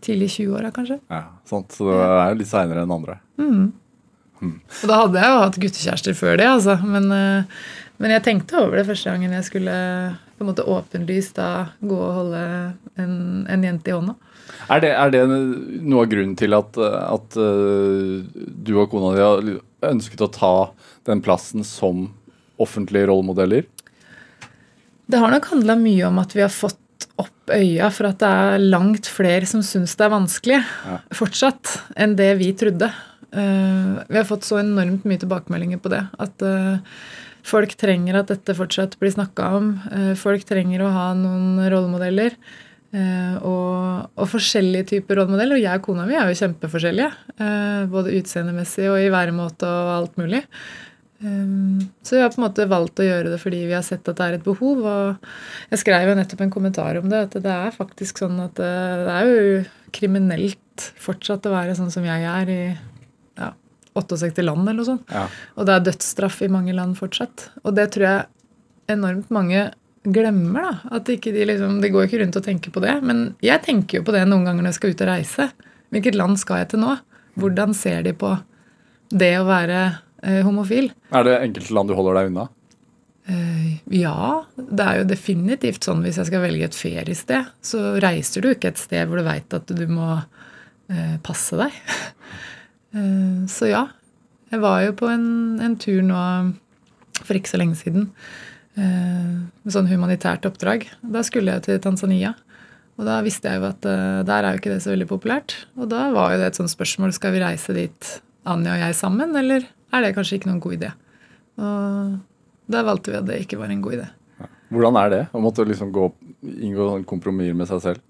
tidlig 0.00 0.30
20-åra, 0.32 0.70
kanskje. 0.72 0.98
Ja, 1.12 1.24
sant. 1.44 1.74
Så 1.76 1.90
det 1.90 2.00
er 2.00 2.38
litt 2.38 2.50
seinere 2.50 2.86
enn 2.86 2.94
andre. 2.96 3.20
Og 4.40 4.88
da 4.88 5.02
hadde 5.02 5.20
jeg 5.20 5.30
jo 5.34 5.44
hatt 5.44 5.60
guttekjærester 5.60 6.16
før 6.16 6.38
det, 6.40 6.48
altså. 6.48 6.78
Men, 6.80 7.10
eh, 7.12 7.60
men 8.00 8.14
jeg 8.16 8.24
tenkte 8.24 8.62
over 8.62 8.80
det 8.80 8.86
første 8.88 9.12
gangen 9.12 9.36
jeg 9.36 9.44
skulle 9.44 9.76
på 10.38 10.44
en 10.46 10.48
måte 10.48 10.64
åpenlyst 10.64 11.36
da 11.36 11.50
gå 11.84 11.96
og 12.00 12.14
holde 12.16 12.42
en, 12.96 13.16
en 13.44 13.64
jente 13.66 13.92
i 13.92 13.92
hånda. 13.92 14.14
Er 14.72 14.80
det, 14.80 14.90
er 14.96 15.12
det 15.12 15.20
noe 15.28 16.06
av 16.06 16.08
grunnen 16.10 16.32
til 16.40 16.56
at, 16.56 16.78
at 16.80 17.36
uh, 17.36 18.24
du 18.24 18.72
og 18.80 18.88
kona 18.90 19.12
di 19.14 19.20
har 19.20 19.90
ønsket 19.90 20.24
å 20.24 20.30
ta 20.32 20.54
den 21.08 21.20
plassen 21.24 21.60
som 21.66 22.08
offentlige 22.60 23.10
rollemodeller? 23.10 23.68
Det 25.10 25.20
har 25.20 25.32
nok 25.34 25.50
handla 25.52 25.76
mye 25.76 26.08
om 26.08 26.20
at 26.22 26.32
vi 26.36 26.42
har 26.44 26.52
fått 26.54 26.80
opp 27.20 27.52
øya 27.54 27.90
for 27.94 28.10
at 28.10 28.20
det 28.22 28.30
er 28.30 28.66
langt 28.72 29.08
flere 29.10 29.48
som 29.48 29.62
syns 29.66 29.96
det 29.98 30.06
er 30.06 30.12
vanskelig 30.12 30.60
fortsatt, 31.16 31.76
enn 32.00 32.16
det 32.18 32.32
vi 32.40 32.52
trodde. 32.58 32.90
Uh, 33.30 34.02
vi 34.08 34.18
har 34.18 34.26
fått 34.26 34.46
så 34.46 34.58
enormt 34.58 35.04
mye 35.06 35.20
tilbakemeldinger 35.22 35.78
på 35.82 35.92
det. 35.92 36.02
At 36.22 36.42
uh, 36.42 36.80
folk 37.46 37.76
trenger 37.78 38.18
at 38.20 38.32
dette 38.32 38.56
fortsatt 38.58 38.96
blir 39.00 39.14
snakka 39.14 39.52
om. 39.58 39.70
Uh, 39.92 40.12
folk 40.18 40.42
trenger 40.48 40.82
å 40.82 40.90
ha 40.94 41.06
noen 41.18 41.62
rollemodeller. 41.70 42.36
og, 42.90 44.06
og 44.18 44.26
forskjellige 44.26 44.88
typer 44.88 45.20
rollemodeller. 45.20 45.60
Og 45.60 45.62
jeg 45.62 45.78
og 45.78 45.84
kona 45.84 46.08
mi 46.08 46.16
er 46.18 46.26
jo 46.26 46.40
kjempeforskjellige. 46.40 47.10
både 47.92 48.16
utseendemessig 48.18 48.88
og 48.90 48.98
i 48.98 49.12
væremåte 49.14 49.68
og 49.68 49.90
alt 49.94 50.18
mulig. 50.18 50.40
Um, 51.20 51.90
Så 52.02 52.16
vi 52.16 52.22
har 52.22 52.30
på 52.32 52.40
en 52.40 52.46
måte 52.46 52.64
valgt 52.68 53.00
å 53.02 53.04
gjøre 53.04 53.34
det 53.34 53.40
fordi 53.42 53.64
vi 53.68 53.74
har 53.76 53.84
sett 53.84 54.08
at 54.08 54.16
det 54.16 54.26
er 54.26 54.38
et 54.38 54.46
behov. 54.46 54.80
Og 54.80 55.72
jeg 55.72 55.82
skrev 55.82 56.08
jo 56.08 56.16
nettopp 56.16 56.44
en 56.46 56.54
kommentar 56.54 57.00
om 57.00 57.10
det, 57.12 57.24
at 57.28 57.36
det 57.44 57.56
er 57.56 57.76
faktisk 57.76 58.22
sånn 58.22 58.38
at 58.40 58.56
det, 58.60 58.70
det 59.06 59.16
er 59.18 59.28
jo 59.28 59.58
kriminelt 59.96 60.86
fortsatt 61.00 61.48
å 61.48 61.52
være 61.52 61.76
sånn 61.76 61.92
som 61.92 62.06
jeg 62.06 62.24
er 62.24 62.52
i 62.54 62.62
ja, 63.36 63.52
68 63.98 64.46
land 64.46 64.64
eller 64.64 64.80
noe 64.80 64.88
sånt. 64.88 65.12
Ja. 65.12 65.26
Og 65.58 65.68
det 65.68 65.76
er 65.76 65.86
dødsstraff 65.90 66.40
i 66.46 66.52
mange 66.52 66.74
land 66.76 66.96
fortsatt. 67.00 67.50
Og 67.64 67.76
det 67.76 67.90
tror 67.94 68.08
jeg 68.08 68.96
enormt 68.96 69.28
mange 69.34 69.68
glemmer. 70.08 70.64
da, 70.64 70.96
at 70.96 71.08
ikke 71.12 71.34
De 71.36 71.44
liksom, 71.44 71.80
de 71.82 71.90
går 71.92 72.08
ikke 72.08 72.22
rundt 72.22 72.38
og 72.40 72.46
tenker 72.46 72.72
på 72.72 72.80
det. 72.80 72.96
Men 73.04 73.34
jeg 73.44 73.60
tenker 73.66 74.00
jo 74.00 74.06
på 74.06 74.14
det 74.16 74.24
noen 74.28 74.46
ganger 74.48 74.64
når 74.64 74.72
jeg 74.72 74.80
skal 74.80 74.94
ut 74.94 75.04
og 75.04 75.10
reise. 75.12 75.50
Hvilket 75.92 76.16
land 76.16 76.38
skal 76.40 76.62
jeg 76.62 76.72
til 76.72 76.84
nå? 76.84 76.96
Hvordan 77.40 77.74
ser 77.76 78.02
de 78.06 78.14
på 78.16 78.38
det 79.10 79.34
å 79.40 79.46
være 79.48 79.80
eh, 80.22 80.40
homofil? 80.46 80.90
Er 81.14 81.26
det 81.26 81.36
enkelte 81.44 81.76
land 81.76 81.90
du 81.90 81.96
holder 81.98 82.20
deg 82.20 82.32
unna? 82.32 82.48
Eh, 83.30 83.78
ja, 84.00 84.42
det 84.56 84.86
er 84.86 85.00
jo 85.00 85.08
definitivt 85.10 85.86
sånn 85.86 86.02
hvis 86.04 86.18
jeg 86.20 86.30
skal 86.30 86.44
velge 86.44 86.66
et 86.70 86.76
feriested, 86.78 87.50
så 87.62 87.94
reiser 88.02 88.44
du 88.44 88.52
ikke 88.52 88.72
et 88.72 88.80
sted 88.80 89.06
hvor 89.08 89.20
du 89.20 89.26
veit 89.26 89.56
at 89.56 89.70
du 89.70 89.86
må 89.90 90.12
eh, 90.16 91.16
passe 91.26 91.58
deg. 91.60 91.80
Eh, 92.90 93.46
så 93.46 93.68
ja. 93.70 93.84
Jeg 94.50 94.58
var 94.64 94.80
jo 94.82 94.96
på 94.98 95.06
en, 95.06 95.60
en 95.62 95.76
tur 95.78 96.00
nå 96.02 96.22
for 97.20 97.38
ikke 97.38 97.52
så 97.52 97.60
lenge 97.60 97.78
siden. 97.78 98.08
Eh, 98.74 99.34
med 99.46 99.74
sånn 99.74 99.86
humanitært 99.86 100.48
oppdrag. 100.48 100.88
Da 101.02 101.22
skulle 101.26 101.54
jeg 101.54 101.68
til 101.68 101.78
Tanzania. 101.84 102.34
Og 102.98 103.06
da 103.08 103.20
visste 103.24 103.48
jeg 103.48 103.62
jo 103.62 103.68
at 103.70 103.86
uh, 103.88 104.20
der 104.28 104.44
er 104.44 104.52
jo 104.52 104.60
ikke 104.60 104.74
det 104.74 104.82
så 104.84 104.92
veldig 104.92 105.08
populært. 105.08 105.54
Og 105.80 105.88
da 105.88 106.10
var 106.12 106.34
jo 106.34 106.40
det 106.42 106.50
et 106.50 106.58
sånt 106.58 106.72
spørsmål 106.72 107.14
skal 107.16 107.32
vi 107.32 107.40
reise 107.40 107.72
dit, 107.72 108.10
Anja 108.44 108.74
og 108.74 108.82
jeg 108.82 108.96
sammen, 108.98 109.32
eller 109.40 109.64
er 109.90 110.04
det 110.04 110.14
kanskje 110.16 110.38
ikke 110.38 110.50
noen 110.50 110.62
god 110.62 110.76
idé? 110.78 110.92
Og 111.60 112.18
da 112.70 112.84
valgte 112.86 113.12
vi 113.12 113.18
at 113.18 113.28
det 113.28 113.40
ikke 113.44 113.58
var 113.60 113.72
en 113.72 113.82
god 113.84 113.98
idé. 113.98 114.06
Hvordan 114.70 114.98
er 115.00 115.10
det? 115.10 115.24
Å 115.34 115.42
måtte 115.42 115.66
liksom 115.66 115.90
gå, 115.94 116.06
inngå 116.62 116.92
kompromisser 117.10 117.58
med 117.58 117.68
seg 117.70 117.82
selv? 117.88 118.06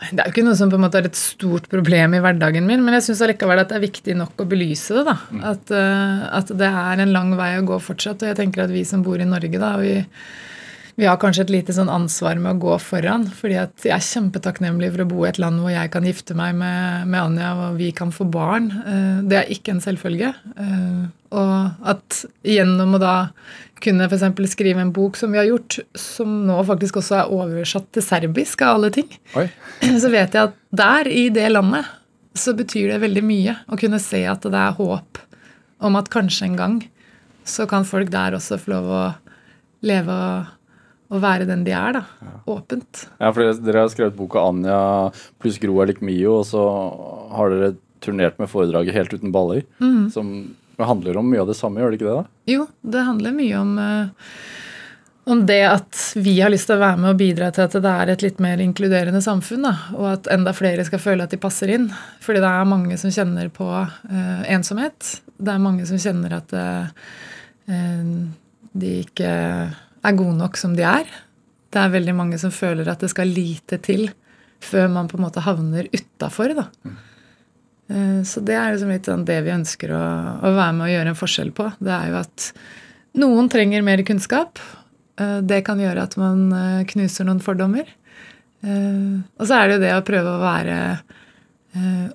Det 0.00 0.22
er 0.22 0.30
jo 0.30 0.32
ikke 0.32 0.44
noe 0.46 0.56
som 0.56 0.70
på 0.72 0.78
en 0.78 0.84
måte 0.86 0.96
er 1.00 1.10
et 1.10 1.18
stort 1.18 1.66
problem 1.68 2.14
i 2.16 2.20
hverdagen 2.24 2.64
min, 2.64 2.80
men 2.84 2.96
jeg 2.96 3.10
syns 3.10 3.20
allikevel 3.26 3.60
at 3.60 3.68
det 3.68 3.76
er 3.76 3.84
viktig 3.84 4.14
nok 4.16 4.40
å 4.40 4.46
belyse 4.48 4.96
det. 4.96 5.02
da. 5.08 5.16
At, 5.50 5.72
eh, 5.76 6.22
at 6.38 6.52
det 6.56 6.70
er 6.70 7.02
en 7.04 7.12
lang 7.12 7.34
vei 7.36 7.50
å 7.58 7.66
gå 7.68 7.76
fortsatt. 7.84 8.22
Og 8.24 8.30
jeg 8.30 8.38
tenker 8.38 8.64
at 8.64 8.72
vi 8.72 8.84
som 8.88 9.04
bor 9.04 9.20
i 9.20 9.28
Norge, 9.28 9.60
da, 9.60 9.74
vi, 9.80 9.98
vi 11.00 11.06
har 11.08 11.16
kanskje 11.20 11.46
et 11.46 11.52
lite 11.54 11.72
sånn 11.72 11.88
ansvar 11.92 12.36
med 12.42 12.58
å 12.58 12.60
gå 12.60 12.74
foran. 12.84 13.24
fordi 13.32 13.56
at 13.56 13.86
jeg 13.86 13.94
er 13.94 14.04
kjempetakknemlig 14.04 14.90
for 14.92 15.04
å 15.04 15.08
bo 15.08 15.22
i 15.24 15.30
et 15.30 15.38
land 15.40 15.62
hvor 15.62 15.72
jeg 15.72 15.90
kan 15.94 16.04
gifte 16.04 16.36
meg 16.36 16.54
med, 16.58 17.06
med 17.08 17.20
Anja, 17.22 17.54
og 17.56 17.78
vi 17.80 17.88
kan 17.96 18.12
få 18.12 18.26
barn. 18.30 18.68
Eh, 18.84 19.22
Det 19.30 19.38
er 19.38 19.48
ikke 19.54 19.72
en 19.74 19.80
selvfølge. 19.80 20.34
Eh, 20.58 21.08
Og 21.30 21.86
at 21.86 22.24
gjennom 22.42 22.96
å 22.96 23.00
da 23.00 23.14
kunne 23.80 24.08
f.eks. 24.10 24.50
skrive 24.50 24.82
en 24.82 24.92
bok 24.92 25.16
som 25.16 25.30
vi 25.32 25.38
har 25.38 25.46
gjort, 25.46 25.78
som 25.94 26.32
nå 26.44 26.56
faktisk 26.66 26.98
også 27.00 27.20
er 27.20 27.30
oversatt 27.32 27.86
til 27.94 28.02
serbisk 28.02 28.60
av 28.66 28.76
alle 28.76 28.90
ting, 28.90 29.08
Oi. 29.38 29.46
så 30.02 30.10
vet 30.10 30.34
jeg 30.34 30.50
at 30.50 30.56
der, 30.74 31.08
i 31.08 31.28
det 31.30 31.48
landet, 31.52 31.86
så 32.34 32.52
betyr 32.58 32.90
det 32.92 33.00
veldig 33.06 33.22
mye 33.24 33.56
å 33.70 33.78
kunne 33.78 33.98
se 34.02 34.24
at 34.28 34.42
det 34.42 34.58
er 34.58 34.76
håp 34.76 35.18
om 35.80 35.96
at 35.96 36.10
kanskje 36.12 36.50
en 36.50 36.56
gang 36.58 36.76
så 37.46 37.64
kan 37.70 37.86
folk 37.88 38.10
der 38.12 38.36
også 38.36 38.58
få 38.60 38.74
lov 38.74 38.90
å 38.90 39.04
leve 39.86 40.12
og, 40.12 40.50
og 41.10 41.22
være 41.24 41.48
den 41.48 41.64
de 41.66 41.74
er, 41.74 41.98
da. 41.98 42.32
Åpent. 42.50 43.04
Ja, 43.18 43.32
for 43.32 43.42
dere, 43.42 43.58
dere 43.66 43.84
har 43.84 43.92
skrevet 43.92 44.16
boka 44.18 44.42
Anja 44.46 44.80
pluss 45.42 45.58
Gro 45.62 45.80
er 45.82 45.90
lik 45.90 46.00
Mio, 46.06 46.38
og 46.40 46.46
så 46.46 46.62
har 47.34 47.50
dere 47.50 47.74
turnert 48.00 48.38
med 48.40 48.48
foredraget 48.48 48.96
Helt 48.96 49.12
uten 49.12 49.34
baller, 49.34 49.66
som 50.14 50.32
handler 50.84 51.16
om 51.16 51.30
mye 51.30 51.42
av 51.42 51.50
det 51.50 51.58
samme, 51.58 51.80
gjør 51.80 51.92
det 51.92 52.00
ikke 52.00 52.08
det? 52.08 52.16
da? 52.22 52.52
Jo, 52.52 52.66
det 52.80 53.04
handler 53.04 53.34
mye 53.36 53.58
om, 53.58 53.72
eh, 53.78 54.30
om 55.30 55.42
det 55.46 55.60
at 55.68 55.98
vi 56.16 56.38
har 56.40 56.52
lyst 56.52 56.70
til 56.70 56.78
å 56.78 56.84
være 56.84 57.00
med 57.02 57.10
og 57.12 57.18
bidra 57.20 57.50
til 57.54 57.66
at 57.66 57.76
det 57.76 57.92
er 57.92 58.12
et 58.14 58.24
litt 58.24 58.40
mer 58.40 58.62
inkluderende 58.64 59.20
samfunn. 59.24 59.66
Da, 59.68 59.74
og 59.98 60.06
at 60.14 60.30
enda 60.32 60.54
flere 60.56 60.86
skal 60.88 61.02
føle 61.02 61.26
at 61.26 61.34
de 61.34 61.40
passer 61.42 61.74
inn. 61.74 61.90
Fordi 62.24 62.40
det 62.42 62.48
er 62.50 62.70
mange 62.72 62.96
som 63.00 63.12
kjenner 63.14 63.52
på 63.52 63.68
uh, 63.68 64.42
ensomhet. 64.48 65.20
Det 65.36 65.52
er 65.52 65.62
mange 65.62 65.86
som 65.88 66.00
kjenner 66.00 66.38
at 66.40 66.56
eh, 66.56 67.12
de 68.80 68.96
ikke 69.04 69.30
er 70.06 70.16
gode 70.16 70.36
nok 70.38 70.56
som 70.56 70.74
de 70.76 70.84
er. 70.86 71.06
Det 71.70 71.78
er 71.78 71.92
veldig 71.92 72.14
mange 72.16 72.38
som 72.40 72.52
føler 72.54 72.88
at 72.90 73.02
det 73.04 73.10
skal 73.12 73.30
lite 73.30 73.78
til 73.84 74.08
før 74.60 74.90
man 74.92 75.08
på 75.08 75.16
en 75.18 75.24
måte 75.24 75.42
havner 75.44 75.86
utafor. 75.94 76.52
Eh, 77.90 78.20
Så 78.26 78.42
det 78.44 78.56
er 78.56 78.72
liksom 78.74 78.92
litt 78.92 79.08
sånn 79.08 79.24
det 79.28 79.40
vi 79.46 79.54
ønsker 79.54 79.94
å, 79.94 80.02
å 80.46 80.52
være 80.56 80.74
med 80.76 80.86
og 80.88 80.92
gjøre 80.94 81.12
en 81.14 81.20
forskjell 81.20 81.52
på. 81.56 81.70
Det 81.80 81.94
er 81.94 82.10
jo 82.12 82.18
at 82.20 82.50
noen 83.20 83.48
trenger 83.52 83.82
mer 83.86 84.02
kunnskap. 84.06 84.60
Eh, 85.18 85.40
Det 85.40 85.62
kan 85.66 85.80
gjøre 85.80 86.04
at 86.08 86.16
man 86.20 86.52
eh, 86.52 86.84
knuser 86.92 87.24
noen 87.28 87.42
fordommer. 87.44 87.88
Og 88.60 89.40
så 89.48 89.56
er 89.56 89.68
det 89.70 89.76
jo 89.78 89.80
det 89.86 89.92
å 89.96 90.02
prøve 90.04 90.34
å 90.36 90.40
være 90.42 90.74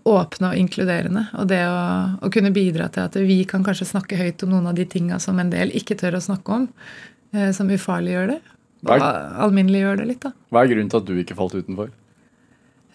åpne 0.06 0.52
og 0.52 0.60
inkluderende. 0.60 1.24
Og 1.42 1.48
det 1.50 1.62
å, 1.66 1.80
å 2.22 2.30
kunne 2.30 2.52
bidra 2.54 2.86
til 2.94 3.08
at 3.08 3.16
vi 3.18 3.40
kan 3.50 3.64
kanskje 3.66 3.88
snakke 3.90 4.20
høyt 4.20 4.44
om 4.46 4.52
noen 4.54 4.68
av 4.70 4.76
de 4.78 4.86
tinga 4.86 5.18
som 5.24 5.40
en 5.42 5.50
del 5.50 5.72
ikke 5.74 5.98
tør 5.98 6.20
å 6.20 6.22
snakke 6.22 6.54
om, 6.54 6.68
som 7.56 7.70
ufarliggjør 7.72 8.34
det. 8.34 8.40
Alminneliggjør 8.86 10.02
det 10.02 10.08
litt, 10.12 10.24
da. 10.26 10.34
Hva 10.54 10.64
er 10.66 10.72
grunnen 10.74 10.92
til 10.92 11.02
at 11.02 11.08
du 11.08 11.16
ikke 11.22 11.38
falt 11.38 11.56
utenfor? 11.58 11.90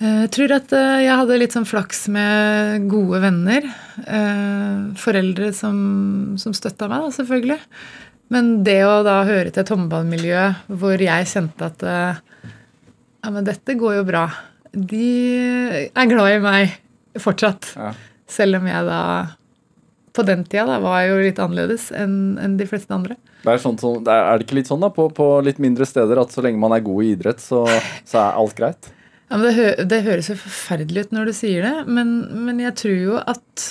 Eh, 0.01 0.21
Jeg 0.25 0.31
tror 0.37 0.55
at 0.57 0.73
eh, 0.77 0.99
jeg 1.07 1.17
hadde 1.23 1.39
litt 1.43 1.57
sånn 1.57 1.67
flaks 1.69 2.05
med 2.15 2.87
gode 2.93 3.21
venner. 3.25 3.67
eh, 4.07 4.85
Foreldre 5.01 5.51
som, 5.57 5.81
som 6.41 6.55
støtta 6.57 6.89
meg, 6.91 7.03
da, 7.09 7.11
selvfølgelig. 7.19 7.59
Men 8.31 8.53
det 8.63 8.79
å 8.87 9.01
da 9.03 9.19
høre 9.27 9.51
til 9.51 9.65
et 9.65 9.73
håndballmiljø 9.75 10.45
hvor 10.79 11.03
jeg 11.03 11.27
kjente 11.33 11.67
at 11.67 11.83
eh, 11.83 12.21
ja, 13.25 13.33
men 13.35 13.45
dette 13.45 13.75
går 13.77 13.99
jo 13.99 14.05
bra. 14.09 14.23
De 14.73 15.91
er 15.91 16.07
glad 16.09 16.37
i 16.37 16.39
meg 16.45 16.77
fortsatt. 17.21 17.73
Ja. 17.75 17.91
Selv 18.31 18.61
om 18.61 18.69
jeg 18.71 18.87
da 18.87 19.01
på 20.17 20.25
den 20.27 20.45
tida 20.47 20.67
da, 20.69 20.79
var 20.83 21.05
jo 21.07 21.19
litt 21.23 21.39
annerledes 21.43 21.91
enn 21.97 22.39
en 22.43 22.57
de 22.59 22.67
fleste 22.69 22.95
andre. 22.95 23.17
Det 23.45 23.53
er, 23.53 23.61
sånn, 23.63 23.79
er, 24.05 24.39
det 24.39 24.47
ikke 24.47 24.59
litt 24.59 24.71
sånn 24.71 24.83
da, 24.83 24.91
på, 24.95 25.07
på 25.15 25.29
litt 25.47 25.61
mindre 25.63 25.87
steder 25.89 26.21
at 26.21 26.35
så 26.35 26.45
lenge 26.45 26.61
man 26.61 26.75
er 26.77 26.83
god 26.85 27.05
i 27.05 27.13
idrett, 27.15 27.43
så, 27.43 27.63
så 28.09 28.25
er 28.25 28.41
alt 28.41 28.57
greit? 28.59 28.91
Ja, 29.31 29.39
men 29.39 29.47
det, 29.47 29.55
hø 29.55 29.87
det 29.87 30.01
høres 30.09 30.33
jo 30.33 30.37
forferdelig 30.41 31.07
ut 31.07 31.15
når 31.15 31.31
du 31.31 31.37
sier 31.39 31.63
det, 31.63 31.75
men, 31.87 32.17
men 32.49 32.59
jeg 32.65 32.75
tror 32.83 32.99
jo 32.99 33.21
at 33.23 33.69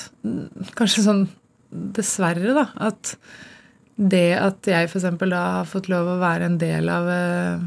Kanskje 0.76 1.04
sånn 1.06 1.22
dessverre, 1.70 2.52
da. 2.56 2.66
At 2.90 3.14
det 4.00 4.34
at 4.40 4.68
jeg 4.68 4.88
f.eks. 4.90 5.06
da 5.22 5.44
har 5.60 5.68
fått 5.70 5.90
lov 5.92 6.08
å 6.08 6.18
være 6.22 6.48
en 6.50 6.58
del 6.60 6.90
av 6.92 7.08
eh, 7.12 7.62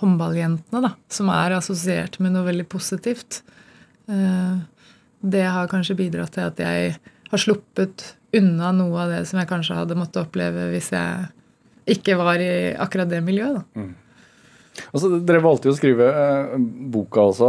håndballjentene, 0.00 0.82
da, 0.84 0.92
som 1.12 1.30
er 1.32 1.56
assosiert 1.56 2.18
med 2.22 2.34
noe 2.34 2.46
veldig 2.48 2.66
positivt, 2.70 3.40
eh, 4.10 4.60
det 5.22 5.44
har 5.46 5.70
kanskje 5.70 5.98
bidratt 5.98 6.34
til 6.34 6.48
at 6.48 6.62
jeg 6.62 6.96
har 7.32 7.40
sluppet 7.40 8.12
unna 8.36 8.70
noe 8.76 9.00
av 9.02 9.12
det 9.12 9.22
som 9.28 9.40
jeg 9.40 9.50
kanskje 9.50 9.76
hadde 9.76 9.98
måttet 9.98 10.22
oppleve 10.22 10.70
hvis 10.72 10.92
jeg 10.94 11.26
ikke 11.96 12.16
var 12.20 12.40
i 12.40 12.52
akkurat 12.80 13.10
det 13.10 13.20
miljøet. 13.26 13.58
da. 13.58 13.88
Altså, 14.92 15.18
dere 15.20 15.42
valgte 15.44 15.68
jo 15.68 15.74
å 15.74 15.76
skrive 15.76 16.06
eh, 16.08 16.52
boka 16.92 17.26
også. 17.32 17.48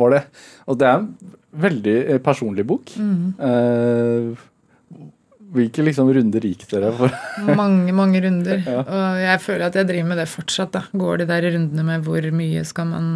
Var 0.00 0.14
det, 0.16 0.22
og 0.66 0.78
det 0.80 0.88
er 0.88 0.96
en 1.02 1.10
veldig 1.66 1.96
eh, 2.00 2.22
personlig 2.24 2.64
bok. 2.66 2.94
Eh, 2.96 4.48
hvilke 5.50 5.84
liksom 5.84 6.10
runder 6.14 6.46
gikk 6.46 6.66
dere 6.70 6.90
for? 6.96 7.14
Mange, 7.60 7.94
mange 7.94 8.20
runder. 8.22 8.60
Ja. 8.62 8.82
Og 8.82 9.20
jeg 9.22 9.42
føler 9.42 9.66
at 9.66 9.78
jeg 9.78 9.88
driver 9.88 10.10
med 10.12 10.20
det 10.22 10.28
fortsatt. 10.30 10.72
da. 10.76 10.84
Går 10.94 11.22
de 11.22 11.28
der 11.30 11.48
rundene 11.56 11.86
med 11.86 12.06
hvor 12.06 12.26
mye 12.34 12.64
skal 12.68 12.90
man 12.90 13.08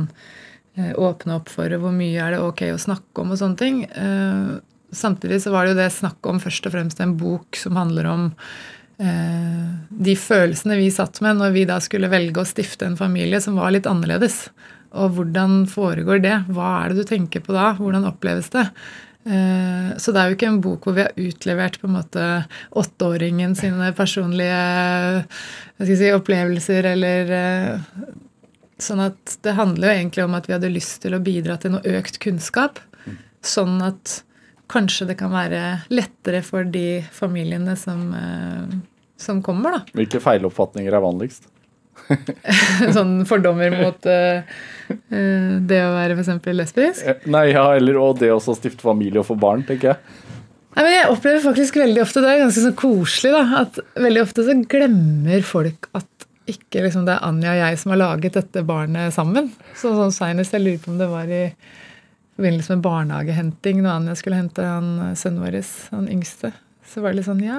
eh, 0.76 0.92
åpne 0.98 1.38
opp 1.38 1.52
for, 1.52 1.70
og 1.76 1.84
hvor 1.86 1.94
mye 1.94 2.18
er 2.22 2.34
det 2.34 2.42
ok 2.42 2.64
å 2.74 2.80
snakke 2.86 3.22
om 3.22 3.34
og 3.34 3.40
sånne 3.40 3.60
ting. 3.60 3.82
Eh, 3.86 4.54
samtidig 4.96 5.42
så 5.42 5.52
var 5.54 5.64
det 5.66 5.74
jo 5.74 5.80
det 5.82 5.90
snakk 5.94 6.30
om 6.30 6.40
først 6.42 6.68
og 6.68 6.74
fremst 6.76 7.02
en 7.02 7.16
bok 7.20 7.58
som 7.60 7.76
handler 7.78 8.08
om 8.10 8.26
eh, 8.98 9.64
de 9.88 10.16
følelsene 10.18 10.78
vi 10.80 10.90
satt 10.94 11.20
med 11.24 11.40
når 11.40 11.54
vi 11.56 11.64
da 11.68 11.80
skulle 11.82 12.12
velge 12.12 12.42
å 12.42 12.48
stifte 12.48 12.88
en 12.88 12.98
familie 13.00 13.40
som 13.42 13.58
var 13.60 13.74
litt 13.74 13.88
annerledes. 13.90 14.48
Og 14.94 15.16
hvordan 15.16 15.64
foregår 15.70 16.22
det? 16.22 16.36
Hva 16.54 16.76
er 16.84 16.92
det 16.92 17.02
du 17.02 17.10
tenker 17.10 17.42
på 17.42 17.54
da? 17.56 17.72
Hvordan 17.78 18.06
oppleves 18.10 18.52
det? 18.54 18.68
Eh, 19.26 19.90
Så 19.98 20.12
det 20.12 20.20
er 20.20 20.28
jo 20.30 20.36
ikke 20.36 20.50
en 20.52 20.60
bok 20.64 20.84
hvor 20.84 20.94
vi 20.96 21.06
har 21.06 21.16
utlevert 21.16 21.80
på 21.80 21.88
en 21.88 21.96
måte 21.96 22.28
åtteåringen 22.76 23.56
sine 23.58 23.90
personlige 23.96 25.24
si, 25.80 26.12
opplevelser 26.12 26.92
eller 26.94 27.34
eh, 27.38 28.04
Sånn 28.84 28.98
at 29.04 29.36
det 29.46 29.52
handler 29.54 29.86
jo 29.86 29.94
egentlig 29.94 30.24
om 30.24 30.32
at 30.34 30.48
vi 30.48 30.52
hadde 30.56 30.68
lyst 30.72 30.96
til 31.04 31.14
å 31.14 31.20
bidra 31.22 31.54
til 31.62 31.76
noe 31.76 31.92
økt 31.94 32.18
kunnskap. 32.18 32.80
Sånn 33.44 33.76
at 33.86 34.24
kanskje 34.70 35.08
det 35.10 35.18
kan 35.20 35.32
være 35.34 35.62
lettere 35.92 36.42
for 36.46 36.66
de 36.68 37.02
familiene 37.14 37.76
som, 37.78 38.06
eh, 38.16 38.76
som 39.20 39.42
kommer, 39.44 39.78
da. 39.78 39.96
Hvilke 39.96 40.22
feiloppfatninger 40.22 40.94
er 40.94 41.04
vanligst? 41.04 41.50
Sånn 42.96 43.20
fordommer 43.28 43.70
mot 43.78 44.06
uh, 44.10 44.42
det 45.08 45.78
å 45.80 45.92
være 45.94 46.16
f.eks. 46.18 46.48
lesbisk. 46.56 47.26
Nei, 47.30 47.46
ja, 47.52 47.68
eller 47.76 48.00
og 48.00 48.18
det 48.20 48.32
å 48.34 48.40
stifte 48.42 48.84
familie 48.84 49.22
og 49.22 49.28
få 49.30 49.38
barn, 49.40 49.62
tenker 49.68 49.92
jeg. 49.92 50.20
Nei, 50.74 50.82
men 50.82 50.92
jeg 50.96 51.10
opplever 51.12 51.44
faktisk 51.44 51.78
veldig 51.78 52.02
ofte, 52.02 52.22
det 52.24 52.32
er 52.32 52.42
ganske 52.42 52.64
sånn 52.64 52.76
koselig, 52.78 53.30
da, 53.36 53.62
at 53.62 53.78
veldig 53.94 54.24
ofte 54.24 54.46
så 54.46 54.56
glemmer 54.66 55.46
folk 55.46 55.88
at 55.94 56.08
ikke 56.50 56.82
liksom 56.84 57.06
det 57.06 57.14
er 57.14 57.24
Anja 57.24 57.54
og 57.54 57.60
jeg 57.62 57.78
som 57.80 57.94
har 57.94 58.00
laget 58.02 58.36
dette 58.36 58.64
barnet 58.68 59.14
sammen. 59.14 59.48
Så 59.78 59.94
sånn 59.96 60.12
Senest 60.12 60.52
jeg 60.52 60.64
lurer 60.64 60.82
på 60.82 60.92
om 60.92 60.98
det 61.00 61.08
var 61.08 61.30
i 61.30 61.44
forbindelse 62.36 62.74
med 62.76 62.84
barnehagehenting 62.84 63.82
når 63.82 63.96
Anja 63.98 64.14
skulle 64.18 64.38
hente 64.40 64.66
han 64.66 64.92
eh, 65.08 65.16
sønnen 65.18 65.42
vår, 65.44 65.58
han 65.94 66.08
yngste. 66.12 66.52
Så 66.90 67.00
var 67.02 67.12
det 67.14 67.20
litt 67.22 67.28
sånn 67.30 67.42
Ja, 67.44 67.58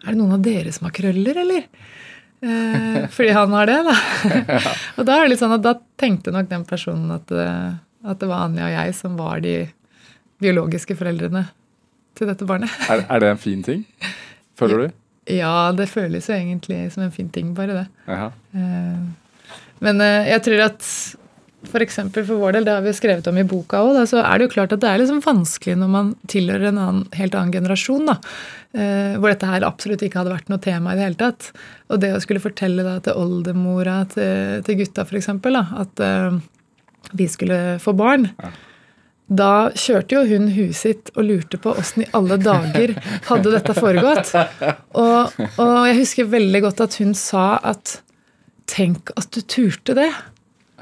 er 0.00 0.08
det 0.12 0.18
noen 0.18 0.36
av 0.38 0.44
dere 0.44 0.72
som 0.74 0.88
har 0.88 0.94
krøller, 0.96 1.40
eller? 1.42 1.66
Eh, 2.40 3.06
fordi 3.16 3.32
han 3.36 3.52
har 3.56 3.66
det, 3.70 3.78
da. 3.86 3.96
og 4.96 5.08
da 5.08 5.16
er 5.18 5.26
det 5.26 5.34
litt 5.34 5.42
sånn 5.42 5.56
at 5.58 5.64
da 5.64 5.74
tenkte 6.00 6.34
nok 6.34 6.48
den 6.52 6.64
personen 6.68 7.12
at, 7.18 7.32
eh, 7.32 7.74
at 8.06 8.20
det 8.22 8.30
var 8.30 8.46
Anja 8.46 8.68
og 8.68 8.76
jeg 8.76 8.96
som 8.98 9.18
var 9.18 9.42
de 9.44 9.56
biologiske 10.42 10.96
foreldrene 10.98 11.46
til 12.16 12.28
dette 12.30 12.46
barnet. 12.48 12.72
Er, 12.92 13.04
er 13.08 13.22
det 13.22 13.34
en 13.34 13.40
fin 13.40 13.62
ting? 13.64 13.84
Føler 14.56 14.86
du? 14.86 14.96
Ja, 15.36 15.72
det 15.74 15.88
føles 15.90 16.28
jo 16.30 16.36
egentlig 16.36 16.84
som 16.94 17.02
en 17.02 17.12
fin 17.12 17.28
ting, 17.34 17.50
bare 17.56 17.80
det. 17.82 17.86
Eh, 18.06 19.00
Men 19.84 20.00
eh, 20.00 20.28
jeg 20.30 20.44
tror 20.46 20.62
at 20.68 20.86
for 21.70 21.84
eksempel 21.84 22.24
for 22.26 22.40
vår 22.40 22.56
del, 22.56 22.66
det 22.66 22.74
har 22.74 22.84
vi 22.84 22.94
skrevet 22.96 23.26
om 23.30 23.38
i 23.40 23.46
boka 23.48 23.82
òg, 23.84 23.98
så 24.10 24.22
er 24.22 24.38
det 24.38 24.46
jo 24.46 24.52
klart 24.56 24.74
at 24.74 24.82
det 24.82 24.90
er 24.90 25.02
liksom 25.02 25.22
vanskelig 25.24 25.76
når 25.80 25.90
man 25.92 26.12
tilhører 26.32 26.70
en 26.70 26.80
annen, 26.82 27.06
helt 27.18 27.36
annen 27.38 27.54
generasjon, 27.54 28.06
da. 28.10 28.18
eh, 28.76 29.16
Hvor 29.20 29.32
dette 29.32 29.50
her 29.50 29.66
absolutt 29.68 30.04
ikke 30.06 30.22
hadde 30.22 30.34
vært 30.34 30.52
noe 30.52 30.62
tema 30.62 30.94
i 30.94 30.98
det 30.98 31.08
hele 31.08 31.20
tatt. 31.20 31.50
Og 31.90 32.02
det 32.02 32.12
å 32.14 32.22
skulle 32.24 32.44
fortelle 32.44 32.86
da 32.86 32.98
til 33.04 33.18
oldemora 33.18 34.00
til, 34.12 34.62
til 34.66 34.80
gutta, 34.82 35.06
for 35.08 35.20
eksempel, 35.20 35.58
da, 35.58 35.82
at 35.84 36.02
uh, 36.02 36.38
vi 37.16 37.28
skulle 37.30 37.76
få 37.82 37.94
barn. 37.96 38.30
Da 39.26 39.72
kjørte 39.74 40.14
jo 40.14 40.22
hun 40.30 40.50
huet 40.54 40.76
sitt 40.78 41.10
og 41.16 41.26
lurte 41.26 41.58
på 41.58 41.72
åssen 41.74 42.04
i 42.04 42.10
alle 42.14 42.38
dager 42.38 42.92
hadde 43.26 43.54
dette 43.54 43.74
foregått. 43.74 44.30
Og, 44.94 45.34
og 45.58 45.78
jeg 45.88 45.98
husker 45.98 46.28
veldig 46.30 46.62
godt 46.68 46.84
at 46.86 46.98
hun 47.02 47.14
sa 47.18 47.56
at 47.62 48.00
Tenk 48.66 49.12
at 49.14 49.30
du 49.30 49.44
turte 49.46 49.94
det. 49.94 50.08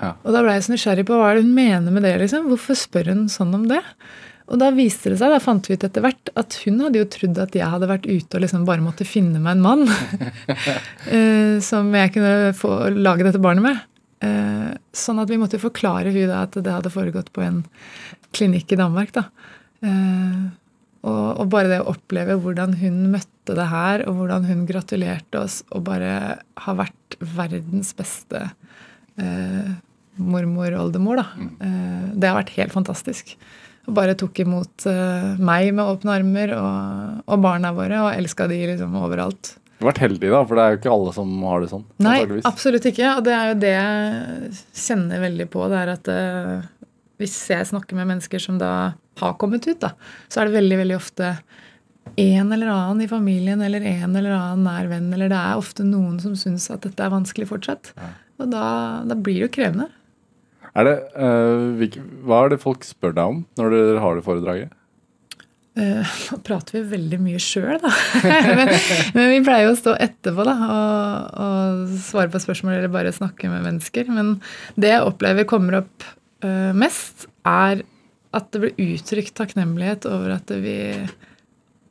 Ja. 0.01 0.15
Og 0.25 0.35
da 0.35 0.43
ble 0.43 0.57
jeg 0.57 0.67
så 0.67 0.75
nysgjerrig 0.75 1.07
på 1.09 1.17
hva 1.19 1.31
er 1.31 1.39
det 1.39 1.47
hun 1.47 1.57
mener 1.57 1.95
med 1.95 2.07
det. 2.07 2.17
liksom. 2.25 2.49
Hvorfor 2.51 2.79
spør 2.79 3.13
hun 3.13 3.27
sånn 3.33 3.55
om 3.57 3.67
det? 3.71 3.83
Og 4.53 4.61
da 4.61 4.69
viste 4.77 5.09
det 5.09 5.19
seg, 5.21 5.33
da 5.33 5.41
fant 5.41 5.65
vi 5.71 5.77
ut 5.79 5.85
etter 5.87 6.05
hvert, 6.05 6.31
at 6.37 6.59
hun 6.67 6.83
hadde 6.85 7.01
jo 7.01 7.09
trodd 7.09 7.39
at 7.41 7.55
jeg 7.57 7.71
hadde 7.73 7.89
vært 7.89 8.09
ute 8.11 8.37
og 8.37 8.43
liksom 8.45 8.67
bare 8.69 8.85
måtte 8.85 9.07
finne 9.09 9.41
meg 9.41 9.57
en 9.57 9.65
mann 9.65 9.85
eh, 11.17 11.57
som 11.65 11.89
jeg 11.97 12.13
kunne 12.13 12.53
få 12.59 12.75
lage 12.93 13.25
dette 13.25 13.41
barnet 13.41 13.65
med. 13.65 13.81
Eh, 14.25 14.75
sånn 14.93 15.23
at 15.23 15.33
vi 15.33 15.41
måtte 15.41 15.63
forklare 15.63 16.13
hun 16.13 16.29
da 16.29 16.43
at 16.45 16.59
det 16.61 16.77
hadde 16.77 16.93
foregått 16.93 17.33
på 17.33 17.45
en 17.45 17.63
klinikk 18.37 18.75
i 18.77 18.81
Danmark. 18.83 19.15
da. 19.17 19.25
Eh, 19.85 20.45
og, 21.05 21.25
og 21.41 21.49
bare 21.53 21.71
det 21.71 21.81
å 21.83 21.95
oppleve 21.95 22.37
hvordan 22.41 22.77
hun 22.81 23.01
møtte 23.13 23.57
det 23.57 23.67
her, 23.69 24.05
og 24.09 24.21
hvordan 24.21 24.47
hun 24.49 24.65
gratulerte 24.69 25.41
oss, 25.41 25.63
og 25.73 25.85
bare 25.89 26.13
har 26.65 26.79
vært 26.79 27.17
verdens 27.21 27.93
beste 27.97 28.47
eh, 29.21 29.75
mormor-oldemor, 30.21 31.21
da. 31.21 31.27
Eh, 31.67 32.07
det 32.15 32.31
har 32.31 32.39
vært 32.39 32.55
helt 32.59 32.75
fantastisk. 32.75 33.35
Og 33.85 33.97
bare 33.99 34.17
tok 34.17 34.39
imot 34.45 34.87
eh, 34.89 35.35
meg 35.43 35.75
med 35.77 35.85
åpne 35.85 36.15
armer 36.21 36.55
og, 36.57 37.21
og 37.29 37.45
barna 37.45 37.75
våre, 37.77 38.01
og 38.07 38.15
elska 38.15 38.49
de 38.51 38.63
liksom 38.73 38.97
overalt. 39.01 39.57
Du 39.75 39.85
har 39.85 39.91
vært 39.91 40.05
heldig, 40.05 40.31
da, 40.31 40.41
for 40.47 40.57
det 40.57 40.65
er 40.65 40.75
jo 40.75 40.79
ikke 40.81 40.93
alle 40.95 41.15
som 41.17 41.33
har 41.45 41.65
det 41.65 41.71
sånn. 41.73 41.83
Nei, 42.07 42.19
absolutt 42.47 42.87
ikke. 42.89 43.17
Og 43.19 43.25
det 43.27 43.35
er 43.37 43.51
jo 43.51 43.59
det 43.65 43.73
jeg 43.75 44.53
kjenner 44.87 45.25
veldig 45.27 45.49
på. 45.53 45.67
Det 45.73 45.81
er 45.81 45.93
at 45.97 46.13
eh, 46.15 46.89
hvis 47.21 47.37
jeg 47.53 47.69
snakker 47.69 47.99
med 47.99 48.09
mennesker 48.15 48.43
som 48.43 48.57
da 48.61 48.73
har 49.21 49.37
kommet 49.41 49.67
ut, 49.69 49.81
da, 49.83 49.93
så 50.31 50.41
er 50.41 50.49
det 50.49 50.59
veldig, 50.61 50.81
veldig 50.85 50.97
ofte 50.97 51.35
en 52.21 52.53
eller 52.53 52.69
annen 52.71 53.05
i 53.05 53.09
familien 53.11 53.63
eller 53.65 53.85
en 53.89 54.17
eller 54.17 54.35
annen 54.37 54.67
nær 54.67 54.89
venn, 54.91 55.07
eller 55.15 55.31
det 55.33 55.39
er 55.39 55.61
ofte 55.61 55.87
noen 55.87 56.19
som 56.23 56.35
syns 56.39 56.69
at 56.71 56.85
dette 56.87 57.03
er 57.03 57.13
vanskelig 57.13 57.49
fortsatt. 57.51 57.93
Og 58.43 58.51
da, 58.51 58.65
da 59.07 59.17
blir 59.19 59.39
det 59.39 59.47
jo 59.47 59.53
krevende. 59.59 59.91
Er 60.75 60.89
det, 60.89 60.95
uh, 61.15 62.01
hva 62.27 62.45
er 62.45 62.55
det 62.55 62.63
folk 62.63 62.87
spør 62.87 63.15
deg 63.15 63.37
om 63.37 63.45
når 63.61 63.77
dere 63.77 64.01
har 64.03 64.19
det 64.19 64.25
foredraget? 64.27 64.73
Nå 65.79 66.37
prater 66.47 66.77
vi 66.77 66.83
veldig 66.93 67.19
mye 67.23 67.41
sjøl, 67.43 67.79
da. 67.83 67.91
men, 68.59 68.75
men 69.17 69.31
vi 69.33 69.41
pleier 69.47 69.69
jo 69.69 69.73
å 69.75 69.79
stå 69.79 69.97
etterpå 70.03 70.47
da, 70.47 70.55
og, 70.71 71.41
og 71.45 71.97
svare 72.05 72.31
på 72.31 72.43
spørsmål 72.43 72.77
eller 72.77 72.93
bare 72.95 73.15
snakke 73.15 73.51
med 73.51 73.67
mennesker. 73.67 74.11
Men 74.15 74.37
det 74.79 74.93
jeg 74.93 75.09
opplever 75.09 75.49
kommer 75.51 75.81
opp 75.83 76.07
uh, 76.47 76.71
mest, 76.79 77.27
er 77.47 77.83
at 78.35 78.51
det 78.55 78.63
blir 78.63 78.95
uttrykt 78.95 79.35
takknemlighet 79.39 80.07
over 80.11 80.37
at 80.37 80.51
vi 80.63 80.79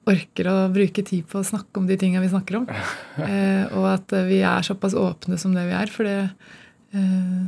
orker 0.09 0.49
å 0.51 0.55
bruke 0.73 1.03
tid 1.05 1.25
på 1.29 1.39
å 1.39 1.47
snakke 1.47 1.79
om 1.79 1.87
de 1.87 1.97
tinga 1.99 2.21
vi 2.23 2.31
snakker 2.33 2.61
om. 2.61 2.69
Eh, 3.23 3.65
og 3.77 3.85
at 3.91 4.13
vi 4.27 4.39
er 4.41 4.65
såpass 4.65 4.95
åpne 4.97 5.37
som 5.37 5.53
det 5.53 5.67
vi 5.67 5.75
er. 5.77 5.91
For 5.93 6.07
det, 6.07 6.17
eh, 6.97 7.43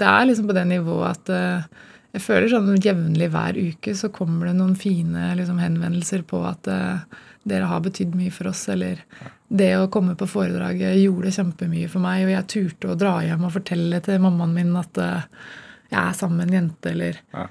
det 0.00 0.06
er 0.06 0.28
liksom 0.28 0.46
på 0.48 0.54
det 0.56 0.66
nivået 0.70 1.10
at 1.10 1.32
eh, 1.34 1.80
jeg 2.14 2.24
føler 2.24 2.50
sånn 2.50 2.78
jevnlig 2.82 3.28
hver 3.30 3.58
uke 3.58 3.94
så 3.98 4.10
kommer 4.14 4.48
det 4.50 4.56
noen 4.58 4.76
fine 4.78 5.28
liksom, 5.38 5.60
henvendelser 5.62 6.24
på 6.26 6.40
at 6.46 6.70
eh, 6.70 7.20
dere 7.50 7.68
har 7.70 7.82
betydd 7.84 8.16
mye 8.18 8.32
for 8.34 8.50
oss, 8.50 8.66
eller 8.72 9.00
det 9.48 9.70
å 9.78 9.88
komme 9.92 10.16
på 10.18 10.28
foredraget 10.28 10.98
gjorde 11.00 11.32
kjempemye 11.34 11.88
for 11.90 12.02
meg, 12.04 12.26
og 12.26 12.34
jeg 12.34 12.48
turte 12.52 12.90
å 12.90 12.98
dra 12.98 13.16
hjem 13.24 13.46
og 13.48 13.54
fortelle 13.54 14.02
til 14.04 14.20
mammaen 14.22 14.52
min 14.58 14.74
at 14.78 15.00
eh, 15.00 15.28
jeg 15.90 16.00
er 16.02 16.18
sammen 16.18 16.42
med 16.42 16.50
en 16.50 16.58
jente, 16.60 16.94
eller 16.94 17.22
Ja. 17.34 17.48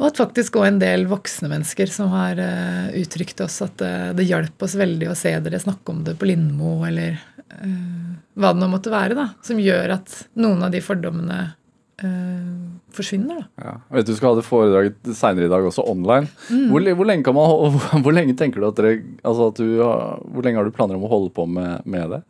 Og 0.00 0.08
at 0.08 0.18
faktisk 0.18 0.56
òg 0.58 0.68
en 0.70 0.80
del 0.80 1.04
voksne 1.10 1.50
mennesker 1.52 1.90
som 1.92 2.12
har 2.14 2.40
uh, 2.40 2.92
uttrykt 2.98 3.42
oss 3.44 3.60
at 3.64 3.82
uh, 3.84 4.10
det 4.16 4.26
hjalp 4.28 4.64
oss 4.64 4.76
veldig 4.80 5.10
å 5.12 5.16
se 5.18 5.34
dere 5.44 5.60
snakke 5.62 5.92
om 5.92 6.02
det 6.06 6.16
på 6.18 6.28
Lindmo, 6.30 6.78
eller 6.88 7.18
uh, 7.52 8.14
hva 8.34 8.54
det 8.54 8.62
nå 8.62 8.70
måtte 8.72 8.92
være, 8.92 9.18
da, 9.18 9.28
som 9.44 9.60
gjør 9.60 9.98
at 9.98 10.22
noen 10.40 10.64
av 10.66 10.72
de 10.74 10.84
fordommene 10.84 11.42
forsvinner. 12.90 13.44
da. 13.44 13.62
Ja. 13.62 13.72
Jeg 13.92 14.00
vet 14.00 14.08
du 14.08 14.16
skal 14.16 14.32
ha 14.32 14.38
det 14.40 14.42
foredraget 14.42 15.10
senere 15.14 15.46
i 15.46 15.50
dag 15.52 15.68
også 15.68 15.84
online. 15.86 16.26
Mm. 16.48 16.64
Hvor, 16.72 16.88
hvor, 16.98 17.06
lenge 17.06 17.26
kan 17.28 17.36
man, 17.36 17.52
hvor, 17.52 18.00
hvor 18.02 18.16
lenge 18.16 18.34
tenker 18.34 18.58
du 18.58 18.66
at 18.66 18.80
dere 18.80 18.96
altså 19.20 19.52
at 19.52 19.60
du 19.60 19.76
har, 19.78 20.18
Hvor 20.26 20.42
lenge 20.42 20.58
har 20.58 20.66
du 20.66 20.74
planer 20.74 20.98
om 20.98 21.06
å 21.06 21.12
holde 21.12 21.30
på 21.36 21.46
med, 21.46 21.84
med 21.86 22.16
det? 22.16 22.20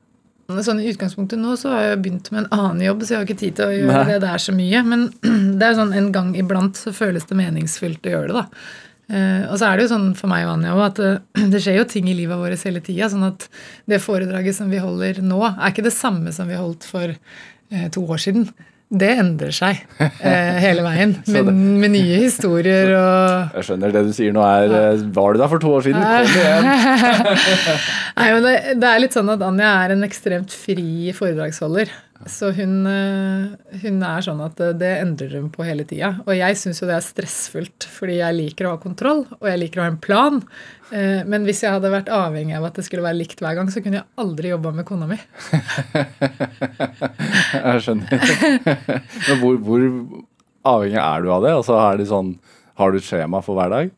Sånn 0.65 0.81
I 0.83 0.91
utgangspunktet 0.93 1.41
nå 1.41 1.57
så 1.61 1.73
har 1.73 1.85
jeg 1.87 2.01
begynt 2.05 2.31
med 2.33 2.45
en 2.45 2.55
annen 2.59 2.85
jobb, 2.87 3.03
så 3.03 3.15
jeg 3.15 3.21
har 3.21 3.29
ikke 3.29 3.41
tid 3.41 3.59
til 3.59 3.69
å 3.69 3.75
gjøre 3.75 3.99
Nei. 3.99 4.07
det 4.13 4.23
der 4.25 4.43
så 4.45 4.55
mye. 4.57 4.85
Men 4.87 5.05
det 5.59 5.69
er 5.69 5.77
sånn 5.79 5.95
en 5.99 6.09
gang 6.15 6.33
iblant 6.39 6.79
så 6.79 6.95
føles 6.97 7.29
det 7.29 7.39
meningsfylt 7.39 8.09
å 8.09 8.17
gjøre 8.17 8.33
det, 8.33 8.43
da. 8.43 8.65
Eh, 9.13 9.45
og 9.51 9.59
så 9.61 9.69
er 9.69 9.77
det 9.77 9.87
jo 9.87 9.93
sånn 9.93 10.11
for 10.17 10.31
meg, 10.33 10.47
og 10.49 10.63
også, 10.63 10.89
at 10.89 11.01
eh, 11.05 11.47
det 11.53 11.63
skjer 11.65 11.81
jo 11.81 11.89
ting 11.91 12.11
i 12.11 12.17
livet 12.17 12.41
vårt 12.41 12.67
hele 12.69 12.83
tida. 12.85 13.11
Sånn 13.13 13.29
at 13.29 13.49
det 13.91 14.03
foredraget 14.05 14.57
som 14.59 14.73
vi 14.73 14.83
holder 14.83 15.23
nå, 15.25 15.41
er 15.53 15.73
ikke 15.73 15.87
det 15.89 15.97
samme 15.97 16.35
som 16.35 16.51
vi 16.51 16.61
holdt 16.61 16.87
for 16.89 17.13
eh, 17.13 17.89
to 17.93 18.05
år 18.07 18.23
siden. 18.23 18.49
Det 18.93 19.09
endrer 19.17 19.55
seg 19.57 19.79
eh, 20.03 20.59
hele 20.61 20.85
veien. 20.85 21.15
Med, 21.33 21.49
med 21.81 21.95
nye 21.95 22.19
historier 22.27 22.91
og 22.93 23.57
Jeg 23.57 23.69
skjønner 23.71 23.95
det 23.95 24.03
du 24.09 24.13
sier 24.13 24.35
nå 24.37 24.43
er 24.45 24.75
eh, 24.77 25.05
Var 25.17 25.33
du 25.33 25.41
der 25.41 25.49
for 25.49 25.63
to 25.63 25.73
år 25.79 25.87
siden? 25.87 26.05
Kom 26.05 26.37
igjen! 26.37 26.69
Nei, 28.19 28.29
men 28.35 28.45
det, 28.45 28.55
det 28.83 28.91
er 28.91 29.03
litt 29.07 29.17
sånn 29.17 29.33
at 29.33 29.45
Anja 29.47 29.71
er 29.87 29.95
en 29.97 30.05
ekstremt 30.05 30.53
fri 30.53 31.15
foredragsholder. 31.17 31.93
Så 32.29 32.53
hun, 32.55 32.75
eh, 32.87 33.79
hun 33.83 34.05
er 34.07 34.23
sånn 34.23 34.43
at 34.45 34.61
det 34.79 34.93
endrer 35.01 35.39
hun 35.41 35.49
på 35.55 35.65
hele 35.67 35.87
tida. 35.89 36.15
Og 36.27 36.37
jeg 36.37 36.59
syns 36.61 36.83
jo 36.83 36.91
det 36.91 36.99
er 36.99 37.07
stressfullt, 37.07 37.89
fordi 37.91 38.21
jeg 38.21 38.39
liker 38.39 38.69
å 38.69 38.77
ha 38.77 38.83
kontroll, 38.83 39.25
og 39.41 39.49
jeg 39.49 39.65
liker 39.65 39.83
å 39.83 39.87
ha 39.89 39.95
en 39.95 40.03
plan. 40.03 40.43
Eh, 40.93 41.23
Men 41.25 41.47
hvis 41.49 41.63
jeg 41.65 41.73
hadde 41.73 41.89
vært 41.93 42.11
avhengig 42.13 42.57
av 42.59 42.67
at 42.69 42.77
det 42.77 42.85
skulle 42.85 43.05
være 43.07 43.17
likt 43.23 43.41
hver 43.41 43.57
gang, 43.57 43.71
så 43.73 43.81
kunne 43.85 44.01
jeg 44.03 44.09
aldri 44.21 44.51
jobba 44.53 44.73
med 44.77 44.85
kona 44.89 45.07
mi. 45.09 45.17
Jeg 47.63 47.83
skjønner. 47.85 48.29
Men 49.29 49.41
hvor, 49.43 49.57
hvor 49.65 49.83
avhengig 50.75 51.01
er 51.03 51.25
du 51.25 51.33
av 51.35 51.43
det? 51.47 51.55
Altså, 51.57 51.79
er 51.81 52.01
det 52.01 52.09
sånn, 52.11 52.35
har 52.81 52.93
du 52.95 53.01
et 53.01 53.07
skjema 53.09 53.41
for 53.45 53.59
hver 53.59 53.73
dag? 53.73 53.91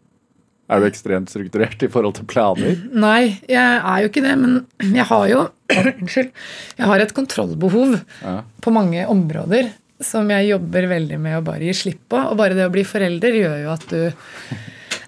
Er 0.73 0.81
du 0.81 0.87
ekstremt 0.89 1.29
strukturert 1.29 1.83
i 1.85 1.91
forhold 1.93 2.17
til 2.17 2.25
planer? 2.31 2.79
Nei, 2.97 3.35
jeg 3.53 3.61
er 3.85 3.99
jo 4.01 4.09
ikke 4.09 4.23
det, 4.25 4.35
men 4.41 4.95
jeg 4.97 5.05
har 5.11 5.27
jo 5.29 5.43
Unnskyld. 5.75 6.31
Jeg 6.79 6.89
har 6.89 7.03
et 7.05 7.13
kontrollbehov 7.17 7.99
Ja. 8.23 8.39
på 8.65 8.73
mange 8.73 9.05
områder 9.11 9.73
som 10.05 10.29
jeg 10.33 10.49
jobber 10.51 10.87
veldig 10.91 11.19
med 11.23 11.39
å 11.39 11.45
bare 11.47 11.65
gi 11.69 11.75
slipp 11.77 12.01
på. 12.13 12.19
Og 12.31 12.37
bare 12.41 12.57
det 12.57 12.67
å 12.69 12.73
bli 12.73 12.83
forelder 12.87 13.37
gjør 13.39 13.59
jo 13.65 13.71
at 13.75 13.85
du 13.93 14.01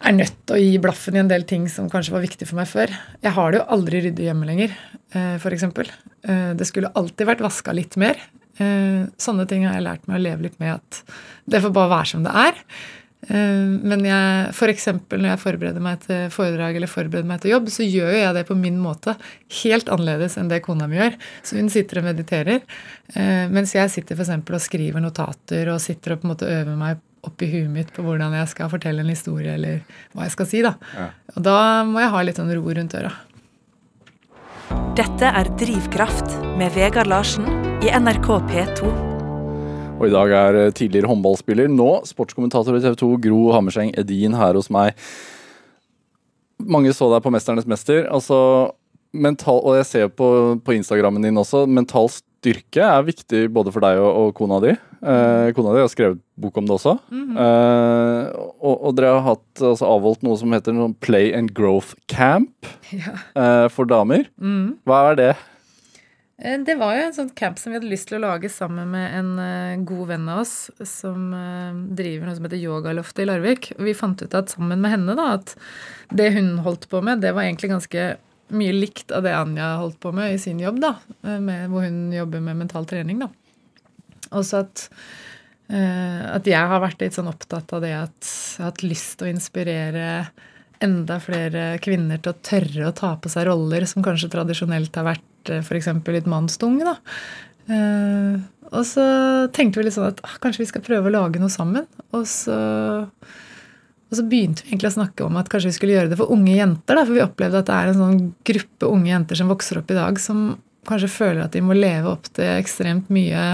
er 0.06 0.16
nødt 0.16 0.36
til 0.46 0.56
å 0.56 0.60
gi 0.62 0.78
blaffen 0.82 1.16
i 1.16 1.22
en 1.22 1.30
del 1.30 1.44
ting 1.48 1.66
som 1.72 1.90
kanskje 1.92 2.14
var 2.14 2.24
viktig 2.24 2.48
for 2.48 2.58
meg 2.60 2.68
før. 2.70 2.92
Jeg 3.24 3.34
har 3.36 3.52
det 3.52 3.60
jo 3.60 3.68
aldri 3.76 4.02
ryddig 4.06 4.28
hjemme 4.28 4.48
lenger, 4.48 4.74
eh, 5.14 5.36
f.eks. 5.40 5.64
Det 6.56 6.66
skulle 6.68 6.92
alltid 6.98 7.28
vært 7.28 7.44
vaska 7.44 7.74
litt 7.76 7.96
mer. 8.00 8.20
Eh, 8.58 9.06
Sånne 9.20 9.46
ting 9.48 9.66
har 9.66 9.76
jeg 9.76 9.86
lært 9.86 10.06
meg 10.08 10.18
å 10.18 10.24
leve 10.24 10.46
litt 10.48 10.60
med 10.62 10.78
at 10.78 11.02
det 11.48 11.60
får 11.64 11.74
bare 11.76 11.92
være 11.92 12.10
som 12.12 12.24
det 12.26 12.32
er. 12.32 12.62
Eh, 13.28 13.66
Men 13.82 14.04
jeg, 14.06 14.54
for 14.54 14.70
når 14.70 15.28
jeg 15.32 15.42
forbereder 15.42 15.82
meg 15.82 16.04
til 16.06 16.28
foredrag 16.30 16.76
eller 16.76 16.90
forbereder 16.90 17.28
meg 17.28 17.42
til 17.42 17.54
jobb, 17.56 17.68
så 17.72 17.86
gjør 17.86 18.14
jeg 18.14 18.34
det 18.36 18.46
på 18.48 18.58
min 18.58 18.78
måte 18.80 19.16
helt 19.62 19.88
annerledes 19.92 20.38
enn 20.38 20.48
det 20.52 20.62
kona 20.64 20.88
mi 20.88 21.00
gjør. 21.00 21.18
Så 21.42 21.58
hun 21.58 21.68
sitter 21.72 22.00
og 22.00 22.08
mediterer, 22.10 22.62
eh, 23.14 23.48
mens 23.48 23.74
jeg 23.74 23.90
sitter 23.90 24.16
for 24.16 24.54
og 24.56 24.62
skriver 24.62 25.00
notater 25.00 25.68
og 25.72 25.80
sitter 25.80 26.14
og 26.14 26.22
på 26.22 26.28
en 26.28 26.34
måte 26.34 26.50
øver 26.50 26.76
meg 26.76 27.02
oppi 27.28 27.48
huet 27.50 27.70
mitt 27.72 27.92
på 27.94 28.04
hvordan 28.06 28.34
jeg 28.38 28.50
skal 28.52 28.70
fortelle 28.72 29.02
en 29.04 29.12
historie, 29.12 29.56
eller 29.56 29.82
hva 30.14 30.26
jeg 30.26 30.34
skal 30.36 30.50
si. 30.50 30.62
da. 30.64 30.76
Ja. 30.96 31.08
Og 31.34 31.42
da 31.46 31.58
må 31.88 32.02
jeg 32.02 32.12
ha 32.14 32.22
litt 32.26 32.40
sånn 32.40 32.52
ro 32.54 32.64
rundt 32.66 32.96
øra. 32.98 33.12
Dette 34.96 35.28
er 35.28 35.50
Drivkraft 35.60 36.38
med 36.56 36.72
Vegard 36.74 37.10
Larsen 37.10 37.46
i 37.84 37.92
NRK 37.92 38.30
P2. 38.48 38.94
Og 39.96 40.08
i 40.08 40.12
dag 40.12 40.32
er 40.38 40.58
eh, 40.60 40.72
tidligere 40.76 41.08
håndballspiller, 41.08 41.70
nå 41.72 41.90
sportskommentator 42.08 42.76
i 42.76 42.82
TV 42.84 42.96
2, 43.00 43.12
Gro 43.28 43.42
Hammerseng 43.54 43.94
Edin 43.96 44.36
her 44.36 44.58
hos 44.58 44.68
meg. 44.72 44.96
Mange 46.60 46.92
så 46.96 47.08
deg 47.12 47.24
på 47.24 47.32
'Mesternes 47.32 47.68
mester'. 47.68 48.08
altså 48.08 48.72
mental, 49.12 49.60
Og 49.64 49.76
jeg 49.76 49.86
ser 49.86 50.08
på, 50.08 50.60
på 50.64 50.76
Instagrammen 50.76 51.22
din 51.22 51.36
også, 51.40 51.66
mental 51.66 52.08
styrke 52.36 52.84
er 52.84 53.02
viktig 53.06 53.46
både 53.54 53.72
for 53.74 53.82
deg 53.84 53.98
og, 54.02 54.10
og 54.20 54.34
kona 54.38 54.60
di. 54.62 54.74
Eh, 55.06 55.48
kona 55.56 55.72
di 55.74 55.82
har 55.82 55.90
skrevet 55.92 56.20
bok 56.40 56.56
om 56.60 56.68
det 56.68 56.76
også. 56.76 56.94
eh, 57.10 58.30
og, 58.60 58.76
og 58.90 58.94
dere 58.98 59.14
har 59.16 59.24
hatt, 59.32 59.48
altså, 59.62 59.88
avholdt 59.88 60.22
noe 60.26 60.38
som 60.40 60.52
heter 60.54 60.76
noe 60.76 60.92
Play 61.04 61.32
and 61.36 61.54
Growth 61.56 61.94
Camp 62.12 62.68
Ja. 62.94 63.16
eh, 63.34 63.66
for 63.72 63.88
damer. 63.90 64.28
Mm. 64.40 64.76
Hva 64.86 65.02
er 65.12 65.20
det? 65.20 65.30
Eh, 66.38 66.58
Det 66.68 66.76
var 66.78 66.94
jo 66.98 67.06
en 67.08 67.16
sånn 67.16 67.32
camp 67.38 67.58
som 67.58 67.72
vi 67.72 67.78
hadde 67.80 67.90
lyst 67.90 68.10
til 68.10 68.18
å 68.20 68.24
lage 68.26 68.50
sammen 68.52 68.90
med 68.92 69.14
en 69.16 69.30
eh, 69.42 69.80
god 69.88 70.04
venn 70.12 70.28
av 70.28 70.42
oss 70.44 70.54
som 70.86 71.30
eh, 71.34 71.72
driver 71.96 72.28
noe 72.28 72.36
som 72.38 72.46
heter 72.46 72.60
Yogaloftet 72.62 73.24
i 73.24 73.28
Larvik. 73.30 73.72
Og 73.78 73.88
vi 73.88 73.96
fant 73.96 74.20
ut 74.22 74.36
at 74.38 74.52
sammen 74.52 74.82
med 74.84 74.92
henne 74.94 75.16
da, 75.18 75.32
at 75.40 75.56
det 76.14 76.30
hun 76.36 76.58
holdt 76.66 76.86
på 76.92 77.00
med, 77.02 77.24
det 77.24 77.32
var 77.34 77.48
egentlig 77.48 77.72
ganske 77.72 78.06
mye 78.54 78.74
likt 78.74 79.12
av 79.14 79.24
det 79.26 79.34
Anja 79.36 79.76
holdt 79.80 79.98
på 80.02 80.12
med 80.14 80.34
i 80.34 80.40
sin 80.40 80.60
jobb, 80.62 80.80
da, 80.82 80.94
eh, 81.22 81.38
med, 81.42 81.68
hvor 81.72 81.86
hun 81.86 82.12
jobber 82.14 82.42
med 82.44 82.60
mental 82.64 82.86
trening. 82.86 83.18
da. 83.24 83.30
Også 84.30 84.64
at, 84.64 84.88
eh, 85.70 86.22
at 86.34 86.46
jeg 86.46 86.72
har 86.72 86.82
vært 86.82 87.00
litt 87.00 87.16
sånn 87.16 87.30
opptatt 87.30 87.72
av 87.72 87.82
det 87.82 87.94
at 87.94 88.20
jeg 88.26 88.62
har 88.62 88.70
hatt 88.70 88.84
lyst 88.86 89.18
til 89.18 89.28
å 89.28 89.34
inspirere 89.34 90.28
enda 90.84 91.16
flere 91.22 91.78
kvinner 91.80 92.20
til 92.20 92.34
å 92.34 92.40
tørre 92.44 92.90
å 92.90 92.94
ta 92.96 93.14
på 93.16 93.30
seg 93.32 93.46
roller 93.48 93.86
som 93.88 94.04
kanskje 94.04 94.30
tradisjonelt 94.34 94.94
har 94.98 95.08
vært 95.08 95.52
f.eks. 95.62 95.88
litt 96.12 96.28
mannstunge. 96.28 96.84
da. 96.84 96.96
Eh, 97.66 98.36
og 98.66 98.82
så 98.86 99.06
tenkte 99.54 99.80
vi 99.80 99.86
litt 99.86 99.96
sånn 99.96 100.10
at 100.10 100.22
ah, 100.26 100.36
kanskje 100.42 100.64
vi 100.64 100.70
skal 100.70 100.84
prøve 100.86 101.10
å 101.10 101.14
lage 101.14 101.42
noe 101.42 101.52
sammen. 101.52 101.86
Og 102.16 102.26
så, 102.28 102.56
og 104.06 104.18
så 104.18 104.22
begynte 104.22 104.62
vi 104.62 104.70
egentlig 104.70 104.92
å 104.92 104.96
snakke 105.00 105.24
om 105.26 105.36
at 105.40 105.48
kanskje 105.50 105.72
vi 105.72 105.76
skulle 105.76 105.96
gjøre 105.96 106.12
det 106.12 106.18
for 106.20 106.30
unge 106.30 106.54
jenter. 106.54 106.94
Da, 106.94 107.02
for 107.02 107.16
vi 107.16 107.24
opplevde 107.24 107.62
at 107.62 107.70
det 107.70 107.76
er 107.76 107.90
en 107.90 108.00
sånn 108.00 108.20
gruppe 108.46 108.90
unge 108.90 109.10
jenter 109.10 109.40
som 109.40 109.50
vokser 109.50 109.80
opp 109.80 109.90
i 109.90 109.98
dag, 109.98 110.20
som 110.22 110.44
kanskje 110.86 111.10
føler 111.10 111.42
at 111.42 111.56
de 111.56 111.64
må 111.66 111.74
leve 111.74 112.12
opp 112.12 112.28
til 112.36 112.46
ekstremt 112.52 113.08
mye 113.10 113.46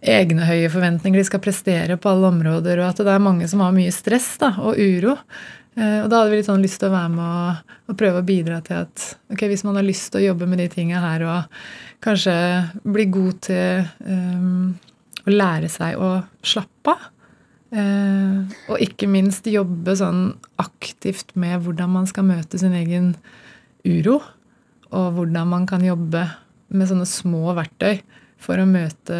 egne 0.00 0.46
høye 0.48 0.68
forventninger, 0.72 1.20
de 1.20 1.28
skal 1.28 1.42
prestere 1.44 1.96
på 2.00 2.08
alle 2.08 2.28
områder, 2.32 2.80
og 2.80 2.90
at 2.90 3.00
det 3.04 3.12
er 3.12 3.24
mange 3.24 3.48
som 3.48 3.60
har 3.64 3.72
mye 3.76 3.92
stress 3.92 4.32
da, 4.40 4.54
og 4.60 4.78
uro. 4.80 5.16
Eh, 5.76 6.00
Og 6.02 6.08
da 6.10 6.20
hadde 6.20 6.32
vi 6.32 6.40
litt 6.40 6.48
sånn 6.48 6.64
lyst 6.64 6.80
til 6.80 6.88
å 6.88 6.94
være 6.94 7.12
med 7.14 7.60
og, 7.88 7.96
prøve 8.00 8.22
å 8.22 8.26
bidra 8.26 8.60
til 8.64 8.84
at 8.84 9.06
ok, 9.32 9.44
hvis 9.50 9.64
man 9.66 9.76
har 9.76 9.86
lyst 9.86 10.12
til 10.12 10.20
å 10.22 10.26
jobbe 10.30 10.48
med 10.48 10.60
de 10.62 10.68
tinga 10.72 11.00
her 11.02 11.24
og 11.26 11.60
kanskje 12.04 12.34
bli 12.84 13.06
god 13.12 13.40
til 13.44 13.88
um, 14.06 14.68
å 15.26 15.34
lære 15.34 15.68
seg 15.72 15.98
å 16.00 16.12
slappe 16.46 16.94
av, 16.94 17.08
eh, 17.72 18.56
og 18.70 18.82
ikke 18.82 19.08
minst 19.10 19.48
jobbe 19.50 19.94
sånn 19.98 20.34
aktivt 20.60 21.34
med 21.38 21.62
hvordan 21.64 21.92
man 21.94 22.08
skal 22.10 22.26
møte 22.28 22.60
sin 22.60 22.76
egen 22.76 23.14
uro, 23.86 24.20
og 24.90 25.12
hvordan 25.16 25.50
man 25.52 25.66
kan 25.70 25.84
jobbe 25.86 26.26
med 26.70 26.90
sånne 26.90 27.06
små 27.08 27.54
verktøy 27.58 28.00
for 28.40 28.60
å 28.60 28.66
møte 28.68 29.16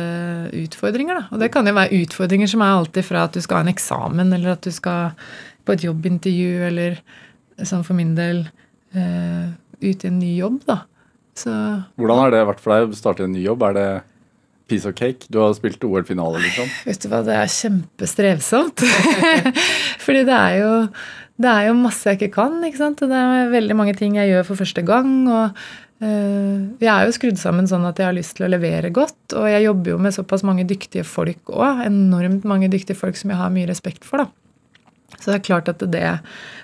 utfordringer. 0.56 1.18
Da. 1.18 1.24
Og 1.34 1.42
det 1.42 1.50
kan 1.52 1.68
jo 1.68 1.76
være 1.76 2.02
utfordringer 2.04 2.48
som 2.50 2.62
er 2.64 2.76
alltid 2.76 3.06
fra 3.06 3.26
at 3.26 3.36
du 3.36 3.42
skal 3.44 3.60
ha 3.60 3.66
en 3.66 3.72
eksamen, 3.72 4.32
eller 4.36 4.54
at 4.54 4.64
du 4.64 4.72
skal 4.74 5.12
på 5.66 5.76
et 5.76 5.84
jobbintervju, 5.84 6.52
eller 6.70 7.00
sånn 7.68 7.84
for 7.84 7.98
min 7.98 8.14
del 8.16 8.46
eh, 8.96 9.50
ut 9.80 10.06
i 10.06 10.08
en 10.08 10.20
ny 10.20 10.32
jobb, 10.38 10.62
da. 10.68 10.82
Så 11.36 11.52
Hvordan 12.00 12.20
har 12.24 12.32
det 12.34 12.46
vært 12.48 12.62
for 12.62 12.74
deg 12.74 12.90
å 12.90 12.96
starte 12.96 13.24
en 13.24 13.34
ny 13.36 13.44
jobb? 13.44 13.62
Er 13.68 13.76
det 13.76 13.88
piece 14.70 14.88
of 14.88 14.96
cake? 14.98 15.28
Du 15.28 15.40
har 15.42 15.52
spilt 15.58 15.82
OL-finale, 15.84 16.40
liksom. 16.46 16.70
Vet 16.88 17.02
du 17.02 17.10
hva, 17.12 17.24
det 17.26 17.36
er 17.36 17.50
kjempestrevsomt. 17.50 18.86
Fordi 20.04 20.22
det 20.28 20.38
er 20.38 20.60
jo 20.62 20.72
det 21.40 21.48
er 21.48 21.70
jo 21.70 21.76
masse 21.78 22.04
jeg 22.04 22.18
ikke 22.18 22.34
kan. 22.34 22.58
ikke 22.66 22.80
sant? 22.82 23.00
Og 23.00 23.12
det 23.12 23.16
er 23.20 23.52
veldig 23.54 23.76
mange 23.78 23.94
ting 23.96 24.18
jeg 24.18 24.28
gjør 24.28 24.50
for 24.50 24.60
første 24.60 24.82
gang. 24.84 25.14
og 25.24 25.62
eh, 26.04 26.58
Jeg 26.82 26.90
er 26.92 27.06
jo 27.08 27.14
skrudd 27.16 27.40
sammen 27.40 27.70
sånn 27.70 27.86
at 27.88 28.00
jeg 28.00 28.10
har 28.10 28.16
lyst 28.16 28.36
til 28.36 28.44
å 28.44 28.52
levere 28.52 28.92
godt. 28.92 29.36
Og 29.40 29.48
jeg 29.48 29.64
jobber 29.64 29.94
jo 29.94 30.02
med 30.04 30.16
såpass 30.16 30.44
mange 30.44 30.66
dyktige 30.68 31.06
folk 31.08 31.54
òg. 31.54 31.86
Enormt 31.86 32.44
mange 32.48 32.68
dyktige 32.72 32.98
folk 32.98 33.16
som 33.16 33.32
jeg 33.32 33.40
har 33.40 33.54
mye 33.54 33.70
respekt 33.72 34.04
for. 34.04 34.26
da. 34.26 34.28
Så 35.18 35.32
det 35.32 35.34
er 35.40 35.44
klart 35.44 35.68
at 35.68 35.82
det, 35.92 36.04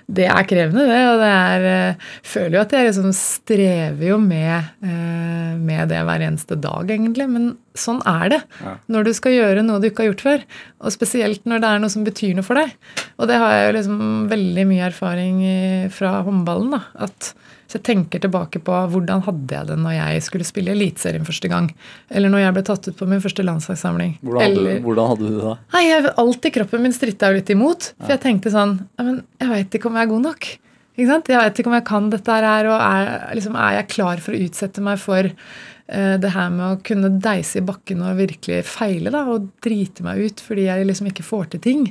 det 0.07 0.25
er 0.31 0.45
krevende, 0.49 0.85
det. 0.87 1.01
Og 1.11 1.19
det 1.21 1.31
er 1.33 1.65
jeg 1.67 1.97
Føler 2.23 2.55
jo 2.57 2.61
at 2.63 2.71
jeg 2.77 2.87
liksom 2.87 3.11
strever 3.13 4.07
jo 4.07 4.17
med, 4.21 4.69
eh, 4.83 5.57
med 5.59 5.89
det 5.91 5.99
hver 6.07 6.23
eneste 6.25 6.57
dag, 6.63 6.87
egentlig. 6.89 7.27
Men 7.29 7.49
sånn 7.77 7.99
er 8.07 8.29
det 8.33 8.41
Ja. 8.63 8.77
når 8.89 9.03
du 9.05 9.13
skal 9.13 9.31
gjøre 9.35 9.65
noe 9.65 9.79
du 9.83 9.89
ikke 9.89 10.05
har 10.05 10.11
gjort 10.13 10.25
før. 10.25 10.45
Og 10.81 10.91
spesielt 10.95 11.43
når 11.45 11.61
det 11.61 11.69
er 11.69 11.79
noe 11.83 11.89
som 11.93 12.03
betyr 12.07 12.33
noe 12.35 12.43
for 12.47 12.55
deg. 12.55 12.71
Og 13.19 13.27
det 13.27 13.37
har 13.37 13.51
jeg 13.51 13.67
jo 13.67 13.77
liksom 13.79 13.99
veldig 14.31 14.67
mye 14.71 14.87
erfaring 14.89 15.43
fra 15.91 16.23
håndballen. 16.23 16.71
da, 16.71 16.81
at 17.07 17.33
jeg 17.77 17.85
tenker 17.87 18.21
tilbake 18.23 18.61
på 18.65 18.75
hvordan 18.91 19.23
hadde 19.27 19.55
jeg 19.55 19.69
det 19.69 19.77
når 19.79 19.95
jeg 19.95 20.25
skulle 20.25 20.47
spille 20.47 20.73
Eliteserien 20.73 21.25
første 21.27 21.49
gang. 21.51 21.71
Eller 22.11 22.33
når 22.33 22.43
jeg 22.43 22.57
ble 22.57 22.63
tatt 22.69 22.89
ut 22.89 22.99
på 22.99 23.07
min 23.09 23.23
første 23.23 23.45
landslagssamling. 23.45 24.17
Hvordan 24.25 24.45
Eller, 24.45 24.79
hvordan 24.85 25.11
hadde 25.13 25.25
du 25.25 25.35
det 25.37 25.43
da? 25.45 25.55
Nei, 25.77 25.83
jeg, 25.87 26.13
i 26.17 26.53
kroppen 26.59 26.85
min 26.85 26.95
stritta 26.95 27.31
jo 27.31 27.39
litt 27.39 27.51
imot. 27.53 27.91
For 28.01 28.15
jeg 28.15 28.23
tenkte 28.25 28.53
sånn 28.53 28.79
men 29.01 29.21
Jeg 29.39 29.51
veit 29.51 29.77
ikke 29.77 29.89
om 29.89 29.97
jeg 29.99 30.07
er 30.07 30.11
god 30.11 30.25
nok. 30.27 30.49
Ikke 30.97 31.09
sant? 31.11 31.29
Jeg 31.29 31.41
veit 31.43 31.59
ikke 31.61 31.69
om 31.69 31.77
jeg 31.77 31.87
kan 31.87 32.07
dette 32.09 32.37
her, 32.41 32.67
og 32.71 32.77
er, 32.81 33.09
liksom, 33.37 33.57
er 33.61 33.75
jeg 33.77 33.89
klar 33.93 34.21
for 34.23 34.33
å 34.33 34.39
utsette 34.47 34.81
meg 34.81 34.97
for 35.01 35.27
eh, 35.29 36.15
det 36.23 36.31
her 36.33 36.49
med 36.55 36.65
å 36.71 36.79
kunne 36.85 37.11
deise 37.21 37.61
i 37.61 37.65
bakken 37.65 38.01
og 38.01 38.17
virkelig 38.17 38.63
feile 38.65 39.13
da, 39.13 39.21
og 39.29 39.51
drite 39.63 40.05
meg 40.07 40.23
ut 40.25 40.41
fordi 40.41 40.65
jeg 40.65 40.87
liksom 40.89 41.11
ikke 41.11 41.27
får 41.27 41.51
til 41.53 41.63
ting. 41.67 41.85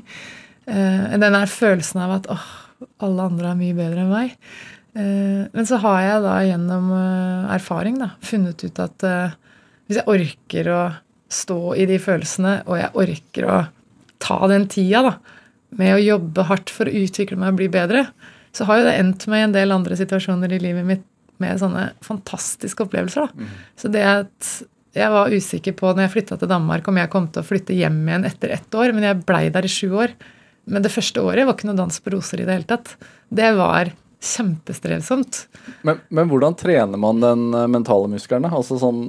Eh, 0.66 1.04
den 1.14 1.22
der 1.22 1.46
følelsen 1.46 2.02
av 2.02 2.16
at 2.18 2.30
åh, 2.34 2.48
alle 3.06 3.28
andre 3.30 3.52
er 3.52 3.60
mye 3.60 3.76
bedre 3.78 4.02
enn 4.02 4.10
meg. 4.10 4.34
Eh, 4.96 5.42
men 5.52 5.66
så 5.68 5.78
har 5.82 5.98
jeg 6.00 6.22
da 6.24 6.36
gjennom 6.46 6.92
eh, 6.96 7.48
erfaring 7.56 7.98
da, 8.00 8.14
funnet 8.24 8.62
ut 8.64 8.78
at 8.80 9.04
eh, 9.04 9.34
hvis 9.86 10.00
jeg 10.00 10.08
orker 10.08 10.70
å 10.72 10.82
stå 11.32 11.60
i 11.76 11.88
de 11.90 11.98
følelsene, 12.00 12.60
og 12.64 12.78
jeg 12.80 12.94
orker 13.02 13.48
å 13.50 13.58
ta 14.22 14.38
den 14.48 14.64
tida 14.72 15.02
da, 15.04 15.16
med 15.76 15.96
å 15.96 16.00
jobbe 16.00 16.46
hardt 16.48 16.72
for 16.72 16.88
å 16.88 17.02
utvikle 17.02 17.36
meg 17.40 17.52
og 17.52 17.60
bli 17.60 17.68
bedre, 17.72 18.06
så 18.56 18.64
har 18.68 18.80
jo 18.80 18.86
det 18.86 18.94
endt 18.96 19.26
med 19.28 19.48
en 19.48 19.56
del 19.58 19.74
andre 19.74 19.98
situasjoner 19.98 20.54
i 20.56 20.62
livet 20.62 20.86
mitt 20.88 21.04
med 21.42 21.58
sånne 21.60 21.90
fantastiske 22.00 22.86
opplevelser. 22.86 23.26
da. 23.26 23.48
Så 23.76 23.90
det 23.92 24.04
at 24.08 24.52
jeg 24.96 25.12
var 25.12 25.34
usikker 25.34 25.74
på 25.76 25.90
når 25.90 26.06
jeg 26.06 26.14
flytta 26.14 26.38
til 26.40 26.48
Danmark, 26.48 26.86
om 26.88 26.96
jeg 26.96 27.10
kom 27.12 27.26
til 27.28 27.42
å 27.42 27.46
flytte 27.46 27.76
hjem 27.76 27.98
igjen 28.06 28.24
etter 28.30 28.54
ett 28.54 28.78
år, 28.78 28.94
men 28.96 29.04
jeg 29.04 29.20
blei 29.28 29.42
der 29.52 29.68
i 29.68 29.72
sju 29.72 29.90
år. 30.00 30.14
Men 30.72 30.86
det 30.86 30.94
første 30.94 31.20
året 31.20 31.44
var 31.44 31.58
ikke 31.58 31.68
noe 31.68 31.78
dans 31.82 32.00
på 32.00 32.14
roser 32.14 32.40
i 32.40 32.46
det 32.48 32.56
hele 32.56 32.70
tatt. 32.70 32.94
Det 33.28 33.50
var 33.58 33.92
kjempestrevsomt. 34.26 35.38
Men, 35.86 36.00
men 36.08 36.28
hvordan 36.30 36.56
trener 36.58 36.98
man 37.00 37.20
den 37.22 37.44
eh, 37.54 37.66
mentale 37.70 38.08
muskelen? 38.10 38.48
Altså 38.50 38.78
sånn 38.80 39.00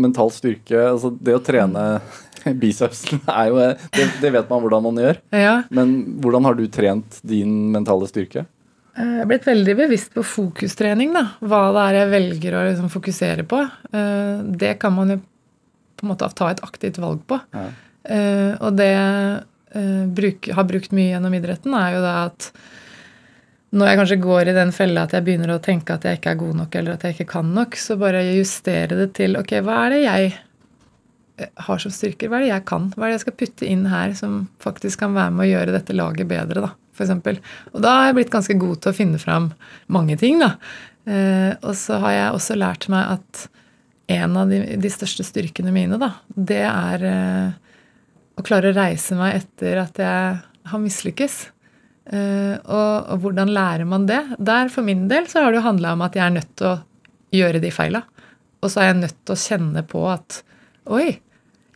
mental 0.00 0.32
styrke 0.34 0.80
altså 0.90 1.10
Det 1.14 1.36
å 1.36 1.42
trene 1.44 1.84
bicepsen 2.62 3.20
er 3.30 3.50
jo 3.52 3.60
eh, 3.62 3.84
det, 3.96 4.08
det 4.22 4.32
vet 4.34 4.50
man 4.50 4.64
hvordan 4.64 4.84
man 4.88 5.00
gjør. 5.04 5.20
Ja, 5.34 5.54
Men 5.74 5.94
hvordan 6.24 6.48
har 6.48 6.58
du 6.58 6.64
trent 6.72 7.20
din 7.26 7.70
mentale 7.74 8.08
styrke? 8.10 8.46
Eh, 8.96 9.14
Jeg 9.16 9.22
er 9.24 9.30
blitt 9.30 9.48
veldig 9.48 9.76
bevisst 9.84 10.12
på 10.16 10.24
fokustrening. 10.26 11.14
da. 11.16 11.24
Hva 11.44 11.64
det 11.76 11.86
er 11.88 12.00
jeg 12.02 12.12
velger 12.16 12.58
å 12.60 12.66
liksom 12.70 12.92
fokusere 12.92 13.46
på. 13.50 13.62
Det 14.60 14.76
kan 14.82 14.94
man 14.96 15.16
jo 15.16 15.18
på 15.94 16.06
en 16.06 16.10
måte 16.12 16.28
ta 16.36 16.50
et 16.52 16.62
aktivt 16.66 16.98
valg 17.02 17.20
på. 17.30 17.38
Ja. 17.54 17.68
Og 18.60 18.74
det 18.76 18.90
jeg 18.92 20.52
har 20.54 20.66
brukt 20.68 20.92
mye 20.94 21.14
gjennom 21.14 21.34
idretten, 21.34 21.74
er 21.74 21.96
jo 21.96 22.02
det 22.04 22.14
at 22.28 22.48
når 23.74 23.90
jeg 23.90 23.98
kanskje 24.00 24.22
går 24.22 24.48
i 24.50 24.56
den 24.56 24.72
fella 24.74 25.04
at 25.06 25.14
jeg 25.16 25.26
begynner 25.26 25.54
å 25.56 25.62
tenke 25.62 25.96
at 25.96 26.04
jeg 26.06 26.20
ikke 26.20 26.34
er 26.34 26.40
god 26.40 26.58
nok, 26.62 26.76
eller 26.78 26.94
at 26.94 27.04
jeg 27.04 27.16
ikke 27.16 27.30
kan 27.32 27.50
nok, 27.56 27.78
så 27.80 27.96
bare 28.00 28.22
justere 28.36 28.98
det 29.00 29.08
til 29.18 29.38
ok, 29.40 29.56
hva 29.66 29.78
er 29.84 29.94
det 29.94 30.00
jeg 30.04 30.30
eh, 30.30 31.50
har 31.66 31.82
som 31.82 31.94
styrker? 31.94 32.30
Hva 32.30 32.38
er 32.38 32.46
det 32.46 32.52
jeg 32.52 32.66
kan? 32.70 32.88
Hva 32.94 33.06
er 33.06 33.12
det 33.12 33.18
jeg 33.18 33.24
skal 33.26 33.38
putte 33.42 33.68
inn 33.68 33.84
her 33.90 34.14
som 34.18 34.44
faktisk 34.62 35.02
kan 35.02 35.16
være 35.16 35.34
med 35.34 35.46
å 35.46 35.50
gjøre 35.50 35.74
dette 35.74 35.96
laget 35.96 36.30
bedre, 36.30 36.68
da, 36.68 36.70
eksempel. 36.94 37.40
Og 37.74 37.82
da 37.82 37.96
har 37.98 38.10
jeg 38.10 38.18
blitt 38.20 38.34
ganske 38.34 38.58
god 38.62 38.84
til 38.84 38.92
å 38.92 38.98
finne 39.00 39.22
fram 39.22 39.50
mange 39.92 40.18
ting, 40.22 40.38
da. 40.42 40.54
Eh, 41.04 41.52
og 41.60 41.74
så 41.76 41.98
har 42.04 42.16
jeg 42.16 42.38
også 42.38 42.58
lært 42.60 42.88
meg 42.92 43.18
at 43.18 43.44
en 44.14 44.36
av 44.36 44.50
de, 44.52 44.60
de 44.78 44.92
største 44.92 45.24
styrkene 45.26 45.72
mine, 45.74 45.98
da, 46.00 46.12
det 46.36 46.62
er 46.68 47.08
eh, 47.08 47.74
å 48.38 48.44
klare 48.46 48.70
å 48.70 48.76
reise 48.76 49.16
meg 49.18 49.40
etter 49.40 49.82
at 49.82 49.98
jeg 50.00 50.38
har 50.70 50.80
mislykkes. 50.80 51.36
Eh, 52.04 52.56
og, 52.68 53.06
og 53.14 53.22
hvordan 53.22 53.52
lærer 53.54 53.88
man 53.88 54.08
det? 54.08 54.20
Der 54.38 54.68
For 54.72 54.84
min 54.86 55.06
del 55.08 55.28
så 55.30 55.44
har 55.44 55.52
det 55.52 55.62
jo 55.62 55.68
handla 55.68 55.94
om 55.96 56.04
at 56.04 56.18
jeg 56.18 56.26
er 56.26 56.36
nødt 56.36 56.52
til 56.60 56.72
å 56.72 56.80
gjøre 57.34 57.62
de 57.62 57.72
feila. 57.74 58.04
Og 58.64 58.72
så 58.72 58.80
er 58.80 58.90
jeg 58.90 59.00
nødt 59.02 59.20
til 59.22 59.36
å 59.36 59.40
kjenne 59.40 59.84
på 59.88 60.04
at 60.08 60.40
oi, 60.92 61.06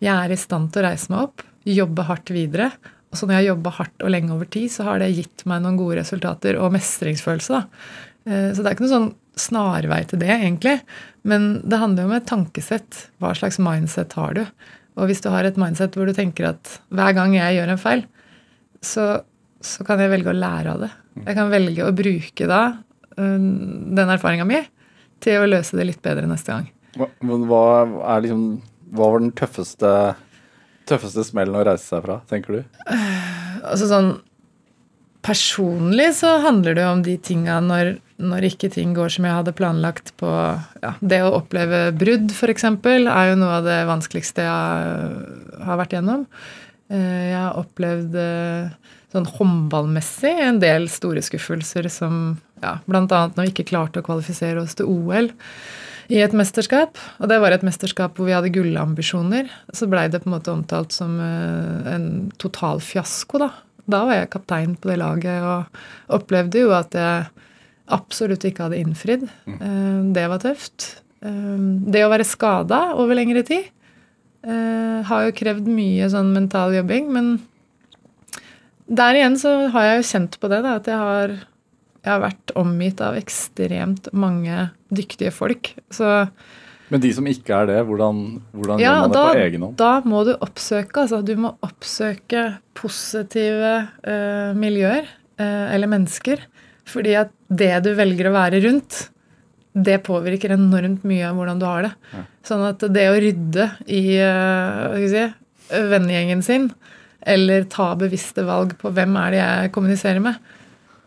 jeg 0.04 0.14
er 0.14 0.32
i 0.32 0.38
stand 0.38 0.70
til 0.72 0.84
å 0.84 0.88
reise 0.88 1.12
meg 1.12 1.28
opp, 1.28 1.44
jobbe 1.68 2.04
hardt 2.08 2.32
videre. 2.32 2.70
Og 3.08 3.16
så 3.18 3.26
når 3.26 3.34
jeg 3.34 3.42
har 3.42 3.50
jobba 3.54 3.72
hardt 3.78 4.04
og 4.04 4.12
lenge 4.12 4.34
over 4.34 4.48
tid, 4.52 4.68
så 4.72 4.84
har 4.88 5.00
det 5.00 5.14
gitt 5.16 5.44
meg 5.48 5.62
noen 5.64 5.78
gode 5.80 5.98
resultater 6.00 6.58
og 6.60 6.74
mestringsfølelse. 6.76 7.56
da. 7.56 7.88
Uh, 8.28 8.50
Så 8.52 8.60
det 8.60 8.68
er 8.68 8.76
ikke 8.76 8.84
noen 8.84 8.94
sånn 8.94 9.12
snarvei 9.38 10.02
til 10.10 10.20
det, 10.20 10.32
egentlig. 10.34 10.76
Men 11.28 11.48
det 11.64 11.80
handler 11.80 12.04
jo 12.04 12.10
om 12.10 12.16
et 12.18 12.28
tankesett. 12.28 13.08
Hva 13.22 13.32
slags 13.36 13.60
mindset 13.62 14.16
har 14.18 14.36
du? 14.36 14.44
Og 14.98 15.08
hvis 15.08 15.22
du 15.24 15.30
har 15.32 15.46
et 15.46 15.60
mindset 15.60 15.94
hvor 15.96 16.08
du 16.08 16.14
tenker 16.16 16.50
at 16.50 16.78
hver 16.90 17.14
gang 17.16 17.36
jeg 17.36 17.58
gjør 17.58 17.72
en 17.74 17.80
feil, 17.80 18.04
så, 18.84 19.06
så 19.64 19.84
kan 19.86 20.00
jeg 20.02 20.12
velge 20.12 20.30
å 20.30 20.36
lære 20.38 20.74
av 20.74 20.84
det. 20.84 20.90
Jeg 21.24 21.34
kan 21.38 21.50
velge 21.50 21.86
å 21.86 21.94
bruke 21.96 22.46
da 22.50 22.60
øh, 23.18 23.38
den 23.98 24.12
erfaringa 24.14 24.46
mi 24.48 24.60
til 25.24 25.40
å 25.42 25.48
løse 25.50 25.74
det 25.78 25.88
litt 25.88 26.02
bedre 26.04 26.28
neste 26.30 26.54
gang. 26.54 26.68
Men 27.26 27.44
hva 27.50 27.64
er 28.14 28.24
liksom 28.24 28.44
Hva 28.96 29.10
var 29.12 29.20
den 29.20 29.34
tøffeste 29.36 29.90
Tøffeste 30.88 31.20
smellen 31.26 31.58
å 31.58 31.64
reise 31.66 31.84
seg 31.84 32.00
fra, 32.06 32.20
tenker 32.30 32.56
du? 32.56 32.62
Altså 33.68 33.88
sånn 33.90 34.14
Personlig 35.26 36.12
så 36.16 36.36
handler 36.44 36.76
det 36.78 36.84
jo 36.86 36.92
om 36.94 37.00
de 37.04 37.16
tinga 37.20 37.58
når, 37.60 37.90
når 38.22 38.46
ikke 38.48 38.70
ting 38.72 38.94
går 38.96 39.10
som 39.12 39.26
jeg 39.26 39.34
hadde 39.34 39.52
planlagt 39.58 40.12
på 40.20 40.30
ja, 40.30 40.92
Det 41.02 41.18
å 41.26 41.32
oppleve 41.40 41.88
brudd, 41.98 42.30
f.eks., 42.32 42.64
er 42.64 43.24
jo 43.32 43.36
noe 43.40 43.58
av 43.58 43.66
det 43.66 43.80
vanskeligste 43.90 44.46
jeg 44.46 45.66
har 45.68 45.80
vært 45.82 45.96
gjennom. 45.98 46.22
Eh, 46.88 47.34
Jeg 47.34 47.36
har 47.42 47.58
opplevd 47.60 48.14
eh, 48.22 48.94
sånn 49.12 49.28
håndballmessig 49.38 50.34
en 50.44 50.58
del 50.60 50.88
store 50.92 51.22
skuffelser 51.24 51.88
som 51.92 52.38
ja, 52.62 52.74
bl.a. 52.84 53.04
når 53.08 53.46
vi 53.46 53.52
ikke 53.54 53.68
klarte 53.70 54.02
å 54.02 54.06
kvalifisere 54.06 54.60
oss 54.60 54.76
til 54.78 54.90
OL 54.90 55.30
i 56.12 56.20
et 56.24 56.34
mesterskap. 56.36 56.98
Og 57.20 57.28
det 57.30 57.38
var 57.40 57.52
et 57.54 57.64
mesterskap 57.66 58.16
hvor 58.16 58.28
vi 58.28 58.34
hadde 58.36 58.52
gullambisjoner. 58.52 59.48
Så 59.76 59.88
blei 59.88 60.06
det 60.12 60.22
på 60.24 60.28
en 60.30 60.36
måte 60.36 60.52
omtalt 60.52 60.92
som 60.96 61.16
eh, 61.20 61.88
en 61.94 62.06
total 62.40 62.80
fiasko, 62.84 63.40
da. 63.44 63.50
Da 63.88 64.02
var 64.04 64.18
jeg 64.18 64.30
kaptein 64.34 64.74
på 64.76 64.90
det 64.90 64.98
laget 65.00 65.40
og 65.48 65.82
opplevde 66.18 66.66
jo 66.66 66.72
at 66.76 66.92
jeg 66.96 67.28
absolutt 67.96 68.44
ikke 68.44 68.66
hadde 68.66 68.80
innfridd. 68.82 69.24
Eh, 69.48 70.00
Det 70.16 70.26
var 70.28 70.44
tøft. 70.44 70.88
Eh, 71.24 71.56
Det 71.88 72.04
å 72.04 72.12
være 72.12 72.28
skada 72.28 72.90
over 72.96 73.16
lengre 73.16 73.44
tid 73.48 73.72
har 74.48 75.24
jo 75.26 75.32
krevd 75.34 75.66
mye 75.66 76.06
sånn 76.08 76.28
mental 76.32 76.70
jobbing, 76.72 77.08
men 77.12 77.26
der 78.88 79.18
igjen 79.18 79.36
så 79.40 79.54
har 79.72 79.88
jeg 79.88 80.00
jo 80.00 80.06
kjent 80.10 80.38
på 80.40 80.50
det, 80.52 80.62
da, 80.64 80.76
at 80.80 80.88
jeg 80.88 81.00
har, 81.00 81.34
jeg 82.04 82.12
har 82.12 82.22
vært 82.24 82.54
omgitt 82.58 83.02
av 83.04 83.18
ekstremt 83.20 84.08
mange 84.16 84.70
dyktige 84.88 85.32
folk. 85.34 85.74
Så 85.92 86.28
Men 86.88 87.02
de 87.04 87.12
som 87.12 87.28
ikke 87.28 87.52
er 87.52 87.68
det, 87.68 87.82
hvordan, 87.88 88.22
hvordan 88.56 88.80
ja, 88.80 88.94
gjør 88.94 89.02
man 89.02 89.12
det 89.12 89.18
da, 89.18 89.26
på 89.28 89.44
egen 89.44 89.66
hånd? 89.66 89.76
da 89.82 89.92
må 90.08 90.24
du 90.24 90.32
oppsøke 90.38 91.04
altså 91.04 91.20
Du 91.20 91.34
må 91.36 91.52
oppsøke 91.66 92.46
positive 92.78 93.74
eh, 94.08 94.56
miljøer 94.56 95.04
eh, 95.04 95.66
eller 95.74 95.90
mennesker. 95.90 96.46
Fordi 96.88 97.14
at 97.20 97.32
det 97.52 97.74
du 97.84 97.92
velger 97.98 98.30
å 98.30 98.36
være 98.36 98.62
rundt, 98.64 99.10
det 99.76 100.00
påvirker 100.06 100.54
enormt 100.56 101.04
mye 101.06 101.26
av 101.28 101.36
hvordan 101.36 101.60
du 101.60 101.66
har 101.68 101.84
det. 101.84 101.90
Sånn 102.46 102.64
at 102.64 102.82
det 102.94 103.04
å 103.10 103.18
rydde 103.20 103.66
i 103.92 104.02
eh, 104.16 105.08
si, 105.12 105.26
vennegjengen 105.68 106.40
sin, 106.46 106.70
eller 107.28 107.66
ta 107.70 107.92
bevisste 107.98 108.44
valg 108.48 108.74
på 108.80 108.92
hvem 108.94 109.16
er 109.20 109.34
det 109.34 109.40
jeg 109.42 109.72
kommuniserer 109.74 110.24
med, 110.24 110.38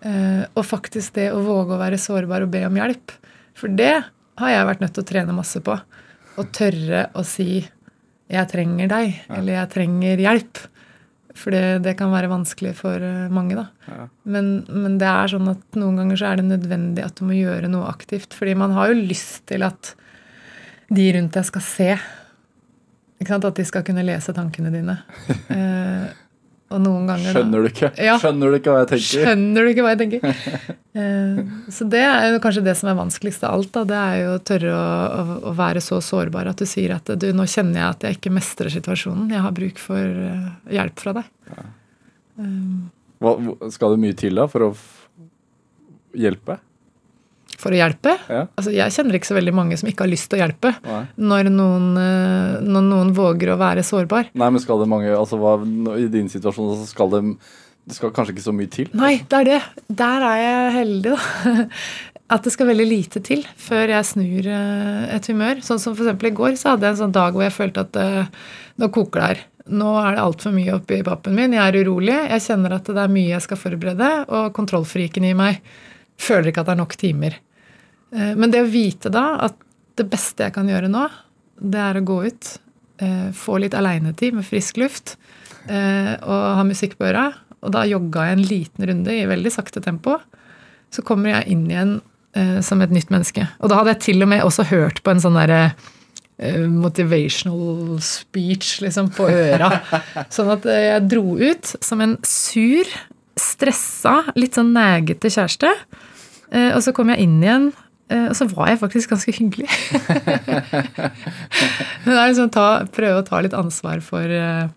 eh, 0.05 0.43
og 0.53 0.67
faktisk 0.67 1.17
det 1.17 1.31
å 1.33 1.41
våge 1.45 1.75
å 1.75 1.81
være 1.81 2.01
sårbar 2.01 2.45
og 2.45 2.53
be 2.53 2.65
om 2.67 2.77
hjelp. 2.77 3.15
For 3.57 3.73
det 3.73 3.95
har 4.41 4.53
jeg 4.53 4.67
vært 4.69 4.83
nødt 4.83 4.95
til 4.97 5.05
å 5.05 5.11
trene 5.11 5.37
masse 5.37 5.61
på. 5.65 5.77
Å 6.39 6.43
tørre 6.55 7.09
å 7.17 7.25
si 7.27 7.67
'jeg 8.31 8.47
trenger 8.47 8.87
deg', 8.87 9.25
eller 9.29 9.53
'jeg 9.53 9.69
trenger 9.69 10.17
hjelp'. 10.17 10.67
For 11.35 11.51
det, 11.51 11.83
det 11.83 11.97
kan 11.97 12.11
være 12.11 12.29
vanskelig 12.31 12.73
for 12.75 12.95
eh, 12.95 13.31
mange, 13.31 13.55
da. 13.55 14.07
Men, 14.23 14.65
men 14.67 14.97
det 14.99 15.07
er 15.07 15.31
sånn 15.31 15.47
at 15.47 15.79
noen 15.79 15.95
ganger 15.95 16.19
så 16.19 16.31
er 16.31 16.41
det 16.41 16.49
nødvendig 16.49 17.05
at 17.05 17.15
du 17.15 17.25
må 17.25 17.37
gjøre 17.37 17.69
noe 17.71 17.87
aktivt. 17.87 18.35
Fordi 18.35 18.55
man 18.59 18.71
har 18.75 18.91
jo 18.91 19.07
lyst 19.07 19.45
til 19.47 19.63
at 19.63 19.95
de 20.91 21.05
rundt 21.15 21.37
deg 21.37 21.47
skal 21.47 21.63
se? 21.63 21.89
At 23.21 23.55
de 23.57 23.65
skal 23.67 23.85
kunne 23.85 24.03
lese 24.05 24.33
tankene 24.35 24.73
dine. 24.73 24.99
Eh, 25.51 26.11
og 26.71 26.79
noen 26.79 27.09
ganger 27.09 27.35
Skjønner 27.35 27.63
du 27.63 27.67
ikke? 27.67 27.89
Ja. 27.99 28.13
Skjønner 28.21 28.53
du 28.53 28.57
ikke 28.57 28.71
hva 28.71 28.83
jeg 28.85 28.89
tenker? 28.93 29.25
Skjønner 29.25 29.65
du 29.65 29.71
ikke 29.73 29.83
hva 29.83 29.91
jeg 29.95 29.99
tenker? 30.05 30.45
Eh, 30.91 31.37
så 31.71 31.85
det 31.87 32.01
er 32.03 32.33
jo 32.33 32.39
kanskje 32.43 32.65
det 32.65 32.73
som 32.75 32.89
er 32.91 32.97
vanskeligst 32.97 33.45
av 33.47 33.53
alt. 33.55 33.69
Da. 33.77 33.85
Det 33.87 33.99
er 33.99 34.17
jo 34.19 34.31
å 34.35 34.41
tørre 34.43 34.71
å, 34.75 34.87
å, 35.07 35.35
å 35.47 35.53
være 35.55 35.79
så 35.83 36.01
sårbar 36.03 36.49
at 36.51 36.59
du 36.59 36.67
sier 36.67 36.91
at 36.97 37.07
du, 37.15 37.29
nå 37.31 37.45
kjenner 37.47 37.79
jeg 37.79 37.85
at 37.85 38.03
jeg 38.03 38.17
ikke 38.17 38.33
mestrer 38.35 38.73
situasjonen. 38.73 39.29
Jeg 39.31 39.43
har 39.45 39.55
bruk 39.55 39.79
for 39.79 40.01
eh, 40.03 40.49
hjelp 40.75 40.99
fra 40.99 41.13
deg. 41.21 41.29
Hva, 43.23 43.33
skal 43.71 43.95
det 43.95 44.01
mye 44.03 44.17
til 44.19 44.35
da 44.41 44.49
for 44.51 44.67
å 44.67 44.69
hjelpe? 46.19 46.59
For 47.61 47.73
å 47.73 47.77
hjelpe. 47.77 48.15
Ja. 48.25 48.45
Altså, 48.57 48.73
jeg 48.73 48.93
kjenner 48.95 49.17
ikke 49.17 49.29
så 49.29 49.37
veldig 49.37 49.53
mange 49.53 49.77
som 49.77 49.89
ikke 49.91 50.07
har 50.07 50.11
lyst 50.11 50.31
til 50.31 50.39
å 50.39 50.43
hjelpe. 50.45 50.73
Når 51.21 51.51
noen, 51.53 51.89
eh, 52.01 52.61
når 52.65 52.87
noen 52.87 53.11
våger 53.17 53.53
å 53.53 53.59
være 53.61 53.85
sårbar. 53.85 54.31
Nei, 54.33 54.49
men 54.49 54.63
skal 54.63 54.81
det 54.81 54.89
mange 54.89 55.11
altså 55.13 55.37
hva, 55.41 55.57
I 55.97 56.07
din 56.11 56.31
situasjon 56.31 56.79
så 56.81 56.87
skal 56.89 57.13
det 57.13 57.25
Det 57.81 57.95
skal 57.97 58.11
kanskje 58.13 58.35
ikke 58.35 58.45
så 58.45 58.53
mye 58.53 58.69
til? 58.69 58.89
Nei, 58.93 59.15
det 59.25 59.37
er 59.39 59.47
det. 59.47 59.61
Der 60.01 60.23
er 60.25 60.37
jeg 60.37 60.73
heldig, 60.75 61.13
da. 61.15 61.77
At 62.31 62.45
det 62.45 62.53
skal 62.53 62.69
veldig 62.69 62.85
lite 62.87 63.19
til 63.25 63.41
før 63.59 63.91
jeg 63.91 64.07
snur 64.07 64.45
eh, 64.47 65.07
et 65.17 65.27
humør. 65.27 65.59
Sånn 65.65 65.81
som 65.81 65.97
f.eks. 65.97 66.13
i 66.29 66.33
går, 66.37 66.55
så 66.61 66.73
hadde 66.73 66.87
jeg 66.87 66.95
en 66.95 67.01
sånn 67.01 67.15
dag 67.17 67.35
hvor 67.35 67.43
jeg 67.43 67.55
følte 67.57 67.83
at 67.83 67.97
eh, 67.99 68.29
nå 68.79 68.91
koker 68.93 69.19
det 69.19 69.29
her. 69.31 69.41
Nå 69.71 69.89
er 69.99 70.15
det 70.15 70.23
altfor 70.23 70.55
mye 70.55 70.77
oppi 70.77 71.01
pappen 71.05 71.35
min. 71.37 71.57
Jeg 71.57 71.63
er 71.65 71.81
urolig. 71.83 72.15
Jeg 72.15 72.45
kjenner 72.47 72.77
at 72.77 72.87
det 72.87 73.01
er 73.03 73.11
mye 73.11 73.33
jeg 73.33 73.45
skal 73.45 73.59
forberede. 73.59 74.11
Og 74.31 74.53
kontrollfriken 74.57 75.27
i 75.27 75.35
meg 75.37 75.59
føler 76.21 76.51
ikke 76.51 76.63
at 76.63 76.71
det 76.71 76.75
er 76.77 76.81
nok 76.81 76.95
timer. 77.01 77.37
Eh, 78.11 78.35
Men 78.35 78.51
det 78.51 78.63
å 78.63 78.71
vite 78.71 79.11
da 79.13 79.35
at 79.47 79.57
det 79.99 80.07
beste 80.11 80.47
jeg 80.47 80.55
kan 80.55 80.69
gjøre 80.69 80.89
nå, 80.91 81.05
det 81.61 81.79
er 81.81 81.99
å 81.99 82.05
gå 82.05 82.17
ut, 82.27 82.51
eh, 83.03 83.29
få 83.35 83.59
litt 83.61 83.75
aleinetid 83.77 84.35
med 84.37 84.47
frisk 84.47 84.79
luft 84.81 85.15
eh, 85.69 86.15
og 86.21 86.45
ha 86.57 86.63
musikk 86.67 86.97
på 86.97 87.09
øra. 87.11 87.29
Og 87.61 87.73
da 87.75 87.85
jogga 87.85 88.29
jeg 88.29 88.37
en 88.37 88.47
liten 88.47 88.87
runde 88.89 89.13
i 89.13 89.27
veldig 89.29 89.51
sakte 89.53 89.83
tempo. 89.83 90.17
Så 90.91 91.03
kommer 91.05 91.35
jeg 91.35 91.53
inn 91.53 91.67
igjen 91.69 91.99
som 92.63 92.79
et 92.79 92.93
nytt 92.95 93.09
menneske. 93.11 93.43
Og 93.59 93.67
da 93.67 93.75
hadde 93.75 93.91
jeg 93.91 93.99
til 94.05 94.23
og 94.23 94.29
med 94.31 94.41
også 94.45 94.63
hørt 94.69 95.01
på 95.03 95.11
en 95.11 95.19
sånn 95.19 95.35
derre 95.35 95.73
motivational 96.71 97.99
speech 98.01 98.77
liksom 98.81 99.09
på 99.13 99.27
øra. 99.27 99.67
Sånn 100.31 100.47
at 100.55 100.63
jeg 100.63 101.03
dro 101.11 101.35
ut 101.35 101.73
som 101.83 102.01
en 102.01 102.15
sur, 102.23 102.87
stressa, 103.35 104.31
litt 104.39 104.55
sånn 104.55 104.71
negete 104.71 105.27
kjæreste. 105.27 105.73
Og 106.71 106.79
så 106.87 106.95
kom 106.95 107.11
jeg 107.11 107.27
inn 107.27 107.35
igjen, 107.43 107.67
og 108.29 108.35
så 108.37 108.47
var 108.51 108.71
jeg 108.71 108.81
faktisk 108.81 109.13
ganske 109.13 109.33
hyggelig. 109.35 109.69
Men 112.03 112.11
det 112.11 112.17
er 112.17 112.31
liksom 112.31 112.51
ta, 112.53 112.67
prøve 112.91 113.21
å 113.21 113.27
ta 113.27 113.41
litt 113.43 113.55
ansvar 113.57 114.03
for, 114.05 114.25
eh, 114.25 114.67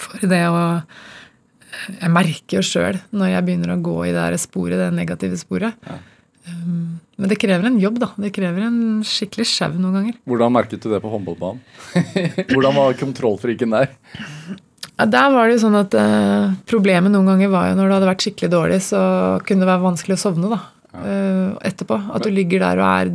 for 0.00 0.28
det 0.28 0.44
å 0.48 0.62
Jeg 2.00 2.10
merker 2.12 2.58
jo 2.58 2.66
sjøl 2.66 2.98
når 3.14 3.28
jeg 3.30 3.46
begynner 3.46 3.76
å 3.76 3.82
gå 3.82 3.98
i 4.08 4.14
det 4.14 4.40
sporet, 4.42 4.78
det 4.80 4.90
negative 4.96 5.38
sporet. 5.40 5.76
Ja. 5.86 6.00
Men 7.20 7.28
det 7.28 7.36
krever 7.40 7.68
en 7.68 7.78
jobb, 7.80 8.00
da. 8.00 8.08
Det 8.16 8.32
krever 8.34 8.64
en 8.64 8.80
skikkelig 9.06 9.46
sjau 9.48 9.70
noen 9.76 9.96
ganger. 9.98 10.18
Hvordan 10.28 10.54
merket 10.54 10.82
du 10.82 10.88
det 10.90 11.02
på 11.02 11.12
håndballbanen? 11.12 11.60
Hvordan 12.52 12.76
var 12.76 12.98
kontrollfriken 12.98 13.76
der? 13.76 13.92
Ja, 14.96 15.06
der 15.08 15.30
var 15.32 15.48
det 15.48 15.56
jo 15.56 15.62
sånn 15.62 15.78
at 15.78 15.94
eh, 15.96 16.56
Problemet 16.68 17.12
noen 17.12 17.28
ganger 17.28 17.52
var 17.52 17.70
jo 17.70 17.76
når 17.78 17.86
det 17.86 17.96
hadde 17.96 18.10
vært 18.10 18.24
skikkelig 18.26 18.52
dårlig, 18.52 18.80
så 18.84 19.00
kunne 19.46 19.64
det 19.64 19.70
være 19.70 19.84
vanskelig 19.84 20.16
å 20.16 20.22
sovne 20.24 20.50
da, 20.52 20.58
eh, 21.04 21.68
etterpå. 21.70 21.98
At 22.14 22.24
du 22.26 22.30
ligger 22.34 22.62
der 22.64 22.80
og 22.80 22.88
er 22.88 23.12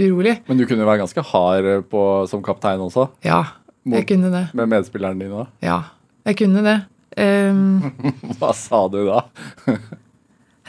urolig. 0.00 0.36
Men 0.48 0.60
du 0.60 0.66
kunne 0.70 0.86
være 0.86 1.02
ganske 1.02 1.24
hard 1.32 1.64
eh, 1.72 1.80
på, 1.82 2.04
som 2.30 2.42
kaptein 2.46 2.80
også, 2.84 3.08
Ja, 3.26 3.42
jeg 3.90 4.06
kunne 4.08 4.30
det. 4.32 4.44
med 4.54 4.68
medspilleren 4.70 5.18
din 5.18 5.32
òg. 5.32 5.48
Ja, 5.64 5.80
jeg 6.28 6.36
kunne 6.42 6.62
det. 6.66 6.78
Um, 7.18 7.82
Hva 8.38 8.52
sa 8.54 8.84
du 8.92 9.00
da? 9.08 9.24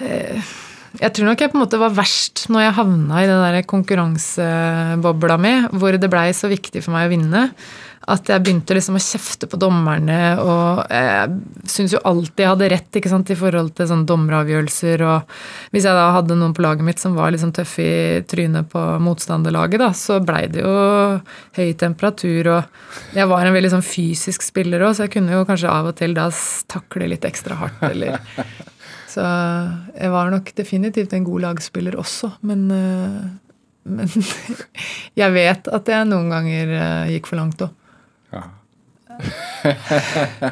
Jeg 0.02 1.14
tror 1.16 1.30
nok 1.30 1.40
jeg 1.40 1.52
på 1.54 1.56
en 1.56 1.62
måte 1.64 1.78
var 1.80 1.94
verst 1.96 2.48
når 2.52 2.66
jeg 2.66 2.74
havna 2.76 3.20
i 3.22 3.28
den 3.30 3.40
der 3.40 3.64
konkurransebobla 3.70 5.38
mi, 5.40 5.54
hvor 5.80 5.96
det 5.96 6.10
blei 6.12 6.26
så 6.36 6.50
viktig 6.52 6.82
for 6.84 6.92
meg 6.96 7.08
å 7.08 7.12
vinne. 7.14 7.44
At 8.10 8.26
jeg 8.32 8.42
begynte 8.42 8.74
liksom 8.74 8.96
å 8.98 9.02
kjefte 9.04 9.46
på 9.46 9.60
dommerne, 9.62 10.18
og 10.42 10.80
jeg 10.90 11.70
syns 11.70 11.94
jo 11.94 12.00
alltid 12.10 12.42
jeg 12.42 12.50
hadde 12.50 12.70
rett 12.74 12.98
ikke 12.98 13.12
sant, 13.12 13.30
i 13.30 13.38
forhold 13.38 13.76
til 13.78 13.90
sånne 13.92 14.08
dommeravgjørelser. 14.10 15.04
Og 15.06 15.36
hvis 15.76 15.86
jeg 15.86 15.98
da 16.00 16.08
hadde 16.16 16.38
noen 16.40 16.56
på 16.58 16.64
laget 16.66 16.88
mitt 16.88 17.02
som 17.02 17.14
var 17.14 17.30
liksom 17.34 17.52
tøffe 17.54 17.86
i 17.86 18.24
trynet 18.26 18.72
på 18.72 18.82
motstanderlaget, 19.06 19.84
da, 19.84 19.92
så 19.94 20.18
blei 20.26 20.48
det 20.50 20.64
jo 20.64 20.72
høy 21.60 21.70
temperatur, 21.78 22.50
og 22.56 23.14
jeg 23.18 23.30
var 23.30 23.46
en 23.46 23.58
veldig 23.58 23.72
sånn 23.76 23.86
fysisk 23.86 24.48
spiller 24.48 24.82
òg, 24.88 24.96
så 24.98 25.06
jeg 25.06 25.14
kunne 25.20 25.38
jo 25.38 25.46
kanskje 25.46 25.70
av 25.70 25.92
og 25.92 26.00
til 26.00 26.16
da 26.18 26.26
takle 26.74 27.10
litt 27.12 27.28
ekstra 27.28 27.60
hardt, 27.60 27.84
eller 27.86 28.18
så 29.14 29.28
jeg 29.94 30.10
var 30.14 30.34
nok 30.34 30.50
definitivt 30.58 31.14
en 31.14 31.28
god 31.28 31.46
lagspiller 31.46 32.00
også, 32.02 32.32
men, 32.50 32.66
eh, 32.74 33.62
men 33.94 34.10
jeg 35.22 35.38
vet 35.38 35.70
at 35.70 35.94
jeg 35.94 36.10
noen 36.10 36.34
ganger 36.34 36.74
eh, 36.80 37.14
gikk 37.14 37.30
for 37.30 37.44
langt 37.44 37.62
òg. 37.62 37.78
Ja. 39.22 40.52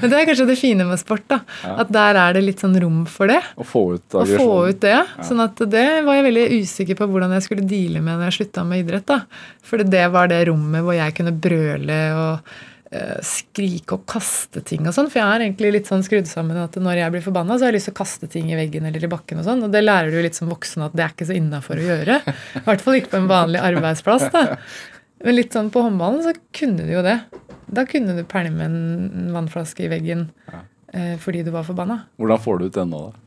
Men 0.00 0.10
det 0.10 0.18
er 0.18 0.26
kanskje 0.28 0.46
det 0.48 0.58
fine 0.60 0.86
med 0.88 1.00
sport, 1.00 1.24
da. 1.30 1.40
At 1.80 1.90
der 1.94 2.18
er 2.20 2.36
det 2.36 2.44
litt 2.44 2.62
sånn 2.62 2.76
rom 2.82 3.02
for 3.10 3.30
det. 3.30 3.40
Å 3.58 3.66
få 3.66 3.84
ut 3.96 4.16
Å 4.18 4.24
få 4.28 4.48
ut 4.70 4.80
det. 4.84 4.96
Sånn 5.26 5.42
at 5.44 5.60
det 5.70 5.86
var 6.06 6.18
jeg 6.18 6.26
veldig 6.28 6.46
usikker 6.62 6.98
på 6.98 7.08
hvordan 7.10 7.34
jeg 7.36 7.46
skulle 7.48 7.68
deale 7.68 8.02
med 8.04 8.18
når 8.18 8.30
jeg 8.30 8.38
slutta 8.40 8.64
med 8.68 8.84
idrett. 8.84 9.06
da. 9.08 9.22
For 9.64 9.84
det 9.84 10.06
var 10.14 10.30
det 10.32 10.44
rommet 10.50 10.84
hvor 10.86 10.96
jeg 10.96 11.16
kunne 11.18 11.34
brøle 11.36 11.98
og 12.18 12.52
eh, 12.92 13.16
skrike 13.26 13.98
og 13.98 14.04
kaste 14.10 14.62
ting 14.68 14.86
og 14.88 14.94
sånn. 14.96 15.10
For 15.12 15.20
jeg 15.22 15.28
er 15.28 15.46
egentlig 15.48 15.72
litt 15.78 15.90
sånn 15.90 16.04
skrudd 16.06 16.28
sammen 16.30 16.60
at 16.62 16.76
når 16.80 17.02
jeg 17.02 17.16
blir 17.16 17.26
forbanna, 17.26 17.56
så 17.58 17.66
har 17.66 17.72
jeg 17.74 17.80
lyst 17.80 17.90
til 17.90 17.96
å 17.96 18.00
kaste 18.02 18.30
ting 18.32 18.52
i 18.52 18.58
veggen 18.58 18.88
eller 18.88 19.04
i 19.04 19.12
bakken 19.12 19.42
og 19.42 19.48
sånn. 19.48 19.64
Og 19.66 19.74
det 19.74 19.84
lærer 19.84 20.12
du 20.12 20.20
jo 20.20 20.26
litt 20.28 20.38
som 20.38 20.52
voksen 20.52 20.86
at 20.88 20.96
det 20.96 21.06
er 21.06 21.16
ikke 21.16 21.30
så 21.30 21.38
innafor 21.38 21.80
å 21.80 21.88
gjøre. 21.88 22.20
I 22.62 22.66
hvert 22.68 22.84
fall 22.86 23.00
ikke 23.00 23.14
på 23.16 23.22
en 23.22 23.32
vanlig 23.32 23.64
arbeidsplass, 23.72 24.28
da. 24.34 24.46
Men 25.24 25.38
litt 25.38 25.54
sånn 25.54 25.70
på 25.74 25.82
håndballen 25.82 26.22
så 26.26 26.34
kunne 26.54 26.86
du 26.86 26.92
jo 26.94 27.04
det. 27.06 27.18
Da 27.68 27.84
kunne 27.88 28.16
du 28.16 28.24
pælme 28.28 28.66
en 28.68 29.30
vannflaske 29.34 29.86
i 29.86 29.92
veggen 29.92 30.28
eh, 30.94 31.16
fordi 31.20 31.44
du 31.46 31.52
var 31.54 31.66
forbanna. 31.66 32.04
Hvordan 32.20 32.44
får 32.44 32.60
du 32.60 32.68
ut 32.68 32.78
den 32.78 32.94
nå, 32.94 33.08
da? 33.08 33.24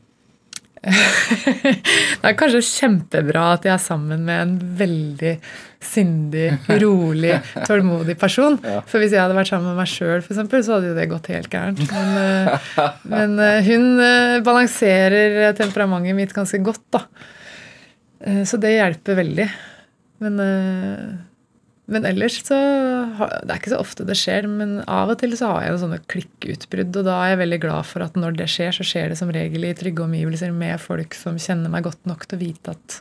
Det 0.92 2.26
er 2.26 2.34
kanskje 2.34 2.58
kjempebra 2.66 3.42
at 3.54 3.66
jeg 3.68 3.70
er 3.70 3.82
sammen 3.82 4.24
med 4.26 4.40
en 4.40 4.54
veldig 4.80 5.36
sindig, 5.82 6.48
rolig, 6.82 7.36
tålmodig 7.68 8.16
person. 8.18 8.58
For 8.90 8.98
hvis 8.98 9.14
jeg 9.14 9.22
hadde 9.22 9.36
vært 9.38 9.52
sammen 9.52 9.70
med 9.70 9.78
meg 9.78 9.90
sjøl, 9.92 10.24
så 10.26 10.42
hadde 10.42 10.90
jo 10.90 10.96
det 10.98 11.06
gått 11.10 11.30
helt 11.30 11.50
gærent. 11.52 11.84
Men, 11.86 12.18
eh, 12.18 12.98
men 13.14 13.38
eh, 13.42 13.70
hun 13.70 13.86
balanserer 14.46 15.52
temperamentet 15.58 16.18
mitt 16.18 16.34
ganske 16.34 16.58
godt, 16.66 16.86
da. 16.98 17.06
Så 18.46 18.58
det 18.62 18.76
hjelper 18.76 19.16
veldig. 19.18 19.46
Men, 20.22 20.42
men 21.92 22.06
ellers 22.08 22.40
så 22.42 22.56
Det 22.56 23.52
er 23.52 23.58
ikke 23.58 23.72
så 23.74 23.80
ofte 23.82 24.06
det 24.08 24.16
skjer, 24.18 24.48
men 24.50 24.80
av 24.90 25.12
og 25.12 25.20
til 25.20 25.36
så 25.38 25.52
har 25.52 25.66
jeg 25.66 25.74
jo 25.74 25.82
sånne 25.84 26.00
klikkutbrudd. 26.12 26.98
Og 27.00 27.06
da 27.06 27.18
er 27.20 27.34
jeg 27.34 27.42
veldig 27.44 27.60
glad 27.66 27.88
for 27.88 28.06
at 28.06 28.18
når 28.18 28.38
det 28.40 28.48
skjer, 28.50 28.74
så 28.76 28.86
skjer 28.86 29.12
det 29.12 29.20
som 29.20 29.32
regel 29.34 29.68
i 29.68 29.74
trygge 29.78 30.04
omgivelser 30.06 30.54
med 30.56 30.80
folk 30.82 31.16
som 31.18 31.38
kjenner 31.40 31.72
meg 31.72 31.86
godt 31.86 32.02
nok 32.08 32.26
til 32.26 32.38
å 32.38 32.42
vite 32.42 32.76
at 32.76 33.00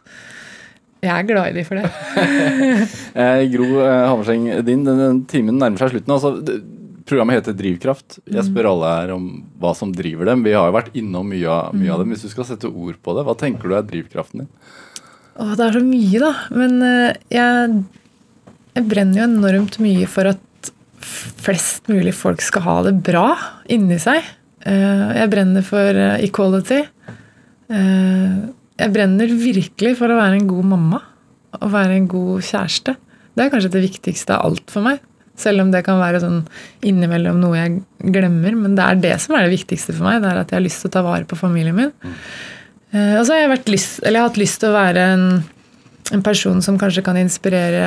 jeg 1.02 1.10
er 1.16 1.26
glad 1.26 1.50
i 1.50 1.56
dem 1.58 1.66
for 1.66 1.82
det. 1.82 1.88
Eh, 3.22 3.42
Gro 3.52 3.66
eh, 3.82 4.04
Hammerseng, 4.08 4.46
din 4.64 4.86
den, 4.86 5.24
timen 5.30 5.58
nærmer 5.60 5.82
seg 5.82 5.96
slutten. 5.96 6.14
Altså, 6.14 6.62
programmet 7.10 7.42
heter 7.42 7.56
Drivkraft. 7.58 8.20
Jeg 8.30 8.46
spør 8.48 8.70
alle 8.72 8.92
her 9.00 9.14
om 9.16 9.26
hva 9.60 9.74
som 9.78 9.92
driver 9.96 10.30
dem. 10.30 10.46
Vi 10.46 10.54
har 10.56 10.70
jo 10.70 10.78
vært 10.78 10.94
innom 10.98 11.28
mye 11.34 11.50
av, 11.50 11.74
mye 11.76 11.92
av 11.92 12.04
dem. 12.04 12.14
Hvis 12.14 12.28
du 12.28 12.32
skal 12.32 12.48
sette 12.48 12.70
ord 12.70 13.00
på 13.04 13.18
det, 13.18 13.26
hva 13.28 13.36
tenker 13.40 13.68
du 13.68 13.76
er 13.78 13.88
drivkraften 13.88 14.44
din? 14.44 14.52
Å, 15.42 15.50
det 15.58 15.66
er 15.66 15.76
så 15.76 15.84
mye, 15.84 16.22
da. 16.22 16.32
Men 16.54 16.78
eh, 16.86 17.20
jeg, 17.34 17.82
jeg 18.76 18.88
brenner 18.88 19.22
jo 19.22 19.28
enormt 19.30 19.78
mye 19.84 20.08
for 20.08 20.32
at 20.32 20.72
flest 21.42 21.90
mulig 21.92 22.14
folk 22.16 22.42
skal 22.46 22.64
ha 22.68 22.76
det 22.88 22.94
bra 23.04 23.26
inni 23.74 23.98
seg. 24.00 24.22
Eh, 24.66 25.08
Jeg 25.18 25.30
brenner 25.34 25.66
for 25.66 25.90
eh, 25.98 26.22
equality. 26.28 26.82
Eh, 27.72 28.36
Jeg 28.82 28.94
brenner 28.96 29.30
virkelig 29.38 29.96
for 30.00 30.10
å 30.10 30.18
være 30.20 30.40
en 30.40 30.48
god 30.50 30.66
mamma 30.72 31.02
og 31.60 31.72
være 31.74 31.98
en 32.00 32.08
god 32.10 32.42
kjæreste. 32.48 32.96
Det 33.36 33.44
er 33.46 33.52
kanskje 33.54 33.72
det 33.76 33.84
viktigste 33.84 34.34
av 34.38 34.46
alt 34.50 34.72
for 34.72 34.82
meg. 34.86 35.02
Selv 35.38 35.62
om 35.64 35.72
det 35.74 35.84
kan 35.86 36.00
være 36.00 36.20
sånn 36.24 36.40
innimellom 36.86 37.40
noe 37.42 37.58
jeg 37.58 37.82
glemmer. 38.14 38.56
Men 38.58 38.76
det 38.78 38.86
er 38.86 39.00
det 39.04 39.14
som 39.24 39.36
er 39.36 39.46
det 39.48 39.54
viktigste 39.58 39.94
for 39.98 40.06
meg. 40.08 40.22
Det 40.24 40.30
er 40.32 40.40
at 40.42 40.52
jeg 40.54 40.60
har 40.60 40.66
lyst 40.66 40.82
til 40.84 40.92
å 40.92 40.96
ta 40.96 41.04
vare 41.06 41.28
på 41.30 41.38
familien 41.40 41.76
min. 41.78 41.92
Eh, 42.94 43.18
Og 43.20 43.26
så 43.28 43.34
har 43.36 43.44
jeg, 43.46 43.64
lyst, 43.72 44.00
eller 44.04 44.20
jeg 44.20 44.24
har 44.24 44.30
hatt 44.30 44.42
lyst 44.42 44.60
til 44.64 44.70
å 44.72 44.78
være 44.78 45.06
en, 45.16 45.26
en 46.16 46.24
person 46.26 46.62
som 46.66 46.80
kanskje 46.82 47.04
kan 47.06 47.18
inspirere 47.18 47.86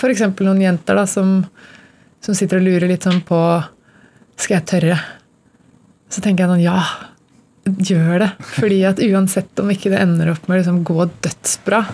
f.eks. 0.00 0.24
noen 0.40 0.64
jenter 0.64 0.96
da, 0.98 1.04
som, 1.08 1.40
som 2.24 2.36
sitter 2.36 2.60
og 2.60 2.66
lurer 2.66 2.88
litt 2.90 3.06
sånn 3.06 3.20
på 3.26 3.38
Skal 4.40 4.58
jeg 4.58 4.68
tørre? 4.72 4.98
Så 6.10 6.24
tenker 6.24 6.46
jeg 6.46 6.52
sånn 6.54 6.64
Ja, 6.64 6.80
gjør 7.90 8.24
det. 8.24 8.30
Fordi 8.56 8.80
at 8.88 9.02
uansett 9.04 9.62
om 9.62 9.70
ikke 9.72 9.92
det 9.92 10.00
ender 10.02 10.32
opp 10.32 10.48
med 10.48 10.56
å 10.56 10.60
liksom 10.62 10.82
gå 10.88 11.06
dødsbra, 11.26 11.84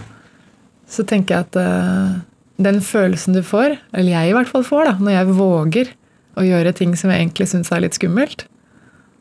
så 0.87 1.05
tenker 1.09 1.35
jeg 1.35 1.49
at 1.49 1.59
uh, 1.59 2.17
den 2.63 2.81
følelsen 2.85 3.37
du 3.37 3.43
får, 3.45 3.77
eller 3.93 4.13
jeg 4.15 4.31
i 4.31 4.37
hvert 4.37 4.51
fall 4.51 4.65
får, 4.65 4.91
da, 4.91 4.95
når 5.03 5.17
jeg 5.19 5.37
våger 5.37 5.95
å 6.37 6.45
gjøre 6.47 6.75
ting 6.77 6.95
som 6.97 7.11
jeg 7.13 7.25
egentlig 7.25 7.49
syns 7.51 7.73
er 7.73 7.83
litt 7.85 7.97
skummelt, 7.99 8.47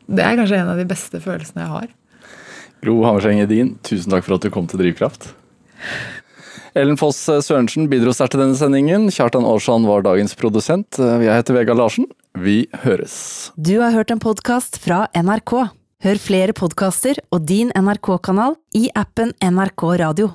det 0.06 0.22
er 0.22 0.38
kanskje 0.38 0.60
en 0.60 0.70
av 0.72 0.78
de 0.78 0.86
beste 0.88 1.20
følelsene 1.22 1.64
jeg 1.64 1.72
har. 1.72 1.88
Gro 2.84 3.00
Hammerseng 3.02 3.40
Edin, 3.42 3.74
tusen 3.86 4.12
takk 4.12 4.26
for 4.26 4.36
at 4.36 4.46
du 4.46 4.52
kom 4.54 4.68
til 4.70 4.80
Drivkraft. 4.84 5.32
Ellen 6.76 6.98
Foss 7.00 7.22
Sørensen 7.24 7.86
bidro 7.88 8.12
sterkt 8.12 8.34
til 8.34 8.42
denne 8.42 8.56
sendingen. 8.58 9.08
Kjartan 9.08 9.46
Aarsand 9.48 9.88
var 9.88 10.04
dagens 10.04 10.36
produsent. 10.36 10.98
Jeg 11.00 11.32
heter 11.32 11.56
Vegard 11.56 11.80
Larsen. 11.80 12.04
Vi 12.36 12.66
høres. 12.84 13.16
Du 13.56 13.78
har 13.80 13.96
hørt 13.96 14.12
en 14.12 14.20
podkast 14.20 14.76
fra 14.84 15.06
NRK. 15.16 15.54
Hør 16.04 16.20
flere 16.20 16.52
podkaster 16.52 17.22
og 17.32 17.48
din 17.48 17.72
NRK-kanal 17.72 18.58
i 18.76 18.90
appen 18.92 19.32
NRK 19.40 19.88
Radio. 20.04 20.34